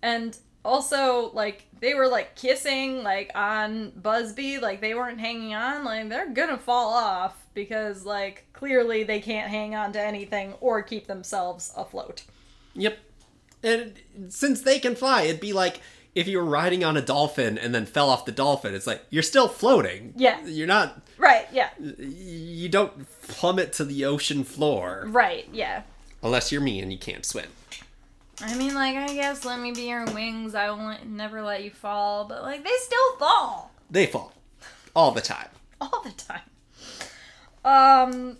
And 0.02 0.36
also 0.64 1.30
like 1.32 1.66
they 1.80 1.94
were 1.94 2.08
like 2.08 2.34
kissing 2.36 3.02
like 3.02 3.30
on 3.34 3.92
Buzzby, 3.92 4.60
like 4.60 4.80
they 4.80 4.94
weren't 4.94 5.20
hanging 5.20 5.54
on, 5.54 5.84
like 5.84 6.08
they're 6.08 6.30
gonna 6.30 6.58
fall 6.58 6.92
off 6.92 7.46
because 7.54 8.04
like 8.04 8.46
clearly 8.52 9.02
they 9.04 9.20
can't 9.20 9.50
hang 9.50 9.74
on 9.74 9.92
to 9.92 10.00
anything 10.00 10.54
or 10.60 10.82
keep 10.82 11.06
themselves 11.06 11.72
afloat. 11.76 12.24
Yep. 12.74 12.98
And 13.62 13.98
since 14.28 14.60
they 14.62 14.78
can 14.78 14.94
fly, 14.94 15.22
it'd 15.22 15.40
be 15.40 15.52
like 15.52 15.80
if 16.14 16.26
you 16.26 16.38
were 16.38 16.44
riding 16.44 16.84
on 16.84 16.96
a 16.96 17.02
dolphin 17.02 17.56
and 17.58 17.74
then 17.74 17.86
fell 17.86 18.10
off 18.10 18.24
the 18.24 18.32
dolphin. 18.32 18.74
It's 18.74 18.86
like 18.86 19.02
you're 19.10 19.22
still 19.22 19.48
floating. 19.48 20.12
Yeah. 20.16 20.44
You're 20.44 20.66
not. 20.66 21.00
Right, 21.18 21.46
yeah. 21.52 21.70
You 21.78 22.68
don't 22.68 23.06
plummet 23.22 23.72
to 23.74 23.84
the 23.84 24.04
ocean 24.04 24.44
floor 24.44 25.04
Right, 25.08 25.48
yeah. 25.52 25.82
unless 26.22 26.50
you're 26.52 26.60
me 26.60 26.80
and 26.80 26.92
you 26.92 26.98
can't 26.98 27.24
swim. 27.24 27.46
I 28.40 28.54
mean, 28.54 28.74
like, 28.74 28.96
I 28.96 29.12
guess 29.14 29.44
let 29.44 29.58
me 29.58 29.72
be 29.72 29.88
your 29.88 30.04
wings. 30.06 30.54
I 30.54 30.70
will 30.70 30.84
let- 30.86 31.06
never 31.08 31.42
let 31.42 31.64
you 31.64 31.70
fall, 31.70 32.24
but 32.24 32.42
like, 32.42 32.62
they 32.62 32.70
still 32.80 33.16
fall 33.18 33.72
They 33.90 34.06
fall 34.06 34.32
all 34.94 35.10
the 35.10 35.20
time. 35.20 35.48
all 35.80 36.02
the 36.04 36.12
time. 36.12 36.40
Um, 37.64 38.36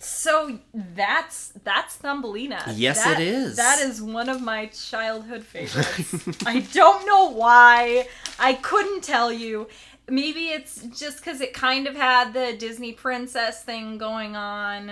so 0.00 0.58
that's 0.74 1.52
that's 1.64 1.94
Thumbelina. 1.96 2.62
Yes, 2.74 3.04
That- 3.04 3.20
it 3.20 3.26
is. 3.28 3.56
That 3.56 3.80
is 3.80 4.00
one 4.02 4.28
of 4.28 4.40
my 4.42 4.66
childhood 4.66 5.44
favorites. 5.52 6.36
I 6.46 6.60
don't 6.72 7.06
know 7.06 7.30
why. 7.30 8.08
I 8.38 8.54
couldn't 8.54 9.02
tell 9.04 9.32
you. 9.32 9.68
Maybe 10.08 10.48
it's 10.48 10.82
just 10.98 11.18
because 11.18 11.40
it 11.40 11.52
kind 11.52 11.86
of 11.86 11.94
had 11.94 12.32
the 12.32 12.56
Disney 12.58 12.92
princess 12.92 13.62
thing 13.62 13.96
going 13.98 14.34
on. 14.34 14.90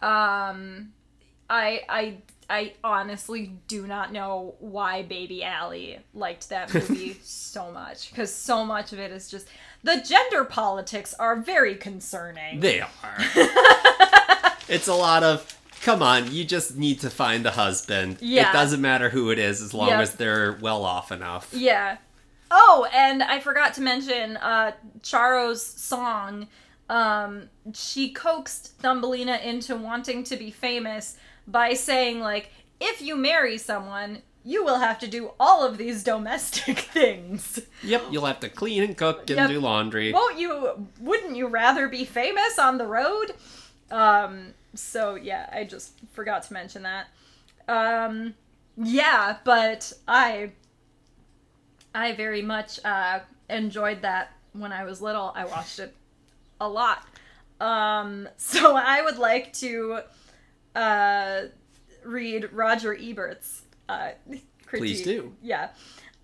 Um, 0.00 0.92
I 1.50 1.82
I 1.88 2.16
I 2.48 2.72
honestly 2.84 3.52
do 3.68 3.86
not 3.86 4.12
know 4.12 4.54
why 4.60 5.02
Baby 5.02 5.44
Ali 5.44 5.98
liked 6.14 6.48
that 6.50 6.72
movie 6.72 7.18
so 7.22 7.70
much 7.72 8.10
because 8.10 8.32
so 8.32 8.64
much 8.64 8.92
of 8.92 8.98
it 8.98 9.10
is 9.10 9.28
just 9.28 9.48
the 9.82 10.00
gender 10.00 10.44
politics 10.44 11.12
are 11.18 11.36
very 11.36 11.74
concerning. 11.74 12.60
They 12.60 12.80
are. 12.80 13.18
it's 14.68 14.88
a 14.88 14.94
lot 14.94 15.22
of. 15.22 15.52
Come 15.82 16.02
on, 16.02 16.32
you 16.32 16.44
just 16.44 16.76
need 16.76 17.00
to 17.00 17.10
find 17.10 17.44
a 17.46 17.50
husband. 17.50 18.16
Yeah. 18.20 18.50
It 18.50 18.52
doesn't 18.52 18.80
matter 18.80 19.10
who 19.10 19.30
it 19.30 19.38
is 19.38 19.60
as 19.62 19.72
long 19.74 19.88
Yep. 19.88 20.00
as 20.00 20.14
they're 20.14 20.52
well 20.60 20.84
off 20.84 21.12
enough. 21.12 21.48
Yeah. 21.52 21.98
Oh, 22.50 22.88
and 22.92 23.22
I 23.22 23.40
forgot 23.40 23.74
to 23.74 23.82
mention 23.82 24.36
uh 24.38 24.72
Charo's 25.02 25.64
song. 25.64 26.48
Um 26.88 27.50
she 27.74 28.10
coaxed 28.12 28.78
Thumbelina 28.80 29.36
into 29.44 29.76
wanting 29.76 30.24
to 30.24 30.36
be 30.36 30.50
famous 30.50 31.16
by 31.46 31.74
saying 31.74 32.20
like 32.20 32.50
if 32.80 33.02
you 33.02 33.14
marry 33.16 33.58
someone, 33.58 34.22
you 34.44 34.64
will 34.64 34.78
have 34.78 34.98
to 35.00 35.06
do 35.08 35.32
all 35.40 35.64
of 35.64 35.76
these 35.78 36.02
domestic 36.04 36.78
things. 36.94 37.60
Yep, 37.82 38.04
you'll 38.10 38.26
have 38.26 38.40
to 38.40 38.48
clean 38.48 38.82
and 38.82 38.96
cook 38.96 39.28
and 39.30 39.36
Yep. 39.38 39.48
do 39.50 39.60
laundry. 39.60 40.12
Won't 40.12 40.38
you 40.38 40.88
wouldn't 41.00 41.36
you 41.36 41.48
rather 41.48 41.86
be 41.88 42.04
famous 42.04 42.58
on 42.58 42.78
the 42.78 42.86
road? 42.86 43.34
Um 43.90 44.54
so 44.74 45.14
yeah, 45.14 45.48
I 45.52 45.64
just 45.64 45.92
forgot 46.12 46.42
to 46.44 46.52
mention 46.52 46.82
that. 46.82 47.06
Um 47.68 48.34
yeah, 48.76 49.38
but 49.44 49.92
I 50.06 50.52
I 51.94 52.12
very 52.12 52.42
much 52.42 52.78
uh 52.84 53.20
enjoyed 53.48 54.02
that 54.02 54.32
when 54.52 54.72
I 54.72 54.84
was 54.84 55.00
little. 55.00 55.32
I 55.34 55.44
watched 55.44 55.78
it 55.78 55.94
a 56.60 56.68
lot. 56.68 57.06
Um 57.60 58.28
so 58.36 58.76
I 58.76 59.02
would 59.02 59.18
like 59.18 59.52
to 59.54 60.00
uh 60.74 61.42
read 62.04 62.52
Roger 62.52 62.94
Ebert's 62.94 63.62
uh 63.88 64.10
critique. 64.66 64.96
Please 64.96 65.02
do. 65.02 65.34
Yeah. 65.42 65.68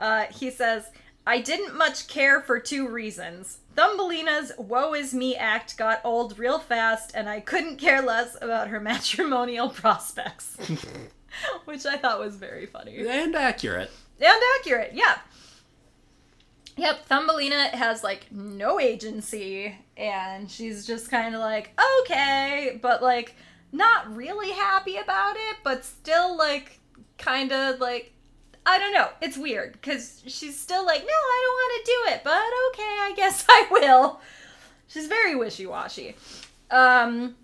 Uh, 0.01 0.25
he 0.25 0.51
says, 0.51 0.91
I 1.27 1.41
didn't 1.41 1.77
much 1.77 2.09
care 2.09 2.41
for 2.43 2.59
two 2.59 2.89
reasons. 2.89 3.59
Thumbelina's 3.75 4.53
woe 4.59 4.95
is 4.95 5.15
me 5.15 5.37
act 5.37 5.77
got 5.77 6.01
old 6.05 6.39
real 6.39 6.59
fast, 6.59 7.13
and 7.15 7.29
I 7.29 7.41
couldn't 7.41 7.77
care 7.77 8.03
less 8.03 8.37
about 8.41 8.69
her 8.69 8.81
matrimonial 8.81 9.69
prospects. 9.69 10.57
Which 11.65 11.87
I 11.87 11.97
thought 11.97 12.21
was 12.21 12.37
very 12.37 12.67
funny. 12.67 13.07
And 13.07 13.35
accurate. 13.35 13.91
And 14.21 14.43
accurate, 14.59 14.93
yeah. 14.93 15.19
Yep, 16.77 17.07
Thumbelina 17.07 17.69
has 17.69 18.03
like 18.03 18.31
no 18.31 18.81
agency, 18.81 19.79
and 19.97 20.51
she's 20.51 20.87
just 20.87 21.11
kind 21.11 21.35
of 21.35 21.41
like, 21.41 21.79
okay, 22.03 22.79
but 22.81 23.03
like 23.03 23.35
not 23.73 24.15
really 24.15 24.53
happy 24.53 24.97
about 24.97 25.37
it, 25.37 25.57
but 25.65 25.85
still 25.85 26.37
like 26.37 26.79
kind 27.19 27.53
of 27.53 27.81
like, 27.81 28.13
I 28.65 28.79
don't 28.79 28.93
know. 28.93 29.09
It's 29.21 29.37
weird 29.37 29.73
because 29.73 30.23
she's 30.27 30.59
still 30.59 30.87
like, 30.87 31.01
no, 31.01 31.07
I 31.07 31.45
don't 31.45 31.55
want 31.55 31.85
to 31.85 31.93
do 31.93 32.15
it, 32.15 32.21
but 32.25 32.43
okay, 32.71 32.99
I 33.01 33.13
guess 33.17 33.45
I 33.49 33.67
will. 33.71 34.21
She's 34.87 35.07
very 35.07 35.35
wishy 35.35 35.67
washy. 35.67 36.15
Um, 36.71 37.37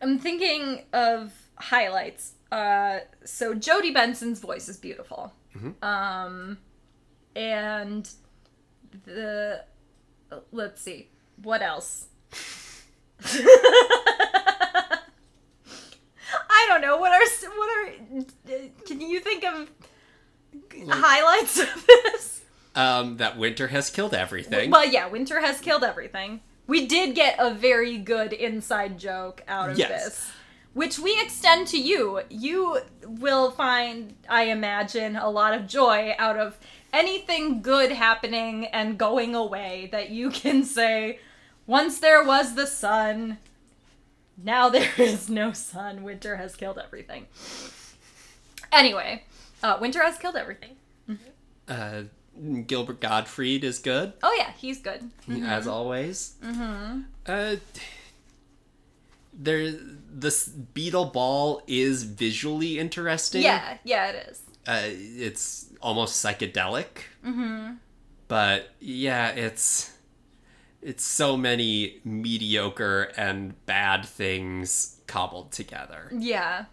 I'm 0.00 0.18
thinking 0.18 0.84
of 0.92 1.32
highlights. 1.56 2.32
Uh, 2.50 3.00
so 3.24 3.54
Jodi 3.54 3.92
Benson's 3.92 4.40
voice 4.40 4.68
is 4.68 4.76
beautiful. 4.76 5.32
Um, 5.82 6.58
and 7.34 8.08
the 9.04 9.64
let's 10.52 10.82
see 10.82 11.08
what 11.42 11.62
else. 11.62 12.06
I 16.48 16.66
don't 16.68 16.80
know 16.80 16.98
what 16.98 17.12
are 17.12 17.48
what 17.56 17.70
are. 17.78 17.92
Can 18.86 19.00
you 19.00 19.20
think 19.20 19.44
of 19.44 19.70
highlights 20.88 21.58
of 21.60 21.86
this? 21.86 22.42
Um, 22.74 23.16
that 23.16 23.38
winter 23.38 23.68
has 23.68 23.88
killed 23.90 24.12
everything. 24.14 24.70
Well, 24.70 24.86
yeah, 24.86 25.08
winter 25.08 25.40
has 25.40 25.60
killed 25.60 25.82
everything. 25.82 26.40
We 26.66 26.86
did 26.86 27.14
get 27.14 27.36
a 27.38 27.54
very 27.54 27.96
good 27.96 28.32
inside 28.32 28.98
joke 28.98 29.42
out 29.48 29.70
of 29.70 29.78
Yes. 29.78 30.04
this. 30.04 30.30
which 30.74 30.98
we 30.98 31.18
extend 31.22 31.66
to 31.68 31.80
you. 31.80 32.20
You 32.28 32.80
will 33.06 33.50
find, 33.50 34.14
I 34.28 34.42
imagine, 34.44 35.16
a 35.16 35.30
lot 35.30 35.54
of 35.54 35.66
joy 35.66 36.14
out 36.18 36.38
of 36.38 36.58
anything 36.92 37.62
good 37.62 37.92
happening 37.92 38.66
and 38.66 38.98
going 38.98 39.34
away 39.34 39.88
that 39.92 40.10
you 40.10 40.28
can 40.30 40.64
say, 40.64 41.18
once 41.66 41.98
there 41.98 42.22
was 42.22 42.56
the 42.56 42.66
sun, 42.66 43.38
now 44.36 44.68
there 44.76 44.90
is 44.98 45.30
no 45.30 45.52
sun. 45.52 46.02
Winter 46.02 46.36
has 46.36 46.54
killed 46.54 46.78
everything. 46.78 47.26
Anyway, 48.70 49.24
uh, 49.62 49.78
winter 49.80 50.02
has 50.02 50.18
killed 50.18 50.36
everything. 50.36 50.76
Uh, 51.68 52.02
Gilbert 52.66 53.00
Gottfried 53.00 53.64
is 53.64 53.78
good 53.80 54.12
Oh 54.22 54.32
yeah, 54.38 54.52
he's 54.58 54.78
good. 54.80 55.10
as 55.44 55.66
always. 55.66 56.34
Mm-hmm. 56.44 57.00
Uh, 57.26 57.56
there, 59.32 59.70
this 60.10 60.46
beetle 60.48 61.06
ball 61.06 61.62
is 61.66 62.04
visually 62.04 62.78
interesting. 62.78 63.42
Yeah, 63.42 63.78
yeah, 63.84 64.08
it 64.08 64.28
is. 64.30 64.42
uh, 64.66 64.80
it's 64.84 65.66
almost 65.82 66.24
psychedelic. 66.24 66.86
Mm-hmm. 67.24 67.74
But 68.28 68.70
yeah, 68.80 69.28
it's 69.30 69.92
it's 70.82 71.04
so 71.04 71.36
many 71.36 72.00
mediocre 72.04 73.12
and 73.16 73.54
bad 73.66 74.04
things 74.04 75.00
cobbled 75.06 75.52
together. 75.52 76.10
Yeah. 76.16 76.66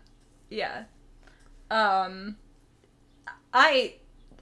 Yeah. 0.49 0.84
Um 1.72 2.38
I 3.54 3.96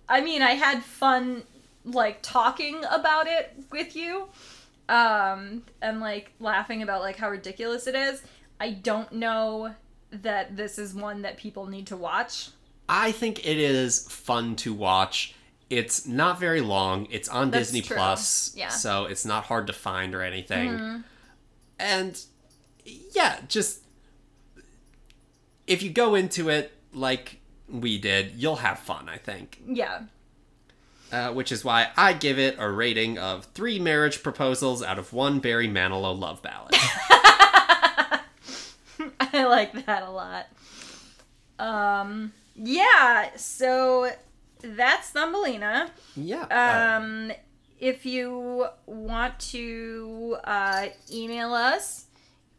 I 0.09 0.21
mean, 0.21 0.41
I 0.41 0.51
had 0.51 0.83
fun 0.83 1.43
like 1.85 2.19
talking 2.21 2.83
about 2.89 3.27
it 3.27 3.53
with 3.71 3.95
you. 3.95 4.27
Um 4.89 5.63
and 5.81 5.99
like 5.99 6.31
laughing 6.39 6.81
about 6.81 7.01
like 7.01 7.17
how 7.17 7.29
ridiculous 7.29 7.87
it 7.87 7.95
is. 7.95 8.23
I 8.59 8.71
don't 8.71 9.11
know 9.13 9.73
that 10.11 10.55
this 10.55 10.77
is 10.77 10.93
one 10.93 11.21
that 11.23 11.37
people 11.37 11.65
need 11.65 11.87
to 11.87 11.97
watch. 11.97 12.49
I 12.89 13.11
think 13.11 13.39
it 13.45 13.57
is 13.57 14.07
fun 14.09 14.55
to 14.57 14.73
watch. 14.73 15.33
It's 15.69 16.05
not 16.05 16.39
very 16.39 16.59
long. 16.59 17.07
It's 17.09 17.29
on 17.29 17.49
That's 17.51 17.67
Disney 17.67 17.81
true. 17.81 17.95
Plus, 17.95 18.53
Yeah. 18.55 18.67
so 18.67 19.05
it's 19.05 19.25
not 19.25 19.45
hard 19.45 19.67
to 19.67 19.73
find 19.73 20.13
or 20.13 20.21
anything. 20.21 20.71
Mm-hmm. 20.71 20.97
And 21.79 22.21
yeah, 22.85 23.39
just 23.47 23.79
if 25.67 25.81
you 25.81 25.89
go 25.89 26.15
into 26.15 26.49
it 26.49 26.73
like 26.93 27.39
we 27.71 27.97
did, 27.97 28.33
you'll 28.35 28.57
have 28.57 28.79
fun, 28.79 29.07
I 29.09 29.17
think. 29.17 29.61
Yeah. 29.65 30.01
Uh, 31.11 31.31
which 31.33 31.51
is 31.51 31.63
why 31.65 31.89
I 31.97 32.13
give 32.13 32.39
it 32.39 32.55
a 32.57 32.69
rating 32.69 33.17
of 33.17 33.45
three 33.53 33.79
marriage 33.79 34.23
proposals 34.23 34.81
out 34.81 34.97
of 34.99 35.11
one 35.13 35.39
Barry 35.39 35.67
Manilow 35.67 36.17
love 36.17 36.41
ballad. 36.41 36.73
I 39.19 39.45
like 39.45 39.85
that 39.85 40.03
a 40.03 40.09
lot. 40.11 40.47
Um 41.59 42.33
yeah, 42.55 43.35
so 43.37 44.11
that's 44.61 45.09
Thumbelina. 45.11 45.89
yeah. 46.15 46.45
uh, 46.51 46.97
Um, 47.01 47.31
if 47.79 48.05
you 48.05 48.67
want 48.85 49.39
to 49.51 50.37
uh, 50.43 50.87
email 51.11 51.53
us, 51.53 52.05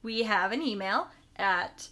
we 0.02 0.22
have 0.24 0.50
an 0.50 0.62
email 0.62 1.08
at 1.36 1.88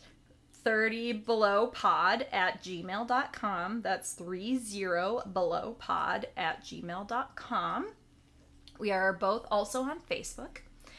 30belowpod 0.64 2.26
at 2.32 2.62
gmail.com. 2.62 3.82
That's 3.82 4.14
30 4.14 5.20
below 5.32 5.76
pod 5.78 6.26
at 6.36 6.64
gmail.com. 6.64 7.92
We 8.78 8.90
are 8.90 9.12
both 9.12 9.46
also 9.50 9.82
on 9.82 10.00
Facebook. 10.00 10.58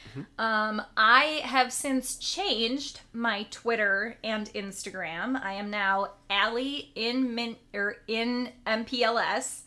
Mm-hmm. 0.09 0.41
Um, 0.41 0.81
I 0.97 1.41
have 1.43 1.71
since 1.71 2.17
changed 2.17 3.01
my 3.13 3.43
Twitter 3.49 4.17
and 4.23 4.47
Instagram. 4.53 5.41
I 5.41 5.53
am 5.53 5.69
now 5.69 6.13
Ali 6.29 6.91
in 6.95 7.33
min 7.35 7.55
or 7.73 7.97
in 8.07 8.49
MPLS. 8.65 9.61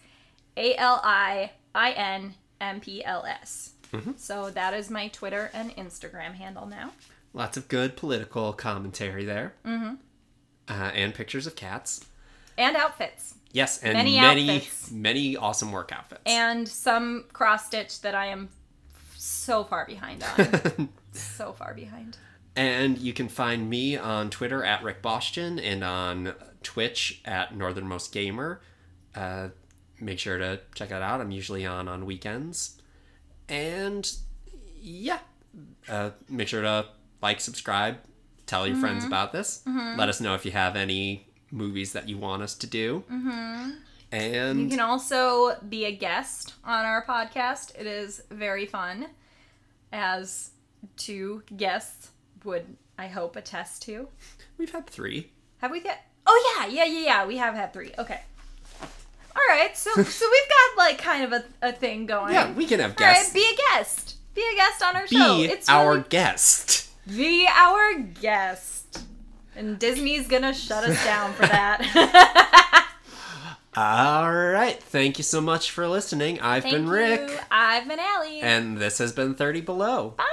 A 0.57 0.77
L 0.77 1.01
I 1.03 1.53
I 1.75 1.93
N 1.93 2.35
M 2.61 2.81
P 2.81 3.05
L 3.05 3.25
S. 3.25 3.73
Mm-hmm. 3.93 4.13
So 4.17 4.51
that 4.51 4.75
is 4.75 4.91
my 4.91 5.09
Twitter 5.09 5.51
and 5.55 5.75
Instagram 5.77 6.35
handle 6.35 6.67
now. 6.67 6.91
Lots 7.35 7.57
of 7.59 7.69
good 7.69 7.97
political 7.97 8.55
commentary 8.55 9.27
there. 9.27 9.55
Mm-hmm. 9.67 9.95
Uh, 10.67 10.73
and 10.73 11.15
pictures 11.15 11.47
of 11.47 11.57
cats. 11.57 12.07
And 12.57 12.75
outfits. 12.77 13.35
Yes, 13.53 13.83
and 13.83 13.95
Many 13.95 14.19
many, 14.19 14.67
many, 14.91 15.37
awesome 15.37 15.71
work 15.71 15.93
outfits. 15.93 16.23
And 16.25 16.67
some 16.67 17.27
cross 17.33 17.67
stitch 17.67 18.01
that 18.01 18.15
I 18.15 18.27
am 18.27 18.49
so 19.17 19.63
far 19.65 19.85
behind 19.87 20.25
on. 20.25 20.89
so 21.13 21.53
far 21.53 21.75
behind. 21.75 22.17
And 22.57 22.99
you 22.99 23.13
can 23.13 23.29
find 23.29 23.69
me 23.69 23.97
on 23.97 24.31
Twitter 24.31 24.65
at 24.65 24.83
Rick 24.83 25.03
Boston 25.03 25.59
and 25.59 25.85
on 25.85 26.35
Twitch 26.63 27.21
at 27.25 27.55
Northernmost 27.55 28.13
Gamer. 28.13 28.61
Uh, 29.15 29.49
make 30.01 30.19
sure 30.19 30.39
to 30.39 30.61
check 30.75 30.89
that 30.89 31.03
out. 31.03 31.21
I'm 31.21 31.31
usually 31.31 31.67
on 31.67 31.89
on 31.89 32.07
weekends. 32.07 32.81
And 33.49 34.11
yeah, 34.81 35.19
uh, 35.89 36.11
make 36.29 36.49
sure 36.49 36.63
to 36.63 36.87
like, 37.25 37.41
subscribe, 37.41 37.97
tell 38.47 38.67
your 38.69 38.77
friends 38.77 39.05
about 39.05 39.33
this. 39.33 39.63
Let 39.67 40.09
us 40.09 40.21
know 40.21 40.35
if 40.35 40.45
you 40.45 40.53
have 40.53 40.77
any 40.77 41.27
movies 41.51 41.93
that 41.95 42.09
you 42.09 42.19
want 42.19 42.43
us 42.43 42.55
to 42.57 42.67
do. 42.69 43.03
Mm-hmm. 43.11 43.71
And 44.13 44.61
You 44.61 44.69
can 44.69 44.81
also 44.81 45.57
be 45.69 45.87
a 45.87 45.93
guest 45.93 46.55
on 46.65 46.85
our 46.85 47.05
podcast. 47.05 47.75
It 47.77 47.87
is 47.87 48.23
very 48.31 48.67
fun, 48.67 49.07
as 49.93 50.51
two 50.97 51.43
guests 51.57 52.11
would, 52.45 52.77
I 52.99 53.09
hope, 53.09 53.35
attest 53.37 53.83
to. 53.85 54.07
we've 54.59 54.71
had 54.71 54.87
three. 54.87 55.31
Have 55.59 55.71
we 55.73 55.81
got? 55.81 55.99
Oh 56.27 56.57
yeah, 56.61 56.67
yeah, 56.69 56.85
yeah, 56.85 57.05
yeah. 57.05 57.27
We 57.27 57.39
have 57.39 57.55
had 57.55 57.73
three. 57.73 57.93
Okay. 57.99 58.21
All 59.37 59.43
right. 59.49 59.77
So, 59.77 59.91
so 60.03 60.27
we've 60.31 60.49
got 60.49 60.79
like 60.79 60.99
kind 60.99 61.25
of 61.25 61.33
a, 61.33 61.45
a 61.71 61.73
thing 61.73 62.07
going. 62.07 62.35
Yeah, 62.35 62.53
we 62.53 62.67
can 62.67 62.81
have 62.81 62.91
All 62.99 63.07
right. 63.07 63.15
guests. 63.15 63.33
Be 63.33 63.41
a 63.53 63.57
guest. 63.75 64.17
Be 64.35 64.43
a 64.43 64.57
guest 64.57 64.83
on 64.83 64.97
our 64.97 65.07
Be 65.09 65.17
show. 65.17 65.41
It's 65.41 65.69
our 65.69 65.91
really- 65.97 66.05
guest. 66.09 66.84
Be 67.07 67.47
our 67.53 67.95
guest. 67.99 69.05
And 69.57 69.79
Disney's 69.79 70.27
gonna 70.27 70.55
shut 70.55 70.85
us 70.85 71.03
down 71.05 71.33
for 71.35 71.47
that. 71.47 72.91
All 73.77 74.33
right. 74.33 74.81
Thank 74.81 75.19
you 75.19 75.25
so 75.25 75.41
much 75.41 75.71
for 75.73 75.89
listening. 75.89 76.41
I've 76.41 76.63
Thank 76.63 76.75
been 76.75 76.89
Rick. 76.89 77.29
you. 77.31 77.39
I've 77.51 77.87
been 77.89 77.99
Ali. 77.99 78.41
And 78.41 78.79
this 78.79 78.99
has 78.99 79.13
been 79.13 79.35
30 79.35 79.61
Below. 79.63 80.15
Bye. 80.17 80.25